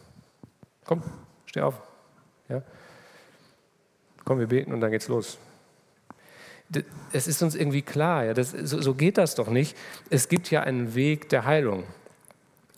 Komm, 0.86 1.03
steh 1.45 1.61
auf. 1.61 1.76
Ja? 2.49 2.61
Komm, 4.24 4.39
wir 4.39 4.47
beten 4.47 4.74
und 4.74 4.82
dann 4.82 4.91
geht's 4.91 5.07
los. 5.07 5.38
Es 7.13 7.28
ist 7.28 7.41
uns 7.41 7.55
irgendwie 7.55 7.82
klar, 7.82 8.26
ja, 8.26 8.34
das, 8.34 8.51
so, 8.51 8.82
so 8.82 8.93
geht 8.93 9.18
das 9.18 9.36
doch 9.36 9.47
nicht. 9.47 9.78
Es 10.09 10.28
gibt 10.28 10.51
ja 10.51 10.61
einen 10.61 10.95
Weg 10.95 11.30
der 11.30 11.45
Heilung. 11.45 11.86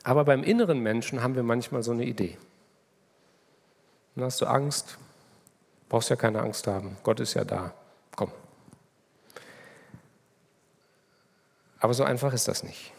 Aber 0.04 0.26
beim 0.26 0.44
inneren 0.44 0.80
Menschen 0.80 1.24
haben 1.24 1.36
wir 1.36 1.44
manchmal 1.44 1.84
so 1.84 1.92
eine 1.92 2.06
Idee. 2.06 2.38
Dann 4.16 4.26
hast 4.26 4.42
du 4.42 4.46
Angst, 4.46 4.98
Brauchst 5.90 6.12
ja 6.12 6.16
keine 6.16 6.40
Angst 6.40 6.68
haben. 6.68 6.96
Gott 7.02 7.20
ist 7.20 7.34
ja 7.34 7.44
da. 7.44 7.74
Komm. 8.16 8.32
Aber 11.80 11.94
so 11.96 12.04
einfach 12.04 12.32
ist 12.32 12.48
das 12.48 12.64
nicht. 12.64 12.94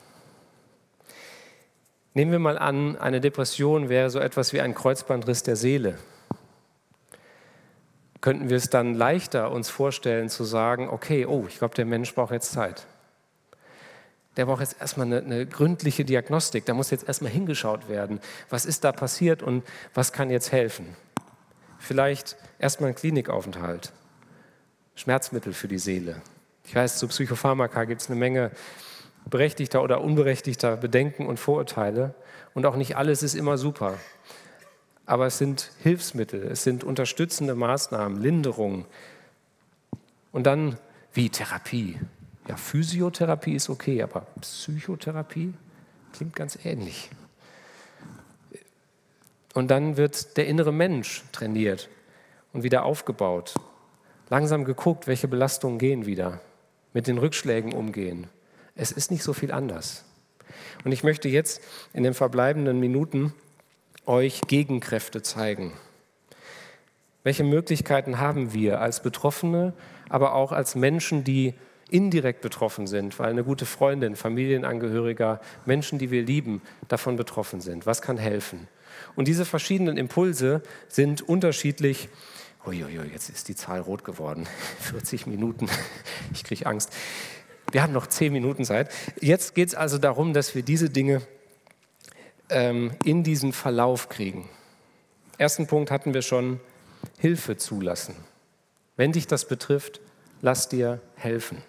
Nehmen 2.13 2.33
wir 2.33 2.39
mal 2.41 2.59
an, 2.59 2.97
eine 2.97 3.21
Depression 3.21 3.89
wäre 3.89 4.11
so 4.11 4.19
etwas 4.19 4.53
wie 4.53 4.61
ein 4.61 4.75
Kreuzbandriss 4.75 5.45
der 5.45 5.57
Seele. 5.57 5.97
Könnten 8.21 8.51
wir 8.51 8.57
es 8.57 8.69
dann 8.69 8.95
leichter 8.95 9.51
uns 9.51 9.71
vorstellen 9.71 10.29
zu 10.29 10.45
sagen, 10.45 10.89
okay, 10.91 11.25
oh, 11.25 11.45
ich 11.49 11.59
glaube, 11.59 11.75
der 11.75 11.87
Mensch 11.87 12.15
braucht 12.15 12.33
jetzt 12.33 12.53
Zeit. 12.53 12.87
Der 14.37 14.47
braucht 14.47 14.61
jetzt 14.61 14.81
erstmal 14.81 15.07
eine, 15.07 15.19
eine 15.19 15.47
gründliche 15.47 16.05
Diagnostik. 16.05 16.65
Da 16.67 16.75
muss 16.75 16.91
jetzt 16.91 17.07
erstmal 17.07 17.31
hingeschaut 17.31 17.89
werden. 17.89 18.21
Was 18.49 18.67
ist 18.67 18.85
da 18.85 18.93
passiert 18.93 19.43
und 19.43 19.65
was 19.95 20.13
kann 20.13 20.31
jetzt 20.31 20.53
helfen? 20.53 20.97
Vielleicht 21.79 22.37
erstmal 22.59 22.91
ein 22.91 22.95
Klinikaufenthalt, 22.95 23.93
Schmerzmittel 24.97 25.53
für 25.53 25.69
die 25.69 25.79
Seele. 25.79 26.21
Ich 26.65 26.75
weiß, 26.75 26.99
zu 26.99 27.09
Psychopharmaka 27.09 27.85
gibt 27.85 28.03
es 28.03 28.11
eine 28.11 28.19
Menge 28.19 28.51
berechtigter 29.31 29.83
oder 29.83 30.03
unberechtigter 30.03 30.77
Bedenken 30.77 31.27
und 31.27 31.39
Vorurteile. 31.39 32.15
Und 32.55 32.67
auch 32.67 32.77
nicht 32.77 32.97
alles 32.97 33.23
ist 33.23 33.35
immer 33.35 33.57
super. 33.57 33.99
Aber 35.07 35.27
es 35.27 35.39
sind 35.39 35.71
Hilfsmittel, 35.83 36.43
es 36.43 36.63
sind 36.63 36.85
unterstützende 36.85 37.55
Maßnahmen, 37.55 38.21
Linderung. 38.21 38.87
Und 40.33 40.47
dann 40.47 40.79
wie 41.13 41.31
Therapie. 41.31 41.99
Ja, 42.49 42.57
Physiotherapie 42.57 43.55
ist 43.55 43.71
okay, 43.71 44.03
aber 44.03 44.27
Psychotherapie 44.41 45.55
klingt 46.13 46.37
ganz 46.37 46.59
ähnlich. 46.65 47.11
Und 49.55 49.71
dann 49.71 49.97
wird 49.97 50.37
der 50.37 50.47
innere 50.47 50.73
Mensch 50.73 51.25
trainiert 51.33 51.89
und 52.53 52.63
wieder 52.63 52.85
aufgebaut. 52.85 53.55
Langsam 54.29 54.65
geguckt, 54.65 55.07
welche 55.07 55.27
Belastungen 55.27 55.79
gehen 55.79 56.07
wieder. 56.07 56.41
Mit 56.93 57.07
den 57.07 57.19
Rückschlägen 57.19 57.73
umgehen. 57.73 58.29
Es 58.75 58.93
ist 58.93 59.11
nicht 59.11 59.23
so 59.23 59.33
viel 59.33 59.53
anders. 59.53 60.05
Und 60.85 60.93
ich 60.93 61.05
möchte 61.05 61.29
jetzt 61.29 61.61
in 61.93 62.03
den 62.03 62.15
verbleibenden 62.15 62.81
Minuten 62.81 63.33
euch 64.07 64.41
Gegenkräfte 64.47 65.23
zeigen. 65.23 65.73
Welche 67.23 67.45
Möglichkeiten 67.45 68.19
haben 68.19 68.55
wir 68.55 68.81
als 68.81 69.03
Betroffene, 69.03 69.75
aber 70.09 70.35
auch 70.35 70.53
als 70.53 70.75
Menschen, 70.75 71.23
die 71.23 71.55
indirekt 71.91 72.41
betroffen 72.41 72.87
sind, 72.87 73.19
weil 73.19 73.31
eine 73.31 73.45
gute 73.45 73.67
Freundin, 73.67 74.17
Familienangehöriger, 74.17 75.41
Menschen, 75.67 75.99
die 75.99 76.11
wir 76.11 76.23
lieben, 76.23 76.63
davon 76.89 77.17
betroffen 77.17 77.61
sind? 77.61 77.85
Was 77.85 78.01
kann 78.01 78.17
helfen? 78.17 78.69
Und 79.17 79.29
diese 79.29 79.45
verschiedenen 79.45 79.97
Impulse 79.97 80.63
sind 80.89 81.23
unterschiedlich. 81.23 82.09
Uiuiui, 82.67 83.11
jetzt 83.13 83.29
ist 83.29 83.49
die 83.49 83.55
Zahl 83.55 83.81
rot 83.81 84.05
geworden. 84.05 84.47
40 84.81 85.27
Minuten. 85.27 85.69
Ich 86.33 86.45
kriege 86.45 86.67
Angst. 86.67 86.93
Wir 87.73 87.83
haben 87.83 87.93
noch 87.93 88.07
10 88.07 88.33
Minuten 88.33 88.65
Zeit. 88.65 88.91
Jetzt 89.21 89.55
geht 89.55 89.69
es 89.69 89.75
also 89.75 89.99
darum, 89.99 90.33
dass 90.33 90.55
wir 90.55 90.63
diese 90.63 90.91
Dinge 90.91 91.23
ähm, 92.49 92.93
in 93.05 93.23
diesen 93.23 93.53
Verlauf 93.53 94.09
kriegen. 94.09 94.49
Ersten 95.39 95.67
Punkt 95.67 95.91
hatten 95.91 96.13
wir 96.15 96.23
schon, 96.23 96.61
Hilfe 97.19 97.57
zulassen. 97.57 98.15
Wenn 98.97 99.13
dich 99.13 99.27
das 99.27 99.47
betrifft, 99.47 100.01
lass 100.43 100.69
dir 100.69 101.01
helfen. 101.15 101.63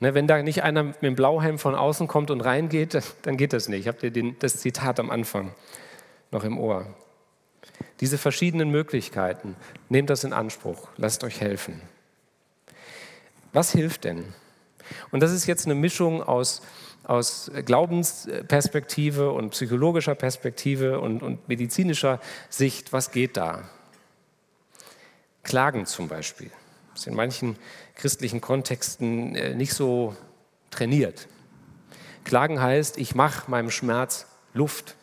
Ne, 0.00 0.14
wenn 0.14 0.26
da 0.26 0.42
nicht 0.42 0.62
einer 0.62 0.82
mit 0.82 1.02
dem 1.02 1.14
Blauhelm 1.14 1.58
von 1.58 1.74
außen 1.74 2.08
kommt 2.08 2.30
und 2.30 2.40
reingeht, 2.40 2.98
dann 3.22 3.36
geht 3.36 3.52
das 3.52 3.68
nicht. 3.68 3.88
Habt 3.88 4.02
ihr 4.02 4.10
den, 4.10 4.38
das 4.38 4.58
Zitat 4.58 5.00
am 5.00 5.10
Anfang 5.10 5.54
noch 6.30 6.44
im 6.44 6.58
Ohr? 6.58 6.86
Diese 8.00 8.18
verschiedenen 8.18 8.70
Möglichkeiten, 8.70 9.56
nehmt 9.88 10.10
das 10.10 10.24
in 10.24 10.32
Anspruch, 10.32 10.88
lasst 10.96 11.24
euch 11.24 11.40
helfen. 11.40 11.80
Was 13.52 13.72
hilft 13.72 14.04
denn? 14.04 14.34
Und 15.10 15.22
das 15.22 15.32
ist 15.32 15.46
jetzt 15.46 15.66
eine 15.66 15.74
Mischung 15.74 16.22
aus 16.22 16.62
aus 17.04 17.50
Glaubensperspektive 17.64 19.30
und 19.30 19.50
psychologischer 19.50 20.14
Perspektive 20.14 21.00
und, 21.00 21.22
und 21.22 21.48
medizinischer 21.48 22.20
Sicht, 22.48 22.92
was 22.92 23.10
geht 23.10 23.36
da? 23.36 23.68
Klagen 25.42 25.86
zum 25.86 26.08
Beispiel. 26.08 26.50
Das 26.92 27.02
ist 27.02 27.06
in 27.06 27.14
manchen 27.14 27.56
christlichen 27.96 28.40
Kontexten 28.40 29.34
äh, 29.34 29.54
nicht 29.54 29.74
so 29.74 30.16
trainiert. 30.70 31.28
Klagen 32.24 32.60
heißt, 32.60 32.96
ich 32.96 33.14
mache 33.14 33.50
meinem 33.50 33.70
Schmerz 33.70 34.26
Luft. 34.54 34.96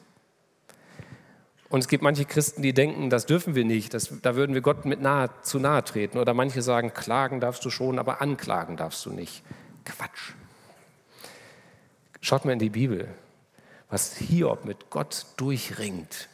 Und 1.69 1.81
es 1.81 1.87
gibt 1.87 2.03
manche 2.03 2.25
Christen, 2.25 2.63
die 2.63 2.73
denken, 2.73 3.09
das 3.09 3.27
dürfen 3.27 3.55
wir 3.55 3.63
nicht, 3.63 3.93
das, 3.93 4.11
da 4.21 4.35
würden 4.35 4.53
wir 4.53 4.61
Gott 4.61 4.85
mit 4.85 5.01
nahe, 5.01 5.29
zu 5.43 5.59
nahe 5.59 5.83
treten. 5.83 6.17
Oder 6.17 6.33
manche 6.33 6.61
sagen, 6.61 6.93
klagen 6.93 7.39
darfst 7.39 7.63
du 7.63 7.69
schon, 7.69 7.99
aber 7.99 8.21
anklagen 8.21 8.75
darfst 8.75 9.05
du 9.05 9.11
nicht. 9.11 9.43
Quatsch. 9.85 10.33
Schaut 12.21 12.45
mal 12.45 12.53
in 12.53 12.59
die 12.59 12.69
Bibel, 12.69 13.07
was 13.89 14.15
Hiob 14.15 14.65
mit 14.65 14.89
Gott 14.89 15.25
durchringt. 15.37 16.29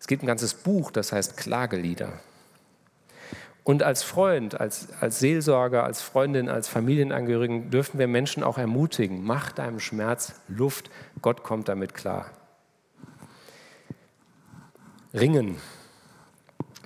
Es 0.00 0.06
gibt 0.06 0.22
ein 0.22 0.26
ganzes 0.26 0.54
Buch, 0.54 0.90
das 0.90 1.12
heißt 1.12 1.36
Klagelieder. 1.36 2.20
Und 3.68 3.82
als 3.82 4.02
Freund, 4.02 4.58
als, 4.58 4.88
als 5.00 5.18
Seelsorger, 5.18 5.84
als 5.84 6.00
Freundin, 6.00 6.48
als 6.48 6.68
Familienangehörigen 6.68 7.70
dürfen 7.70 7.98
wir 7.98 8.08
Menschen 8.08 8.42
auch 8.42 8.56
ermutigen, 8.56 9.22
mach 9.22 9.52
deinem 9.52 9.78
Schmerz 9.78 10.40
Luft, 10.48 10.90
Gott 11.20 11.42
kommt 11.42 11.68
damit 11.68 11.92
klar. 11.92 12.30
Ringen, 15.12 15.56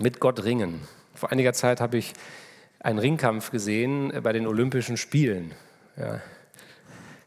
mit 0.00 0.18
Gott 0.18 0.42
ringen. 0.42 0.80
Vor 1.14 1.30
einiger 1.30 1.52
Zeit 1.52 1.80
habe 1.80 1.98
ich 1.98 2.14
einen 2.82 2.98
Ringkampf 2.98 3.50
gesehen 3.50 4.12
bei 4.22 4.32
den 4.32 4.46
Olympischen 4.46 4.96
Spielen. 4.96 5.52
Ja, 5.96 6.20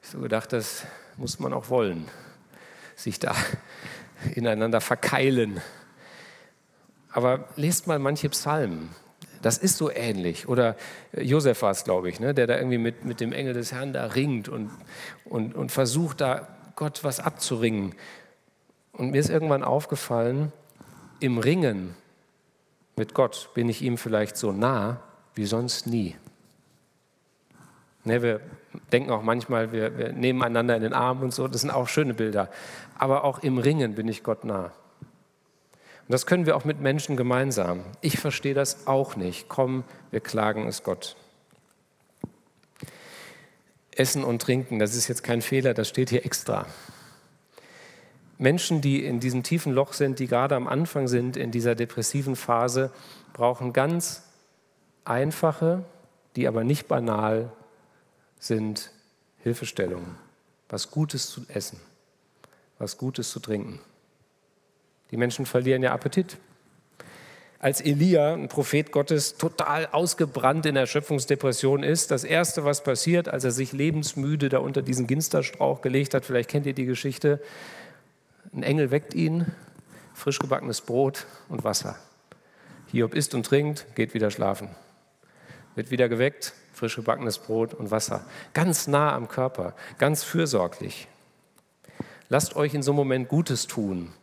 ich 0.02 0.10
so 0.10 0.20
gedacht, 0.20 0.54
das 0.54 0.86
muss 1.18 1.40
man 1.40 1.54
auch 1.54 1.70
wollen, 1.70 2.06
sich 2.96 3.20
da 3.20 3.34
ineinander 4.36 4.82
verkeilen. 4.82 5.62
Aber 7.12 7.48
lest 7.56 7.88
mal 7.88 8.00
manche 8.00 8.30
Psalmen. 8.30 8.90
Das 9.42 9.58
ist 9.58 9.78
so 9.78 9.92
ähnlich. 9.92 10.50
Oder 10.50 10.76
Josef 11.14 11.62
war 11.62 11.72
es, 11.72 11.84
glaube 11.84 12.10
ich, 12.10 12.20
ne, 12.20 12.34
der 12.34 12.48
da 12.48 12.58
irgendwie 12.58 12.78
mit, 12.78 13.06
mit 13.06 13.22
dem 13.22 13.32
Engel 13.32 13.54
des 13.54 13.72
Herrn 13.72 13.94
da 13.94 14.06
ringt 14.08 14.50
und, 14.50 14.72
und, 15.24 15.56
und 15.56 15.72
versucht, 15.72 16.20
da 16.20 16.48
Gott 16.76 17.04
was 17.04 17.20
abzuringen. 17.20 17.96
Und 18.92 19.12
mir 19.12 19.20
ist 19.20 19.30
irgendwann 19.30 19.64
aufgefallen, 19.64 20.52
im 21.20 21.38
Ringen 21.38 21.96
mit 22.98 23.14
Gott 23.14 23.52
bin 23.54 23.70
ich 23.70 23.82
ihm 23.82 23.98
vielleicht 23.98 24.36
so 24.36 24.52
nah 24.52 25.02
wie 25.36 25.46
sonst 25.46 25.88
nie. 25.88 26.16
Ne, 28.04 28.22
wir 28.22 28.42
denken 28.92 29.12
auch 29.12 29.22
manchmal, 29.22 29.72
wir, 29.72 29.98
wir 29.98 30.14
nehmen 30.14 30.42
einander 30.44 30.76
in 30.76 30.84
den 30.84 30.94
Arm 30.94 31.22
und 31.22 31.34
so, 31.34 31.48
das 31.48 31.62
sind 31.62 31.72
auch 31.72 31.88
schöne 31.88 32.14
Bilder. 32.14 32.50
Aber 32.98 33.24
auch 33.24 33.40
im 33.40 33.58
Ringen 33.58 33.96
bin 33.96 34.08
ich 34.08 34.24
Gott 34.24 34.44
nah. 34.44 34.66
Und 36.08 36.12
das 36.12 36.28
können 36.28 36.46
wir 36.46 36.56
auch 36.56 36.66
mit 36.66 36.80
Menschen 36.82 37.18
gemeinsam. 37.18 37.84
Ich 38.02 38.20
verstehe 38.20 38.54
das 38.54 38.86
auch 38.86 39.16
nicht. 39.16 39.50
Komm, 39.50 39.84
wir 40.12 40.20
klagen 40.20 40.68
es 40.68 40.84
Gott. 40.84 41.16
Essen 43.96 44.24
und 44.24 44.42
Trinken, 44.42 44.78
das 44.78 44.94
ist 44.94 45.08
jetzt 45.08 45.24
kein 45.24 45.42
Fehler, 45.42 45.74
das 45.74 45.90
steht 45.90 46.10
hier 46.10 46.26
extra. 46.26 46.68
Menschen, 48.38 48.82
die 48.82 49.04
in 49.04 49.20
diesem 49.20 49.42
tiefen 49.42 49.74
Loch 49.74 49.94
sind, 49.94 50.20
die 50.20 50.28
gerade 50.28 50.56
am 50.56 50.68
Anfang 50.68 51.08
sind, 51.08 51.38
in 51.38 51.52
dieser 51.52 51.74
depressiven 51.74 52.36
Phase, 52.36 52.92
brauchen 53.34 53.74
ganz 53.74 54.25
einfache, 55.06 55.84
die 56.36 56.48
aber 56.48 56.64
nicht 56.64 56.88
banal 56.88 57.52
sind 58.40 58.92
Hilfestellungen, 59.40 60.16
was 60.70 60.92
Gutes 60.92 61.30
zu 61.30 61.46
essen, 61.48 61.80
was 62.78 62.98
Gutes 62.98 63.30
zu 63.30 63.40
trinken. 63.40 63.80
Die 65.12 65.18
Menschen 65.18 65.46
verlieren 65.46 65.84
ja 65.84 65.94
Appetit. 65.94 66.38
Als 67.60 67.82
Elia, 67.82 68.34
ein 68.34 68.50
Prophet 68.50 68.92
Gottes, 68.92 69.38
total 69.38 69.88
ausgebrannt 69.92 70.66
in 70.66 70.76
Erschöpfungsdepression 70.76 71.84
ist, 71.84 72.12
das 72.12 72.24
Erste, 72.24 72.66
was 72.66 72.84
passiert, 72.84 73.30
als 73.30 73.44
er 73.44 73.52
sich 73.52 73.72
lebensmüde 73.72 74.50
da 74.50 74.60
unter 74.60 74.82
diesen 74.82 75.08
Ginsterstrauch 75.08 75.82
gelegt 75.82 76.14
hat, 76.14 76.26
vielleicht 76.26 76.50
kennt 76.50 76.66
ihr 76.66 76.74
die 76.74 76.86
Geschichte, 76.86 77.42
ein 78.54 78.64
Engel 78.64 78.92
weckt 78.92 79.14
ihn, 79.14 79.52
frisch 80.14 80.40
gebackenes 80.40 80.82
Brot 80.82 81.26
und 81.50 81.64
Wasser. 81.64 81.98
Hiob 82.92 83.14
isst 83.14 83.34
und 83.34 83.46
trinkt, 83.46 83.86
geht 83.96 84.14
wieder 84.14 84.32
schlafen. 84.32 84.70
Wird 85.76 85.92
wieder 85.92 86.10
geweckt, 86.10 86.54
frisch 86.74 86.96
gebackenes 86.96 87.38
Brot 87.38 87.74
und 87.74 87.92
Wasser. 87.92 88.26
Ganz 88.54 88.88
nah 88.88 89.14
am 89.14 89.28
Körper, 89.28 89.76
ganz 89.98 90.24
fürsorglich. 90.24 91.08
Lasst 92.30 92.56
euch 92.56 92.74
in 92.74 92.82
so 92.82 92.92
einem 92.92 92.98
Moment 92.98 93.30
Gutes 93.30 93.68
tun. 93.68 94.14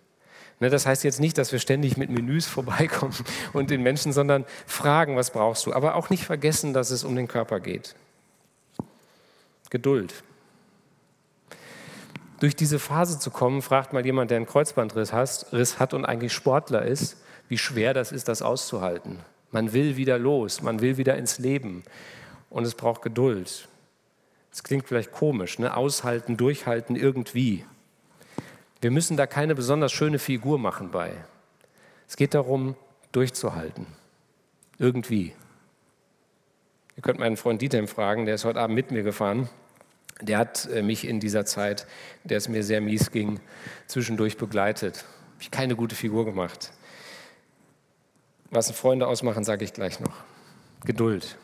Ne, 0.60 0.70
das 0.70 0.86
heißt 0.86 1.02
jetzt 1.04 1.20
nicht, 1.20 1.38
dass 1.38 1.50
wir 1.50 1.58
ständig 1.58 1.96
mit 1.96 2.08
Menüs 2.08 2.46
vorbeikommen 2.48 3.14
und 3.52 3.70
den 3.70 3.82
Menschen, 3.82 4.12
sondern 4.12 4.44
fragen, 4.66 5.16
was 5.16 5.30
brauchst 5.30 5.66
du. 5.66 5.72
Aber 5.72 5.96
auch 5.96 6.08
nicht 6.08 6.24
vergessen, 6.24 6.72
dass 6.72 6.90
es 6.90 7.04
um 7.04 7.16
den 7.16 7.28
Körper 7.28 7.60
geht. 7.60 7.94
Geduld. 9.70 10.22
Durch 12.40 12.54
diese 12.56 12.78
Phase 12.78 13.18
zu 13.18 13.30
kommen, 13.30 13.62
fragt 13.62 13.92
mal 13.92 14.04
jemand, 14.04 14.30
der 14.30 14.36
einen 14.36 14.46
Kreuzbandriss 14.46 15.12
hat 15.12 15.94
und 15.94 16.04
eigentlich 16.04 16.32
Sportler 16.32 16.82
ist, 16.82 17.16
wie 17.48 17.58
schwer 17.58 17.94
das 17.94 18.12
ist, 18.12 18.28
das 18.28 18.42
auszuhalten. 18.42 19.18
Man 19.52 19.72
will 19.72 19.96
wieder 19.96 20.18
los, 20.18 20.62
man 20.62 20.80
will 20.80 20.96
wieder 20.96 21.16
ins 21.16 21.38
Leben 21.38 21.84
und 22.50 22.64
es 22.64 22.74
braucht 22.74 23.02
Geduld. 23.02 23.68
Das 24.50 24.62
klingt 24.62 24.88
vielleicht 24.88 25.12
komisch, 25.12 25.58
ne? 25.58 25.76
aushalten, 25.76 26.36
durchhalten 26.36 26.96
irgendwie. 26.96 27.64
Wir 28.80 28.90
müssen 28.90 29.16
da 29.16 29.26
keine 29.26 29.54
besonders 29.54 29.92
schöne 29.92 30.18
Figur 30.18 30.58
machen 30.58 30.90
bei. 30.90 31.12
Es 32.08 32.16
geht 32.16 32.34
darum, 32.34 32.74
durchzuhalten. 33.12 33.86
Irgendwie. 34.78 35.32
Ihr 36.96 37.02
könnt 37.02 37.18
meinen 37.18 37.36
Freund 37.36 37.62
Dieter 37.62 37.86
fragen, 37.86 38.26
der 38.26 38.34
ist 38.34 38.44
heute 38.44 38.60
Abend 38.60 38.74
mit 38.74 38.90
mir 38.90 39.02
gefahren. 39.02 39.48
Der 40.20 40.38
hat 40.38 40.68
äh, 40.70 40.82
mich 40.82 41.06
in 41.06 41.20
dieser 41.20 41.44
Zeit, 41.46 41.86
der 42.24 42.38
es 42.38 42.48
mir 42.48 42.62
sehr 42.62 42.80
mies 42.80 43.10
ging, 43.10 43.40
zwischendurch 43.86 44.36
begleitet. 44.36 45.04
Habe 45.34 45.42
ich 45.42 45.50
keine 45.50 45.76
gute 45.76 45.94
Figur 45.94 46.24
gemacht. 46.24 46.72
Was 48.52 48.70
Freunde 48.70 49.06
ausmachen, 49.06 49.44
sage 49.44 49.64
ich 49.64 49.72
gleich 49.72 49.98
noch. 49.98 50.12
Geduld. 50.84 51.38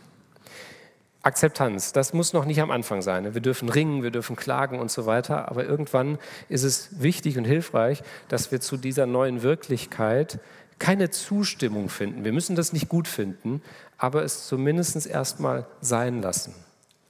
Akzeptanz, 1.23 1.93
das 1.93 2.13
muss 2.13 2.35
noch 2.35 2.45
nicht 2.45 2.61
am 2.61 2.71
Anfang 2.71 3.01
sein. 3.01 3.33
Wir 3.35 3.41
dürfen 3.41 3.71
ringen, 3.71 4.03
wir 4.03 4.11
dürfen 4.11 4.37
klagen 4.37 4.79
und 4.79 4.91
so 4.91 5.07
weiter, 5.07 5.49
aber 5.49 5.65
irgendwann 5.65 6.19
ist 6.51 6.65
es 6.65 7.01
wichtig 7.03 7.39
und 7.39 7.45
hilfreich, 7.45 8.03
dass 8.29 8.53
wir 8.53 8.61
zu 8.61 8.77
dieser 8.77 9.07
neuen 9.07 9.43
Wirklichkeit 9.43 10.39
keine 10.79 11.09
Zustimmung 11.09 11.89
finden. 11.89 12.25
Wir 12.25 12.33
müssen 12.33 12.57
das 12.57 12.75
nicht 12.75 12.91
gut 12.91 13.09
finden, 13.09 13.63
aber 13.97 14.23
es 14.23 14.47
zumindest 14.47 15.07
erstmal 15.07 15.67
sein 15.81 16.21
lassen. 16.21 16.55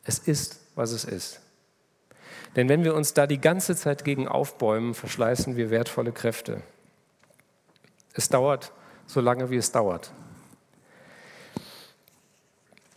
Es 0.04 0.20
ist, 0.20 0.60
was 0.76 0.92
es 0.92 1.04
ist. 1.04 1.40
Denn 2.54 2.68
wenn 2.68 2.84
wir 2.84 2.94
uns 2.94 3.14
da 3.14 3.26
die 3.26 3.40
ganze 3.40 3.74
Zeit 3.74 4.04
gegen 4.04 4.28
aufbäumen, 4.28 4.94
verschleißen 4.94 5.56
wir 5.56 5.70
wertvolle 5.70 6.12
Kräfte. 6.12 6.62
Es 8.14 8.28
dauert 8.28 8.72
so 9.08 9.20
lange, 9.20 9.50
wie 9.50 9.56
es 9.56 9.72
dauert. 9.72 10.12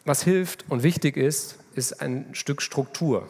Was 0.06 0.24
hilft 0.24 0.66
und 0.70 0.84
wichtig 0.84 1.18
ist, 1.18 1.58
ist 1.74 2.02
ein 2.02 2.34
Stück 2.34 2.62
Struktur. 2.62 3.28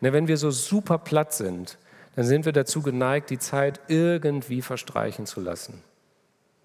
Ne, 0.00 0.12
wenn 0.12 0.26
wir 0.28 0.36
so 0.36 0.50
super 0.50 0.98
platt 0.98 1.34
sind, 1.34 1.78
dann 2.16 2.24
sind 2.24 2.44
wir 2.46 2.52
dazu 2.52 2.82
geneigt, 2.82 3.30
die 3.30 3.38
Zeit 3.38 3.80
irgendwie 3.88 4.62
verstreichen 4.62 5.26
zu 5.26 5.40
lassen. 5.40 5.82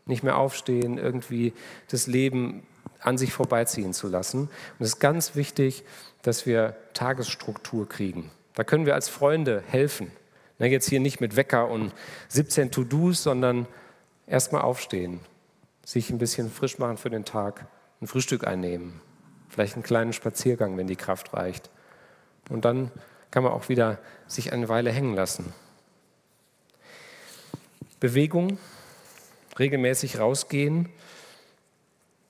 Nicht 0.06 0.24
mehr 0.24 0.38
aufstehen, 0.38 0.98
irgendwie 0.98 1.54
das 1.90 2.08
Leben 2.08 2.66
an 3.02 3.18
sich 3.18 3.34
vorbeiziehen 3.34 3.94
zu 3.94 4.08
lassen. 4.08 4.42
Und 4.42 4.50
es 4.80 4.90
ist 4.94 5.00
ganz 5.00 5.36
wichtig, 5.36 5.84
dass 6.22 6.46
wir 6.46 6.76
Tagesstruktur 6.94 7.90
kriegen. 7.90 8.32
Da 8.54 8.64
können 8.64 8.86
wir 8.86 8.96
als 8.96 9.10
Freunde 9.10 9.64
helfen. 9.68 10.12
Ne, 10.60 10.68
jetzt 10.68 10.88
hier 10.88 11.02
nicht 11.02 11.20
mit 11.20 11.36
Wecker 11.36 11.68
und 11.68 11.94
17 12.30 12.72
To-Dos, 12.72 13.22
sondern 13.22 13.68
erstmal 14.28 14.62
aufstehen, 14.62 15.20
sich 15.84 16.10
ein 16.10 16.18
bisschen 16.18 16.52
frisch 16.52 16.80
machen 16.80 16.98
für 16.98 17.10
den 17.10 17.26
Tag, 17.26 17.68
ein 18.02 18.08
Frühstück 18.08 18.46
einnehmen, 18.46 19.02
vielleicht 19.50 19.76
einen 19.76 19.84
kleinen 19.84 20.14
Spaziergang, 20.14 20.78
wenn 20.78 20.88
die 20.88 20.96
Kraft 20.96 21.34
reicht. 21.34 21.70
Und 22.50 22.66
dann 22.66 22.92
kann 23.32 23.44
man 23.44 23.52
auch 23.52 23.70
wieder 23.70 24.00
sich 24.28 24.54
eine 24.54 24.70
Weile 24.70 24.92
hängen 24.92 25.16
lassen. 25.16 25.54
Bewegung, 28.00 28.58
regelmäßig 29.58 30.20
rausgehen. 30.20 30.90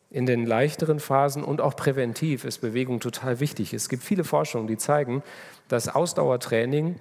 In 0.09 0.25
den 0.25 0.45
leichteren 0.45 0.99
Phasen 0.99 1.43
und 1.43 1.59
auch 1.59 1.75
präventiv 1.75 2.45
ist 2.45 2.59
Bewegung 2.59 2.99
total 2.99 3.39
wichtig. 3.39 3.73
Es 3.73 3.89
gibt 3.89 4.03
viele 4.03 4.23
Forschungen, 4.23 4.67
die 4.67 4.77
zeigen, 4.77 5.23
dass 5.67 5.89
Ausdauertraining, 5.89 6.95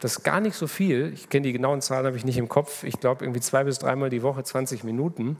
das 0.00 0.22
gar 0.22 0.40
nicht 0.40 0.56
so 0.56 0.66
viel, 0.66 1.12
ich 1.12 1.28
kenne 1.28 1.46
die 1.46 1.52
genauen 1.52 1.82
Zahlen, 1.82 2.06
habe 2.06 2.16
ich 2.16 2.24
nicht 2.24 2.38
im 2.38 2.48
Kopf, 2.48 2.84
ich 2.84 2.98
glaube 2.98 3.24
irgendwie 3.24 3.40
zwei 3.40 3.64
bis 3.64 3.78
dreimal 3.78 4.10
die 4.10 4.22
Woche 4.22 4.42
20 4.42 4.82
Minuten, 4.82 5.38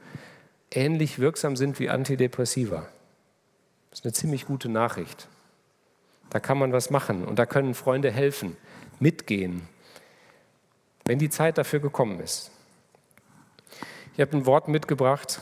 ähnlich 0.70 1.18
wirksam 1.18 1.56
sind 1.56 1.80
wie 1.80 1.88
Antidepressiva. 1.88 2.86
Das 3.90 4.00
ist 4.00 4.04
eine 4.04 4.12
ziemlich 4.12 4.46
gute 4.46 4.68
Nachricht. 4.68 5.28
Da 6.28 6.38
kann 6.38 6.58
man 6.58 6.72
was 6.72 6.90
machen 6.90 7.24
und 7.24 7.38
da 7.38 7.46
können 7.46 7.74
Freunde 7.74 8.10
helfen, 8.10 8.56
mitgehen, 9.00 9.62
wenn 11.06 11.18
die 11.18 11.30
Zeit 11.30 11.58
dafür 11.58 11.80
gekommen 11.80 12.20
ist. 12.20 12.52
Ich 14.14 14.20
habe 14.20 14.36
ein 14.36 14.46
Wort 14.46 14.68
mitgebracht. 14.68 15.40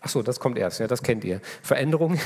Ach 0.00 0.08
so, 0.08 0.22
das 0.22 0.40
kommt 0.40 0.56
erst, 0.56 0.80
ja, 0.80 0.86
das 0.86 1.02
kennt 1.02 1.24
ihr. 1.24 1.40
Veränderung. 1.62 2.18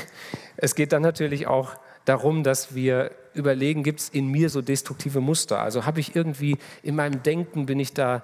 Es 0.55 0.75
geht 0.75 0.93
dann 0.93 1.01
natürlich 1.01 1.47
auch 1.47 1.75
darum, 2.07 2.43
dass 2.43 2.73
wir 2.73 3.11
überlegen, 3.33 3.83
gibt 3.83 3.99
es 3.99 4.09
in 4.09 4.27
mir 4.27 4.49
so 4.49 4.61
destruktive 4.61 5.19
Muster? 5.19 5.59
Also 5.59 5.85
habe 5.85 5.99
ich 5.99 6.15
irgendwie 6.15 6.57
in 6.81 6.95
meinem 6.95 7.21
Denken, 7.21 7.65
bin 7.65 7.79
ich 7.79 7.93
da 7.93 8.23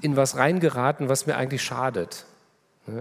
in 0.00 0.16
was 0.16 0.36
reingeraten, 0.36 1.08
was 1.08 1.26
mir 1.26 1.36
eigentlich 1.36 1.62
schadet? 1.62 2.24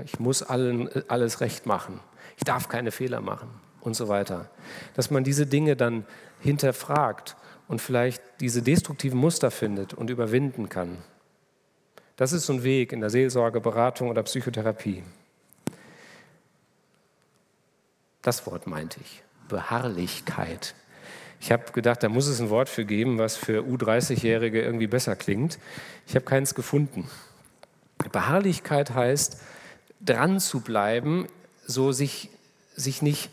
Ich 0.06 0.20
muss 0.20 0.42
allen, 0.42 0.90
alles 1.10 1.42
recht 1.42 1.66
machen. 1.66 2.00
Ich 2.38 2.44
darf 2.44 2.70
keine 2.70 2.92
Fehler 2.92 3.22
machen 3.22 3.50
und 3.82 3.96
so 3.96 4.08
weiter. 4.08 4.50
Dass 4.96 5.12
man 5.12 5.24
diese 5.24 5.46
Dinge 5.46 5.76
dann 5.76 6.06
hinterfragt 6.40 7.36
und 7.68 7.80
vielleicht 7.80 8.22
diese 8.40 8.64
destruktiven 8.64 9.20
Muster 9.20 9.52
findet 9.52 9.94
und 9.94 10.10
überwinden 10.10 10.70
kann. 10.70 10.98
Das 12.16 12.34
ist 12.34 12.48
so 12.48 12.54
ein 12.54 12.64
Weg 12.64 12.94
in 12.94 13.00
der 13.00 13.10
Seelsorge, 13.10 13.62
Beratung 13.62 14.10
oder 14.10 14.24
Psychotherapie. 14.24 15.04
Das 18.22 18.46
Wort 18.48 18.66
meinte 18.66 19.00
ich. 19.02 19.24
Beharrlichkeit. 19.48 20.76
Ich 21.40 21.52
habe 21.52 21.72
gedacht, 21.74 22.04
da 22.04 22.10
muss 22.10 22.28
es 22.28 22.40
ein 22.40 22.50
Wort 22.50 22.70
für 22.70 22.86
geben, 22.86 23.18
was 23.18 23.36
für 23.36 23.62
U30-Jährige 23.62 24.62
irgendwie 24.62 24.88
besser 24.88 25.16
klingt. 25.16 25.60
Ich 26.08 26.16
habe 26.16 26.26
keins 26.26 26.56
gefunden. 26.56 27.10
Beharrlichkeit 28.12 28.94
heißt, 28.94 29.42
dran 30.02 30.40
zu 30.40 30.62
bleiben, 30.62 31.28
so 31.66 31.92
sich, 31.92 32.30
sich 32.76 33.02
nicht 33.02 33.30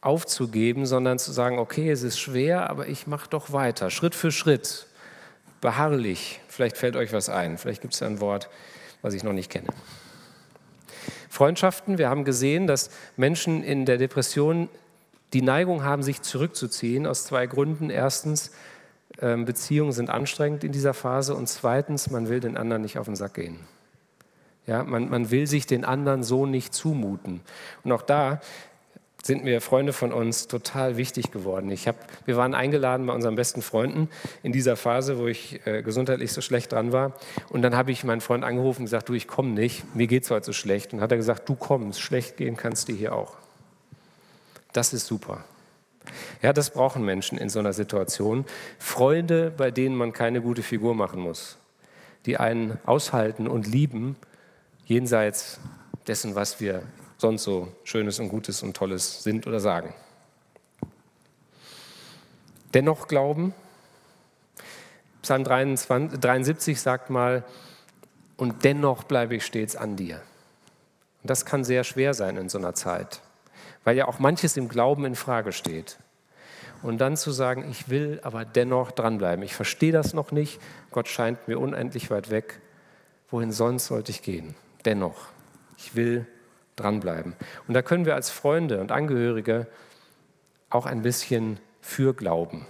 aufzugeben, 0.00 0.86
sondern 0.86 1.18
zu 1.18 1.32
sagen, 1.32 1.58
okay, 1.58 1.90
es 1.90 2.02
ist 2.02 2.18
schwer, 2.18 2.70
aber 2.70 2.88
ich 2.88 3.06
mache 3.06 3.28
doch 3.28 3.52
weiter, 3.52 3.90
Schritt 3.90 4.14
für 4.14 4.30
Schritt, 4.30 4.86
beharrlich. 5.60 6.40
Vielleicht 6.48 6.76
fällt 6.76 6.96
euch 6.96 7.12
was 7.12 7.28
ein, 7.28 7.58
vielleicht 7.58 7.82
gibt 7.82 7.94
es 7.94 8.02
ein 8.02 8.20
Wort, 8.20 8.48
was 9.02 9.14
ich 9.14 9.24
noch 9.24 9.32
nicht 9.32 9.50
kenne. 9.50 9.68
Freundschaften, 11.28 11.98
wir 11.98 12.08
haben 12.08 12.24
gesehen, 12.24 12.66
dass 12.66 12.90
Menschen 13.16 13.62
in 13.62 13.86
der 13.86 13.98
Depression 13.98 14.68
die 15.32 15.42
Neigung 15.42 15.84
haben, 15.84 16.02
sich 16.02 16.22
zurückzuziehen, 16.22 17.06
aus 17.06 17.24
zwei 17.24 17.46
Gründen. 17.46 17.90
Erstens, 17.90 18.52
ähm, 19.20 19.44
Beziehungen 19.44 19.92
sind 19.92 20.10
anstrengend 20.10 20.64
in 20.64 20.72
dieser 20.72 20.94
Phase 20.94 21.34
und 21.34 21.48
zweitens, 21.48 22.10
man 22.10 22.28
will 22.28 22.40
den 22.40 22.56
anderen 22.56 22.82
nicht 22.82 22.98
auf 22.98 23.06
den 23.06 23.16
Sack 23.16 23.34
gehen. 23.34 23.58
Ja, 24.66 24.84
man, 24.84 25.08
man 25.08 25.30
will 25.30 25.46
sich 25.46 25.66
den 25.66 25.84
anderen 25.84 26.22
so 26.22 26.44
nicht 26.44 26.74
zumuten. 26.74 27.40
Und 27.84 27.92
auch 27.92 28.02
da 28.02 28.40
sind 29.22 29.42
mir 29.42 29.60
Freunde 29.60 29.92
von 29.92 30.12
uns 30.12 30.46
total 30.46 30.96
wichtig 30.96 31.30
geworden. 31.30 31.70
Ich 31.70 31.88
hab, 31.88 31.96
wir 32.26 32.36
waren 32.36 32.54
eingeladen 32.54 33.06
bei 33.06 33.12
unseren 33.12 33.34
besten 33.34 33.62
Freunden 33.62 34.08
in 34.42 34.52
dieser 34.52 34.76
Phase, 34.76 35.18
wo 35.18 35.26
ich 35.26 35.66
äh, 35.66 35.82
gesundheitlich 35.82 36.32
so 36.32 36.40
schlecht 36.40 36.72
dran 36.72 36.92
war. 36.92 37.14
Und 37.48 37.62
dann 37.62 37.74
habe 37.74 37.90
ich 37.90 38.04
meinen 38.04 38.20
Freund 38.20 38.44
angerufen 38.44 38.82
und 38.82 38.84
gesagt, 38.86 39.08
du, 39.08 39.14
ich 39.14 39.26
komme 39.26 39.50
nicht, 39.50 39.94
mir 39.96 40.06
geht 40.06 40.24
es 40.24 40.30
heute 40.30 40.46
so 40.46 40.52
schlecht. 40.52 40.92
Und 40.92 41.00
hat 41.00 41.10
er 41.10 41.16
gesagt, 41.16 41.48
du 41.48 41.56
kommst, 41.56 42.00
schlecht 42.00 42.36
gehen 42.36 42.56
kannst 42.56 42.88
du 42.88 42.92
hier 42.92 43.14
auch. 43.14 43.36
Das 44.72 44.92
ist 44.92 45.06
super. 45.06 45.44
Ja, 46.42 46.52
das 46.52 46.70
brauchen 46.70 47.04
Menschen 47.04 47.38
in 47.38 47.48
so 47.48 47.58
einer 47.58 47.72
Situation. 47.72 48.44
Freunde, 48.78 49.50
bei 49.50 49.70
denen 49.70 49.96
man 49.96 50.12
keine 50.12 50.40
gute 50.40 50.62
Figur 50.62 50.94
machen 50.94 51.20
muss, 51.20 51.58
die 52.26 52.38
einen 52.38 52.78
aushalten 52.86 53.46
und 53.46 53.66
lieben, 53.66 54.16
jenseits 54.84 55.60
dessen, 56.06 56.34
was 56.34 56.60
wir 56.60 56.82
sonst 57.18 57.44
so 57.44 57.68
Schönes 57.84 58.20
und 58.20 58.28
Gutes 58.28 58.62
und 58.62 58.76
Tolles 58.76 59.22
sind 59.22 59.46
oder 59.46 59.60
sagen. 59.60 59.92
Dennoch 62.74 63.08
glauben, 63.08 63.54
Psalm 65.22 65.44
23, 65.44 66.20
73 66.20 66.80
sagt 66.80 67.10
mal, 67.10 67.44
und 68.36 68.64
dennoch 68.64 69.02
bleibe 69.04 69.34
ich 69.34 69.44
stets 69.44 69.74
an 69.74 69.96
dir. 69.96 70.22
Und 71.22 71.30
das 71.30 71.44
kann 71.44 71.64
sehr 71.64 71.82
schwer 71.82 72.14
sein 72.14 72.36
in 72.36 72.48
so 72.48 72.58
einer 72.58 72.74
Zeit, 72.74 73.20
weil 73.88 73.96
ja 73.96 74.06
auch 74.06 74.18
manches 74.18 74.58
im 74.58 74.68
Glauben 74.68 75.06
in 75.06 75.14
Frage 75.14 75.50
steht. 75.50 75.96
Und 76.82 76.98
dann 76.98 77.16
zu 77.16 77.30
sagen, 77.30 77.66
ich 77.70 77.88
will 77.88 78.20
aber 78.22 78.44
dennoch 78.44 78.90
dranbleiben. 78.90 79.42
Ich 79.42 79.54
verstehe 79.54 79.92
das 79.92 80.12
noch 80.12 80.30
nicht. 80.30 80.60
Gott 80.90 81.08
scheint 81.08 81.48
mir 81.48 81.58
unendlich 81.58 82.10
weit 82.10 82.28
weg. 82.28 82.60
Wohin 83.30 83.50
sonst 83.50 83.86
sollte 83.86 84.10
ich 84.10 84.20
gehen? 84.20 84.54
Dennoch, 84.84 85.28
ich 85.78 85.96
will 85.96 86.26
dranbleiben. 86.76 87.32
Und 87.66 87.72
da 87.72 87.80
können 87.80 88.04
wir 88.04 88.14
als 88.14 88.28
Freunde 88.28 88.82
und 88.82 88.92
Angehörige 88.92 89.66
auch 90.68 90.84
ein 90.84 91.00
bisschen 91.00 91.58
für 91.80 92.12
glauben. 92.12 92.66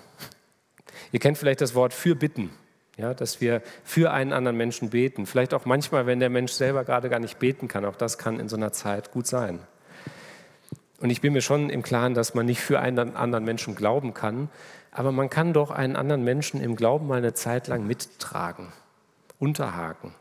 Ihr 1.10 1.18
kennt 1.18 1.36
vielleicht 1.36 1.62
das 1.62 1.74
Wort 1.74 1.94
für 1.94 2.14
bitten, 2.14 2.50
ja, 2.96 3.12
dass 3.12 3.40
wir 3.40 3.62
für 3.82 4.12
einen 4.12 4.32
anderen 4.32 4.56
Menschen 4.56 4.90
beten. 4.90 5.26
Vielleicht 5.26 5.52
auch 5.52 5.64
manchmal, 5.64 6.06
wenn 6.06 6.20
der 6.20 6.30
Mensch 6.30 6.52
selber 6.52 6.84
gerade 6.84 7.08
gar 7.08 7.18
nicht 7.18 7.40
beten 7.40 7.66
kann. 7.66 7.84
Auch 7.84 7.96
das 7.96 8.18
kann 8.18 8.38
in 8.38 8.48
so 8.48 8.54
einer 8.54 8.70
Zeit 8.70 9.10
gut 9.10 9.26
sein. 9.26 9.58
Und 11.00 11.10
ich 11.10 11.20
bin 11.20 11.32
mir 11.32 11.42
schon 11.42 11.70
im 11.70 11.82
Klaren, 11.82 12.14
dass 12.14 12.34
man 12.34 12.46
nicht 12.46 12.60
für 12.60 12.80
einen 12.80 13.16
anderen 13.16 13.44
Menschen 13.44 13.74
glauben 13.74 14.14
kann, 14.14 14.48
aber 14.90 15.12
man 15.12 15.30
kann 15.30 15.52
doch 15.52 15.70
einen 15.70 15.96
anderen 15.96 16.24
Menschen 16.24 16.60
im 16.60 16.76
Glauben 16.76 17.06
mal 17.06 17.18
eine 17.18 17.34
Zeit 17.34 17.68
lang 17.68 17.86
mittragen, 17.86 18.72
unterhaken. 19.38 20.14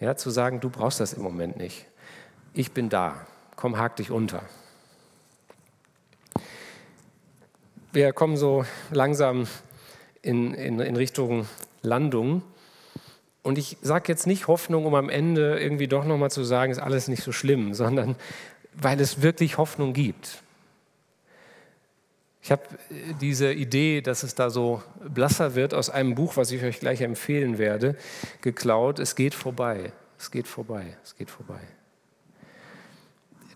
Ja, 0.00 0.16
zu 0.16 0.30
sagen, 0.30 0.60
du 0.60 0.70
brauchst 0.70 1.00
das 1.00 1.12
im 1.12 1.22
Moment 1.22 1.56
nicht 1.56 1.86
ich 2.56 2.72
bin 2.72 2.88
da, 2.88 3.26
komm, 3.54 3.76
hak 3.76 3.96
dich 3.96 4.10
unter. 4.10 4.42
Wir 7.92 8.12
kommen 8.14 8.38
so 8.38 8.64
langsam 8.90 9.46
in, 10.22 10.54
in, 10.54 10.80
in 10.80 10.96
Richtung 10.96 11.46
Landung. 11.82 12.42
Und 13.42 13.58
ich 13.58 13.76
sage 13.82 14.04
jetzt 14.08 14.26
nicht 14.26 14.48
Hoffnung, 14.48 14.86
um 14.86 14.94
am 14.94 15.10
Ende 15.10 15.58
irgendwie 15.60 15.86
doch 15.86 16.04
nochmal 16.04 16.30
zu 16.30 16.44
sagen, 16.44 16.72
ist 16.72 16.78
alles 16.78 17.08
nicht 17.08 17.22
so 17.22 17.30
schlimm, 17.30 17.74
sondern 17.74 18.16
weil 18.76 19.00
es 19.00 19.22
wirklich 19.22 19.58
Hoffnung 19.58 19.92
gibt. 19.92 20.42
Ich 22.42 22.52
habe 22.52 22.62
diese 23.20 23.52
Idee, 23.52 24.00
dass 24.00 24.22
es 24.22 24.36
da 24.36 24.50
so 24.50 24.82
blasser 25.08 25.56
wird, 25.56 25.74
aus 25.74 25.90
einem 25.90 26.14
Buch, 26.14 26.36
was 26.36 26.52
ich 26.52 26.62
euch 26.62 26.78
gleich 26.78 27.00
empfehlen 27.00 27.58
werde, 27.58 27.96
geklaut. 28.40 29.00
Es 29.00 29.16
geht 29.16 29.34
vorbei, 29.34 29.92
es 30.16 30.30
geht 30.30 30.46
vorbei, 30.46 30.96
es 31.02 31.16
geht 31.16 31.30
vorbei 31.30 31.60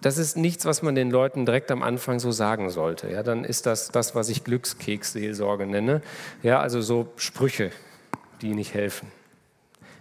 das 0.01 0.17
ist 0.17 0.37
nichts, 0.37 0.65
was 0.65 0.83
man 0.83 0.95
den 0.95 1.11
Leuten 1.11 1.45
direkt 1.45 1.71
am 1.71 1.83
Anfang 1.83 2.21
so 2.21 2.33
sagen 2.33 2.71
sollte. 2.71 3.11
Ja, 3.11 3.23
dann 3.23 3.45
ist 3.45 3.67
das 3.67 3.91
das, 3.91 4.15
was 4.15 4.29
ich 4.31 4.45
Glückskeks-Seelsorge 4.45 5.67
nenne. 5.67 6.01
Ja, 6.43 6.61
also 6.61 6.81
so 6.81 7.13
Sprüche, 7.17 7.71
die 8.41 8.55
nicht 8.55 8.73
helfen. 8.73 9.13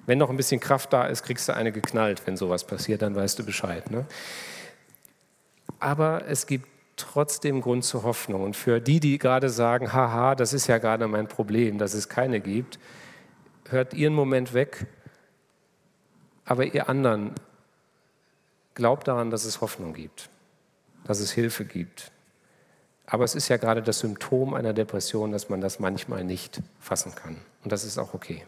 Wenn 0.05 0.17
noch 0.17 0.29
ein 0.29 0.37
bisschen 0.37 0.59
Kraft 0.59 0.93
da 0.93 1.05
ist, 1.05 1.23
kriegst 1.23 1.49
du 1.49 1.53
eine 1.53 1.71
geknallt. 1.71 2.21
Wenn 2.25 2.37
sowas 2.37 2.63
passiert, 2.63 3.01
dann 3.01 3.15
weißt 3.15 3.37
du 3.39 3.43
Bescheid. 3.43 3.91
Ne? 3.91 4.05
Aber 5.79 6.27
es 6.27 6.45
gibt 6.45 6.67
trotzdem 6.97 7.61
Grund 7.61 7.83
zur 7.85 8.03
Hoffnung. 8.03 8.43
Und 8.43 8.55
für 8.55 8.79
die, 8.79 8.99
die 8.99 9.17
gerade 9.17 9.49
sagen, 9.49 9.93
haha, 9.93 10.35
das 10.35 10.53
ist 10.53 10.67
ja 10.67 10.77
gerade 10.77 11.07
mein 11.07 11.27
Problem, 11.27 11.77
dass 11.77 11.93
es 11.93 12.09
keine 12.09 12.39
gibt, 12.39 12.79
hört 13.69 13.93
ihren 13.93 14.13
Moment 14.13 14.53
weg 14.53 14.87
Aber 16.45 16.65
ihr 16.65 16.89
anderen, 16.89 17.35
glaubt 18.73 19.07
daran, 19.07 19.29
dass 19.29 19.45
es 19.45 19.61
Hoffnung 19.61 19.93
gibt, 19.93 20.29
dass 21.03 21.19
es 21.19 21.31
Hilfe 21.31 21.63
gibt. 21.63 22.11
Aber 23.05 23.23
es 23.23 23.35
ist 23.35 23.49
ja 23.49 23.57
gerade 23.57 23.83
das 23.83 23.99
Symptom 23.99 24.53
einer 24.55 24.73
Depression, 24.73 25.31
dass 25.31 25.49
man 25.49 25.61
das 25.61 25.79
manchmal 25.79 26.23
nicht 26.23 26.61
fassen 26.79 27.13
kann. 27.13 27.37
Und 27.63 27.71
das 27.71 27.83
ist 27.83 27.97
auch 27.99 28.13
okay. 28.13 28.43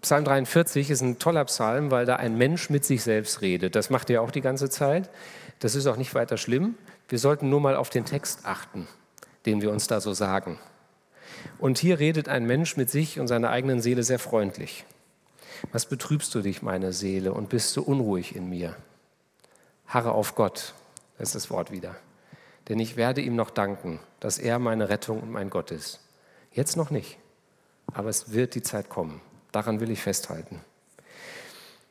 Psalm 0.00 0.24
43 0.24 0.90
ist 0.90 1.00
ein 1.00 1.18
toller 1.18 1.44
Psalm, 1.46 1.90
weil 1.90 2.06
da 2.06 2.16
ein 2.16 2.38
Mensch 2.38 2.70
mit 2.70 2.84
sich 2.84 3.02
selbst 3.02 3.40
redet. 3.40 3.74
Das 3.74 3.90
macht 3.90 4.10
er 4.10 4.22
auch 4.22 4.30
die 4.30 4.40
ganze 4.40 4.70
Zeit. 4.70 5.10
Das 5.58 5.74
ist 5.74 5.86
auch 5.86 5.96
nicht 5.96 6.14
weiter 6.14 6.36
schlimm. 6.36 6.76
Wir 7.08 7.18
sollten 7.18 7.48
nur 7.50 7.60
mal 7.60 7.74
auf 7.74 7.90
den 7.90 8.04
Text 8.04 8.44
achten, 8.44 8.86
den 9.44 9.60
wir 9.60 9.72
uns 9.72 9.86
da 9.88 10.00
so 10.00 10.12
sagen. 10.12 10.58
Und 11.58 11.78
hier 11.78 11.98
redet 11.98 12.28
ein 12.28 12.46
Mensch 12.46 12.76
mit 12.76 12.90
sich 12.90 13.18
und 13.18 13.26
seiner 13.26 13.50
eigenen 13.50 13.80
Seele 13.80 14.02
sehr 14.02 14.18
freundlich. 14.18 14.84
Was 15.72 15.86
betrübst 15.86 16.34
du 16.34 16.42
dich, 16.42 16.62
meine 16.62 16.92
Seele, 16.92 17.32
und 17.32 17.48
bist 17.48 17.72
so 17.72 17.82
unruhig 17.82 18.36
in 18.36 18.48
mir? 18.48 18.76
Harre 19.86 20.12
auf 20.12 20.34
Gott, 20.36 20.74
das 21.18 21.30
ist 21.30 21.34
das 21.34 21.50
Wort 21.50 21.72
wieder. 21.72 21.96
Denn 22.68 22.78
ich 22.78 22.96
werde 22.96 23.20
ihm 23.20 23.34
noch 23.34 23.50
danken, 23.50 23.98
dass 24.20 24.38
er 24.38 24.58
meine 24.58 24.88
Rettung 24.88 25.20
und 25.20 25.30
mein 25.30 25.50
Gott 25.50 25.70
ist. 25.70 26.00
Jetzt 26.52 26.76
noch 26.76 26.90
nicht, 26.90 27.18
aber 27.92 28.10
es 28.10 28.32
wird 28.32 28.54
die 28.54 28.62
Zeit 28.62 28.88
kommen. 28.88 29.20
Daran 29.52 29.80
will 29.80 29.90
ich 29.90 30.02
festhalten. 30.02 30.60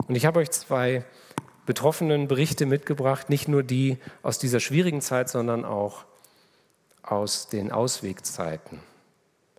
Und 0.08 0.16
ich 0.16 0.26
habe 0.26 0.40
euch 0.40 0.52
zwei 0.52 1.04
betroffenen 1.66 2.28
Berichte 2.28 2.66
mitgebracht, 2.66 3.30
nicht 3.30 3.48
nur 3.48 3.64
die 3.64 3.98
aus 4.24 4.40
dieser 4.40 4.60
schwierigen 4.60 5.02
Zeit, 5.02 5.30
sondern 5.30 5.66
auch 5.66 6.06
aus 7.04 7.50
den 7.50 7.72
Auswegzeiten. 7.72 8.80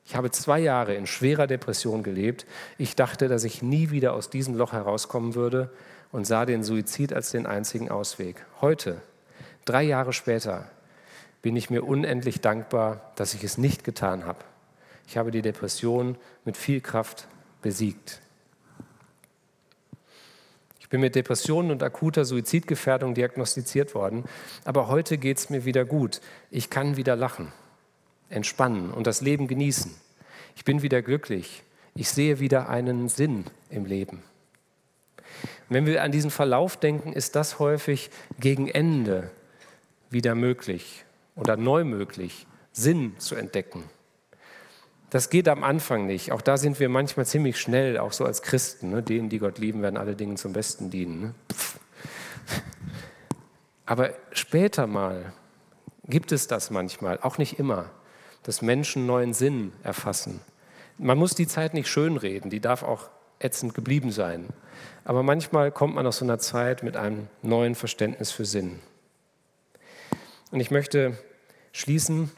Ich 0.07 0.17
habe 0.17 0.31
zwei 0.31 0.59
Jahre 0.59 0.95
in 0.95 1.07
schwerer 1.07 1.47
Depression 1.47 2.03
gelebt. 2.03 2.47
Ich 2.79 2.97
dachte, 2.97 3.29
dass 3.29 3.45
ich 3.45 3.63
nie 3.63 3.91
wieder 3.91 4.15
aus 4.15 4.31
diesem 4.31 4.55
Loch 4.55 4.73
herauskommen 4.73 5.35
würde 5.35 5.71
und 6.11 6.27
sah 6.27 6.47
den 6.47 6.63
Suizid 6.63 7.13
als 7.13 7.31
den 7.31 7.45
einzigen 7.45 7.91
Ausweg. 7.91 8.47
Heute, 8.63 9.03
drei 9.67 9.83
Jahre 9.83 10.15
später, 10.15 10.71
bin 11.43 11.57
ich 11.57 11.69
mir 11.69 11.85
unendlich 11.85 12.41
dankbar, 12.41 13.13
dass 13.17 13.35
ich 13.35 13.45
es 13.45 13.59
nicht 13.59 13.85
getan 13.85 14.25
habe. 14.25 14.39
Ich 15.07 15.19
habe 15.19 15.31
die 15.31 15.43
Depression 15.43 16.17
mit 16.47 16.57
viel 16.57 16.81
Kraft 16.81 17.29
besiegt. 17.63 18.21
Ich 20.81 20.89
bin 20.89 21.01
mit 21.01 21.15
Depressionen 21.15 21.71
und 21.71 21.83
akuter 21.83 22.25
Suizidgefährdung 22.25 23.15
diagnostiziert 23.15 23.95
worden, 23.95 24.25
aber 24.65 24.89
heute 24.89 25.19
geht 25.19 25.37
es 25.37 25.51
mir 25.51 25.65
wieder 25.65 25.85
gut. 25.85 26.21
Ich 26.51 26.71
kann 26.71 26.97
wieder 26.97 27.15
lachen 27.15 27.53
entspannen 28.31 28.91
und 28.91 29.07
das 29.07 29.21
Leben 29.21 29.49
genießen. 29.49 29.95
Ich 30.57 30.65
bin 30.65 30.83
wieder 30.83 31.03
glücklich. 31.03 31.63
Ich 31.95 32.11
sehe 32.11 32.41
wieder 32.41 32.69
einen 32.69 33.09
Sinn 33.09 33.45
im 33.71 33.85
Leben. 33.85 34.23
Und 35.69 35.75
wenn 35.75 35.87
wir 35.87 36.03
an 36.03 36.13
diesen 36.13 36.31
Verlauf 36.31 36.77
denken, 36.77 37.13
ist 37.13 37.37
das 37.37 37.59
häufig 37.59 38.11
gegen 38.39 38.69
Ende 38.69 39.31
wieder 40.11 40.35
möglich 40.35 41.05
oder 41.37 41.57
neu 41.57 41.85
möglich, 41.85 42.47
Sinn 42.73 43.15
zu 43.19 43.35
entdecken. 43.35 43.85
Das 45.11 45.31
geht 45.31 45.49
am 45.49 45.65
Anfang 45.65 46.07
nicht. 46.07 46.33
Auch 46.33 46.43
da 46.43 46.57
sind 46.57 46.81
wir 46.81 46.89
manchmal 46.89 47.27
ziemlich 47.27 47.59
schnell, 47.59 47.99
auch 47.99 48.13
so 48.13 48.25
als 48.25 48.43
Christen. 48.43 48.91
Ne? 48.91 49.03
Denen, 49.03 49.29
die 49.29 49.39
Gott 49.39 49.59
lieben, 49.59 49.83
werden 49.83 49.97
alle 49.97 50.15
Dinge 50.15 50.35
zum 50.35 50.53
Besten 50.53 50.91
dienen. 50.91 51.21
Ne? 51.21 51.35
Aber 53.87 54.11
später 54.33 54.87
mal 54.87 55.33
gibt 56.05 56.33
es 56.33 56.47
das 56.47 56.71
manchmal, 56.71 57.19
auch 57.21 57.39
nicht 57.39 57.59
immer 57.59 57.91
dass 58.49 58.63
Menschen 58.63 59.05
neuen 59.05 59.35
Sinn 59.35 59.73
erfassen. 59.83 60.41
Man 60.97 61.19
muss 61.19 61.35
die 61.35 61.47
Zeit 61.47 61.75
nicht 61.75 61.87
schönreden, 61.87 62.51
die 62.51 62.61
darf 62.61 62.83
auch 62.83 63.11
ätzend 63.41 63.75
geblieben 63.75 64.11
sein. 64.11 64.49
Aber 65.05 65.23
manchmal 65.23 65.71
kommt 65.71 65.95
man 65.95 66.07
aus 66.07 66.17
so 66.17 66.25
einer 66.25 66.39
Zeit 66.39 66.83
mit 66.83 66.97
einem 66.97 67.29
neuen 67.43 67.75
Verständnis 67.75 68.33
für 68.33 68.47
Sinn. 68.47 68.81
Und 70.51 70.61
ich 70.61 70.71
möchte 70.71 71.19
schließen 71.73 72.31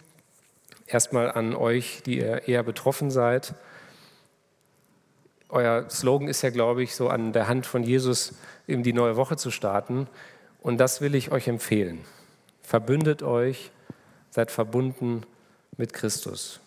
erstmal 0.93 1.31
an 1.33 1.55
euch, 1.55 2.03
die 2.05 2.19
ihr 2.19 2.49
eher 2.49 2.63
betroffen 2.63 3.11
seid. 3.11 3.55
Euer 5.49 5.89
Slogan 5.91 6.29
ist 6.29 6.43
ja, 6.43 6.51
glaube 6.51 6.83
ich, 6.83 6.95
so 6.95 7.09
an 7.09 7.33
der 7.33 7.49
Hand 7.49 7.67
von 7.67 7.83
Jesus 7.83 8.35
eben 8.69 8.83
die 8.83 8.93
neue 8.93 9.17
Woche 9.17 9.37
zu 9.37 9.51
starten. 9.51 10.07
Und 10.61 10.79
das 10.79 11.01
will 11.01 11.15
ich 11.15 11.33
euch 11.33 11.49
empfehlen. 11.49 12.05
Verbündet 12.63 13.23
euch, 13.23 13.71
seid 14.31 14.51
verbunden 14.51 15.23
mit 15.77 15.93
Christus. 15.93 16.61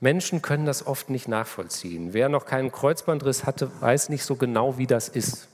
Menschen 0.00 0.42
können 0.42 0.66
das 0.66 0.86
oft 0.86 1.10
nicht 1.10 1.28
nachvollziehen. 1.28 2.12
Wer 2.12 2.28
noch 2.28 2.46
keinen 2.46 2.72
Kreuzbandriss 2.72 3.44
hatte, 3.44 3.70
weiß 3.80 4.08
nicht 4.08 4.24
so 4.24 4.36
genau, 4.36 4.78
wie 4.78 4.86
das 4.86 5.08
ist. 5.08 5.48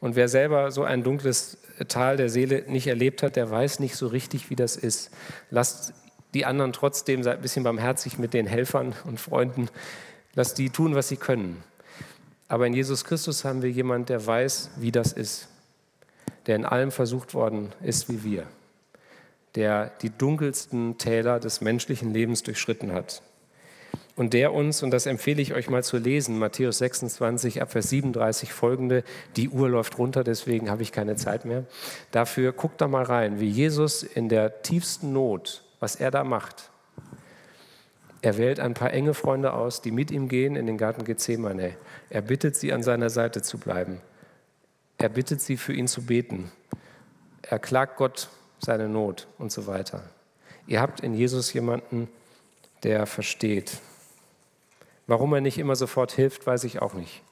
Und 0.00 0.16
wer 0.16 0.28
selber 0.28 0.72
so 0.72 0.82
ein 0.82 1.04
dunkles 1.04 1.58
Tal 1.86 2.16
der 2.16 2.28
Seele 2.28 2.64
nicht 2.66 2.88
erlebt 2.88 3.22
hat, 3.22 3.36
der 3.36 3.50
weiß 3.50 3.78
nicht 3.78 3.94
so 3.94 4.08
richtig, 4.08 4.50
wie 4.50 4.56
das 4.56 4.76
ist. 4.76 5.12
Lasst 5.50 5.94
die 6.34 6.44
anderen 6.44 6.72
trotzdem, 6.72 7.22
seid 7.22 7.36
ein 7.36 7.42
bisschen 7.42 7.64
barmherzig 7.64 8.18
mit 8.18 8.34
den 8.34 8.46
Helfern 8.46 8.94
und 9.04 9.20
Freunden. 9.20 9.68
Lasst 10.34 10.58
die 10.58 10.70
tun, 10.70 10.94
was 10.94 11.08
sie 11.08 11.16
können. 11.16 11.62
Aber 12.48 12.66
in 12.66 12.74
Jesus 12.74 13.04
Christus 13.04 13.44
haben 13.44 13.62
wir 13.62 13.70
jemanden, 13.70 14.06
der 14.06 14.26
weiß, 14.26 14.70
wie 14.76 14.92
das 14.92 15.12
ist. 15.12 15.48
Der 16.46 16.56
in 16.56 16.64
allem 16.64 16.90
versucht 16.90 17.34
worden 17.34 17.72
ist 17.82 18.08
wie 18.08 18.24
wir 18.24 18.46
der 19.54 19.92
die 20.02 20.10
dunkelsten 20.10 20.98
Täler 20.98 21.40
des 21.40 21.60
menschlichen 21.60 22.12
Lebens 22.12 22.42
durchschritten 22.42 22.92
hat. 22.92 23.22
Und 24.14 24.34
der 24.34 24.52
uns, 24.52 24.82
und 24.82 24.90
das 24.90 25.06
empfehle 25.06 25.40
ich 25.40 25.54
euch 25.54 25.70
mal 25.70 25.82
zu 25.82 25.96
lesen, 25.96 26.38
Matthäus 26.38 26.78
26, 26.78 27.62
Abvers 27.62 27.88
37 27.88 28.52
folgende, 28.52 29.04
die 29.36 29.48
Uhr 29.48 29.70
läuft 29.70 29.98
runter, 29.98 30.22
deswegen 30.22 30.70
habe 30.70 30.82
ich 30.82 30.92
keine 30.92 31.16
Zeit 31.16 31.46
mehr. 31.46 31.64
Dafür 32.10 32.52
guckt 32.52 32.80
da 32.82 32.88
mal 32.88 33.04
rein, 33.04 33.40
wie 33.40 33.48
Jesus 33.48 34.02
in 34.02 34.28
der 34.28 34.62
tiefsten 34.62 35.14
Not, 35.14 35.64
was 35.82 35.96
er 35.96 36.12
da 36.12 36.22
macht. 36.22 36.70
Er 38.20 38.38
wählt 38.38 38.60
ein 38.60 38.72
paar 38.72 38.92
enge 38.92 39.14
Freunde 39.14 39.52
aus, 39.52 39.82
die 39.82 39.90
mit 39.90 40.12
ihm 40.12 40.28
gehen 40.28 40.54
in 40.54 40.66
den 40.66 40.78
Garten 40.78 41.02
Gethsemane. 41.04 41.76
Er 42.08 42.22
bittet 42.22 42.54
sie, 42.54 42.72
an 42.72 42.84
seiner 42.84 43.10
Seite 43.10 43.42
zu 43.42 43.58
bleiben. 43.58 44.00
Er 44.96 45.08
bittet 45.08 45.40
sie, 45.40 45.56
für 45.56 45.72
ihn 45.72 45.88
zu 45.88 46.06
beten. 46.06 46.52
Er 47.42 47.58
klagt 47.58 47.96
Gott 47.96 48.28
seine 48.60 48.88
Not 48.88 49.26
und 49.38 49.50
so 49.50 49.66
weiter. 49.66 50.04
Ihr 50.68 50.80
habt 50.80 51.00
in 51.00 51.14
Jesus 51.14 51.52
jemanden, 51.52 52.08
der 52.84 53.06
versteht. 53.06 53.78
Warum 55.08 55.34
er 55.34 55.40
nicht 55.40 55.58
immer 55.58 55.74
sofort 55.74 56.12
hilft, 56.12 56.46
weiß 56.46 56.62
ich 56.62 56.80
auch 56.80 56.94
nicht. 56.94 57.22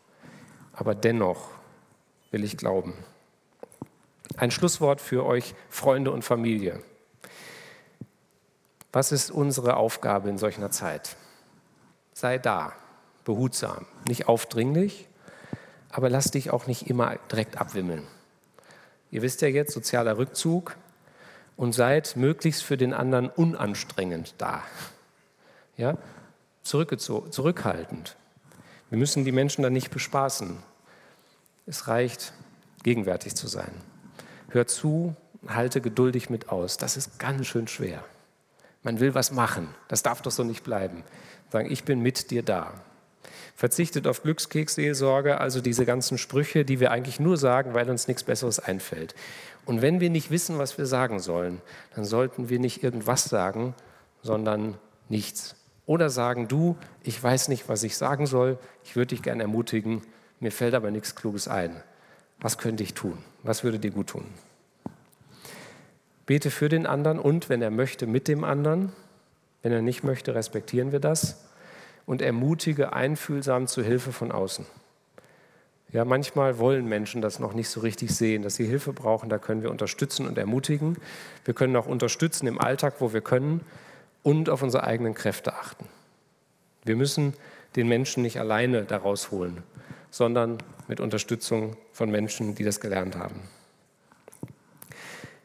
Aber 0.73 0.97
dennoch 0.97 1.51
will 2.33 2.43
ich 2.43 2.57
glauben. 2.57 2.95
Ein 4.37 4.51
Schlusswort 4.51 5.01
für 5.01 5.25
euch, 5.25 5.55
Freunde 5.69 6.11
und 6.11 6.25
Familie. 6.25 6.83
Was 8.93 9.13
ist 9.13 9.31
unsere 9.31 9.77
Aufgabe 9.77 10.29
in 10.29 10.39
solch 10.39 10.59
einer 10.59 10.71
Zeit? 10.71 11.17
Sei 12.13 12.39
da, 12.39 12.73
behutsam, 13.25 13.87
nicht 14.07 14.29
aufdringlich, 14.29 15.09
aber 15.91 16.11
lass 16.11 16.31
dich 16.31 16.51
auch 16.51 16.67
nicht 16.67 16.89
immer 16.89 17.17
direkt 17.31 17.61
abwimmeln. 17.61 18.07
Ihr 19.11 19.23
wisst 19.23 19.43
ja 19.43 19.49
jetzt, 19.49 19.73
sozialer 19.73 20.19
Rückzug, 20.19 20.77
und 21.57 21.75
seid 21.75 22.17
möglichst 22.17 22.63
für 22.63 22.79
den 22.79 22.95
anderen 22.95 23.29
unanstrengend 23.29 24.35
da. 24.39 24.63
Ja? 25.77 25.99
zurückhaltend. 26.63 28.17
Wir 28.89 28.97
müssen 28.97 29.27
die 29.27 29.33
Menschen 29.33 29.63
dann 29.63 29.75
nicht 29.75 29.91
bespaßen. 29.91 30.57
Es 31.67 31.87
reicht, 31.87 32.33
gegenwärtig 32.83 33.35
zu 33.35 33.47
sein. 33.47 33.73
Hör 34.49 34.67
zu, 34.67 35.15
halte 35.49 35.83
geduldig 35.83 36.31
mit 36.31 36.49
aus. 36.49 36.79
Das 36.79 36.97
ist 36.97 37.19
ganz 37.19 37.47
schön 37.47 37.69
schwer. 37.69 38.05
Man 38.83 39.01
will 39.01 39.15
was 39.15 39.31
machen. 39.31 39.69
Das 39.89 40.03
darf 40.03 40.23
doch 40.23 40.31
so 40.31 40.45
nicht 40.45 40.65
bleiben. 40.65 41.05
Sagen, 41.51 41.71
ich 41.71 41.85
bin 41.85 42.01
mit 42.01 42.31
dir 42.31 42.43
da. 42.43 42.73
Verzichtet 43.55 44.07
auf 44.07 44.23
Glückskeksseelsorge, 44.23 45.39
also 45.39 45.61
diese 45.61 45.85
ganzen 45.85 46.17
Sprüche, 46.17 46.65
die 46.65 46.81
wir 46.81 46.91
eigentlich 46.91 47.21
nur 47.21 47.37
sagen, 47.37 47.75
weil 47.75 47.91
uns 47.91 48.09
nichts 48.09 48.25
Besseres 48.25 48.59
einfällt. 48.59 49.15
Und 49.67 49.83
wenn 49.83 50.01
wir 50.01 50.09
nicht 50.09 50.31
wissen, 50.31 50.59
was 50.59 50.79
wir 50.79 50.87
sagen 50.87 51.21
sollen, 51.21 51.61
dann 51.95 52.05
sollten 52.05 52.49
wir 52.49 52.59
nicht 52.59 52.83
irgendwas 52.83 53.25
sagen, 53.25 53.75
sondern 54.23 54.79
nichts. 55.11 55.57
Oder 55.85 56.09
sagen, 56.09 56.49
du, 56.49 56.77
ich 57.03 57.23
weiß 57.23 57.49
nicht, 57.49 57.69
was 57.69 57.83
ich 57.83 57.97
sagen 57.97 58.27
soll, 58.27 58.59
ich 58.85 58.97
würde 58.97 59.09
dich 59.09 59.23
gerne 59.23 59.43
ermutigen, 59.43 60.03
mir 60.39 60.53
fällt 60.53 60.75
aber 60.75 60.91
nichts 60.91 61.15
Kluges 61.15 61.49
ein. 61.49 61.83
Was 62.41 62.57
könnte 62.57 62.83
ich 62.83 62.95
tun? 62.95 63.19
Was 63.43 63.65
würde 63.65 63.79
dir 63.79 63.91
gut 63.91 64.09
tun? 64.09 64.25
Bete 66.31 66.53
für 66.53 66.69
den 66.69 66.87
anderen 66.87 67.19
und, 67.19 67.49
wenn 67.49 67.61
er 67.61 67.73
möchte, 67.73 68.07
mit 68.07 68.29
dem 68.29 68.45
anderen. 68.45 68.93
Wenn 69.65 69.73
er 69.73 69.83
nicht 69.83 70.05
möchte, 70.05 70.33
respektieren 70.33 70.93
wir 70.93 71.01
das. 71.01 71.45
Und 72.07 72.23
ermutige 72.23 72.93
einfühlsam 72.93 73.67
zu 73.67 73.83
Hilfe 73.83 74.13
von 74.13 74.31
außen. 74.31 74.65
Ja, 75.91 76.05
manchmal 76.05 76.61
wollen 76.61 76.87
Menschen 76.87 77.21
das 77.21 77.41
noch 77.41 77.53
nicht 77.53 77.69
so 77.69 77.81
richtig 77.81 78.15
sehen, 78.15 78.45
dass 78.45 78.55
sie 78.55 78.65
Hilfe 78.65 78.93
brauchen. 78.93 79.29
Da 79.29 79.39
können 79.39 79.65
wir 79.65 79.73
unterstützen 79.73 80.29
und 80.29 80.39
ermutigen. 80.39 80.99
Wir 81.45 81.53
können 81.53 81.75
auch 81.75 81.87
unterstützen 81.87 82.47
im 82.47 82.61
Alltag, 82.61 83.01
wo 83.01 83.13
wir 83.13 83.23
können 83.23 83.63
und 84.23 84.51
auf 84.51 84.63
unsere 84.63 84.85
eigenen 84.85 85.15
Kräfte 85.15 85.55
achten. 85.55 85.87
Wir 86.85 86.95
müssen 86.95 87.35
den 87.75 87.89
Menschen 87.89 88.23
nicht 88.23 88.39
alleine 88.39 88.85
daraus 88.85 89.33
holen, 89.33 89.65
sondern 90.13 90.59
mit 90.87 91.01
Unterstützung 91.01 91.77
von 91.91 92.09
Menschen, 92.09 92.55
die 92.55 92.63
das 92.63 92.79
gelernt 92.79 93.17
haben. 93.17 93.49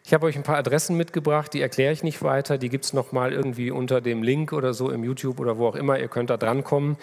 Ich 0.07 0.13
habe 0.13 0.27
euch 0.27 0.35
ein 0.35 0.43
paar 0.43 0.57
Adressen 0.57 0.95
mitgebracht, 0.97 1.51
die 1.51 1.61
erkläre 1.61 1.91
ich 1.91 2.03
nicht 2.03 2.21
weiter. 2.21 2.59
Die 2.59 2.69
gibt 2.69 2.85
es 2.85 2.93
nochmal 2.93 3.33
irgendwie 3.33 3.71
unter 3.71 4.01
dem 4.01 4.21
Link 4.21 4.53
oder 4.53 4.75
so 4.75 4.91
im 4.91 5.03
YouTube 5.03 5.39
oder 5.39 5.57
wo 5.57 5.65
auch 5.65 5.73
immer. 5.73 5.97
Ihr 5.97 6.09
könnt 6.09 6.29
da 6.29 6.37
drankommen, 6.37 6.97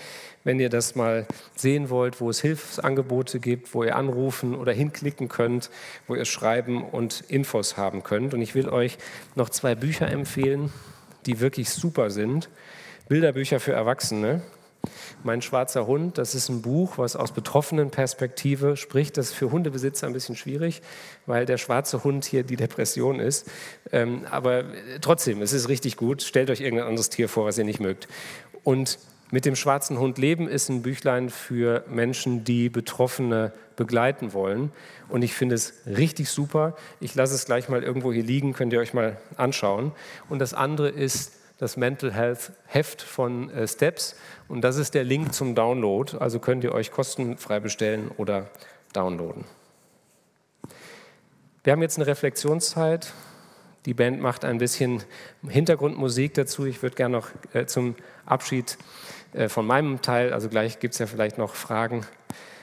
wenn 0.44 0.60
ihr 0.60 0.68
das 0.68 0.94
mal 0.94 1.26
sehen 1.56 1.90
wollt, 1.90 2.20
wo 2.20 2.30
es 2.30 2.40
Hilfsangebote 2.40 3.40
gibt, 3.40 3.74
wo 3.74 3.82
ihr 3.82 3.96
anrufen 3.96 4.54
oder 4.54 4.72
hinklicken 4.72 5.28
könnt, 5.28 5.68
wo 6.06 6.14
ihr 6.14 6.24
schreiben 6.24 6.84
und 6.84 7.24
Infos 7.26 7.76
haben 7.76 8.04
könnt. 8.04 8.34
Und 8.34 8.40
ich 8.40 8.54
will 8.54 8.68
euch 8.68 8.98
noch 9.34 9.50
zwei 9.50 9.74
Bücher 9.74 10.08
empfehlen, 10.08 10.72
die 11.26 11.40
wirklich 11.40 11.70
super 11.70 12.08
sind. 12.08 12.50
Bilderbücher 13.08 13.58
für 13.58 13.72
Erwachsene. 13.72 14.42
Mein 15.22 15.42
schwarzer 15.42 15.86
Hund, 15.86 16.18
das 16.18 16.34
ist 16.34 16.48
ein 16.48 16.62
Buch, 16.62 16.98
was 16.98 17.16
aus 17.16 17.32
betroffenen 17.32 17.90
Perspektive 17.90 18.76
spricht. 18.76 19.16
Das 19.16 19.26
ist 19.26 19.34
für 19.34 19.50
Hundebesitzer 19.50 20.06
ein 20.06 20.12
bisschen 20.12 20.36
schwierig, 20.36 20.82
weil 21.26 21.46
der 21.46 21.58
schwarze 21.58 22.02
Hund 22.04 22.24
hier 22.24 22.42
die 22.42 22.56
Depression 22.56 23.20
ist. 23.20 23.48
Ähm, 23.92 24.26
aber 24.30 24.64
trotzdem, 25.00 25.42
es 25.42 25.52
ist 25.52 25.68
richtig 25.68 25.96
gut. 25.96 26.22
Stellt 26.22 26.50
euch 26.50 26.60
irgendein 26.60 26.88
anderes 26.88 27.10
Tier 27.10 27.28
vor, 27.28 27.44
was 27.44 27.58
ihr 27.58 27.64
nicht 27.64 27.80
mögt. 27.80 28.08
Und 28.64 28.98
mit 29.30 29.46
dem 29.46 29.56
schwarzen 29.56 29.98
Hund 29.98 30.18
leben 30.18 30.46
ist 30.46 30.68
ein 30.68 30.82
Büchlein 30.82 31.30
für 31.30 31.84
Menschen, 31.88 32.44
die 32.44 32.68
Betroffene 32.68 33.54
begleiten 33.76 34.34
wollen. 34.34 34.72
Und 35.08 35.22
ich 35.22 35.32
finde 35.32 35.54
es 35.54 35.72
richtig 35.86 36.28
super. 36.28 36.76
Ich 37.00 37.14
lasse 37.14 37.34
es 37.34 37.46
gleich 37.46 37.70
mal 37.70 37.82
irgendwo 37.82 38.12
hier 38.12 38.24
liegen, 38.24 38.52
könnt 38.52 38.74
ihr 38.74 38.78
euch 38.78 38.92
mal 38.92 39.16
anschauen. 39.38 39.92
Und 40.28 40.38
das 40.38 40.52
andere 40.52 40.90
ist 40.90 41.32
das 41.58 41.76
Mental 41.76 42.12
Health 42.12 42.52
Heft 42.66 43.02
von 43.02 43.50
äh, 43.50 43.66
Steps 43.68 44.16
und 44.48 44.62
das 44.62 44.76
ist 44.76 44.94
der 44.94 45.04
Link 45.04 45.34
zum 45.34 45.54
Download. 45.54 46.16
Also 46.18 46.38
könnt 46.38 46.64
ihr 46.64 46.72
euch 46.72 46.90
kostenfrei 46.90 47.60
bestellen 47.60 48.10
oder 48.16 48.50
downloaden. 48.92 49.44
Wir 51.64 51.72
haben 51.72 51.82
jetzt 51.82 51.96
eine 51.96 52.06
Reflexionszeit. 52.06 53.12
Die 53.86 53.94
Band 53.94 54.20
macht 54.20 54.44
ein 54.44 54.58
bisschen 54.58 55.02
Hintergrundmusik 55.46 56.34
dazu. 56.34 56.66
Ich 56.66 56.82
würde 56.82 56.96
gerne 56.96 57.16
noch 57.16 57.30
äh, 57.52 57.66
zum 57.66 57.96
Abschied 58.26 58.78
äh, 59.32 59.48
von 59.48 59.66
meinem 59.66 60.02
Teil, 60.02 60.32
also 60.32 60.48
gleich 60.48 60.78
gibt 60.78 60.94
es 60.94 60.98
ja 60.98 61.06
vielleicht 61.06 61.38
noch 61.38 61.54
Fragen. 61.54 62.06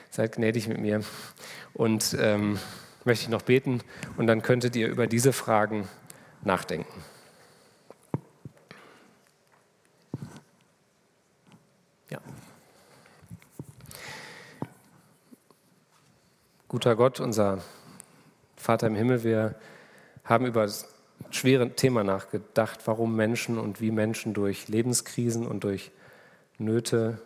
Seid 0.09 0.35
gnädig 0.35 0.67
mit 0.67 0.79
mir. 0.79 1.01
Und 1.73 2.17
ähm, 2.19 2.59
möchte 3.05 3.23
ich 3.23 3.29
noch 3.29 3.41
beten 3.41 3.81
und 4.17 4.27
dann 4.27 4.41
könntet 4.41 4.75
ihr 4.75 4.87
über 4.87 5.07
diese 5.07 5.33
Fragen 5.33 5.87
nachdenken. 6.43 7.03
Guter 16.70 16.95
Gott, 16.95 17.20
unser 17.20 17.63
Vater 18.55 18.86
im 18.86 18.93
Himmel, 18.93 19.24
wir 19.24 19.55
haben 20.24 20.45
über 20.45 20.61
das 20.61 20.88
schwere 21.32 21.76
Thema 21.76 22.03
nachgedacht, 22.03 22.82
warum 22.86 23.15
Menschen 23.15 23.57
und 23.57 23.82
wie 23.82 23.89
Menschen 23.89 24.36
durch 24.36 24.67
Lebenskrisen 24.67 25.47
und 25.47 25.63
durch 25.63 25.89
Nöte 26.59 27.20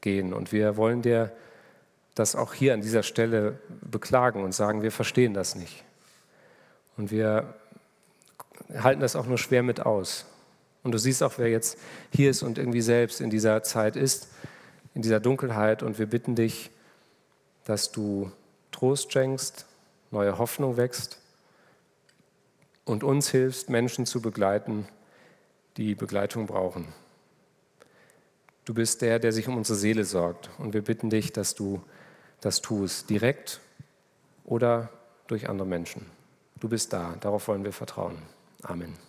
gehen. 0.00 0.34
Und 0.34 0.50
wir 0.50 0.76
wollen 0.76 1.02
dir 1.02 1.30
das 2.16 2.34
auch 2.34 2.54
hier 2.54 2.74
an 2.74 2.80
dieser 2.80 3.04
Stelle 3.04 3.60
beklagen 3.82 4.42
und 4.42 4.52
sagen, 4.52 4.82
wir 4.82 4.90
verstehen 4.90 5.32
das 5.32 5.54
nicht. 5.54 5.84
Und 6.96 7.12
wir 7.12 7.54
halten 8.74 9.00
das 9.00 9.14
auch 9.14 9.26
nur 9.26 9.38
schwer 9.38 9.62
mit 9.62 9.78
aus. 9.78 10.26
Und 10.82 10.90
du 10.90 10.98
siehst 10.98 11.22
auch, 11.22 11.34
wer 11.36 11.48
jetzt 11.48 11.78
hier 12.12 12.30
ist 12.30 12.42
und 12.42 12.58
irgendwie 12.58 12.82
selbst 12.82 13.20
in 13.20 13.30
dieser 13.30 13.62
Zeit 13.62 13.94
ist, 13.94 14.32
in 14.92 15.02
dieser 15.02 15.20
Dunkelheit. 15.20 15.84
Und 15.84 16.00
wir 16.00 16.06
bitten 16.06 16.34
dich, 16.34 16.72
dass 17.64 17.92
du 17.92 18.32
Trost 18.78 19.12
schenkst, 19.12 19.66
neue 20.12 20.38
Hoffnung 20.38 20.76
wächst 20.76 21.18
und 22.84 23.02
uns 23.02 23.28
hilfst, 23.28 23.70
Menschen 23.70 24.06
zu 24.06 24.22
begleiten, 24.22 24.86
die 25.76 25.96
Begleitung 25.96 26.46
brauchen. 26.46 26.94
Du 28.64 28.74
bist 28.74 29.02
der, 29.02 29.18
der 29.18 29.32
sich 29.32 29.48
um 29.48 29.56
unsere 29.56 29.76
Seele 29.76 30.04
sorgt 30.04 30.50
und 30.58 30.74
wir 30.74 30.82
bitten 30.82 31.10
dich, 31.10 31.32
dass 31.32 31.56
du 31.56 31.82
das 32.40 32.60
tust, 32.60 33.10
direkt 33.10 33.58
oder 34.44 34.90
durch 35.26 35.48
andere 35.48 35.66
Menschen. 35.66 36.06
Du 36.60 36.68
bist 36.68 36.92
da, 36.92 37.16
darauf 37.18 37.48
wollen 37.48 37.64
wir 37.64 37.72
vertrauen. 37.72 38.22
Amen. 38.62 39.07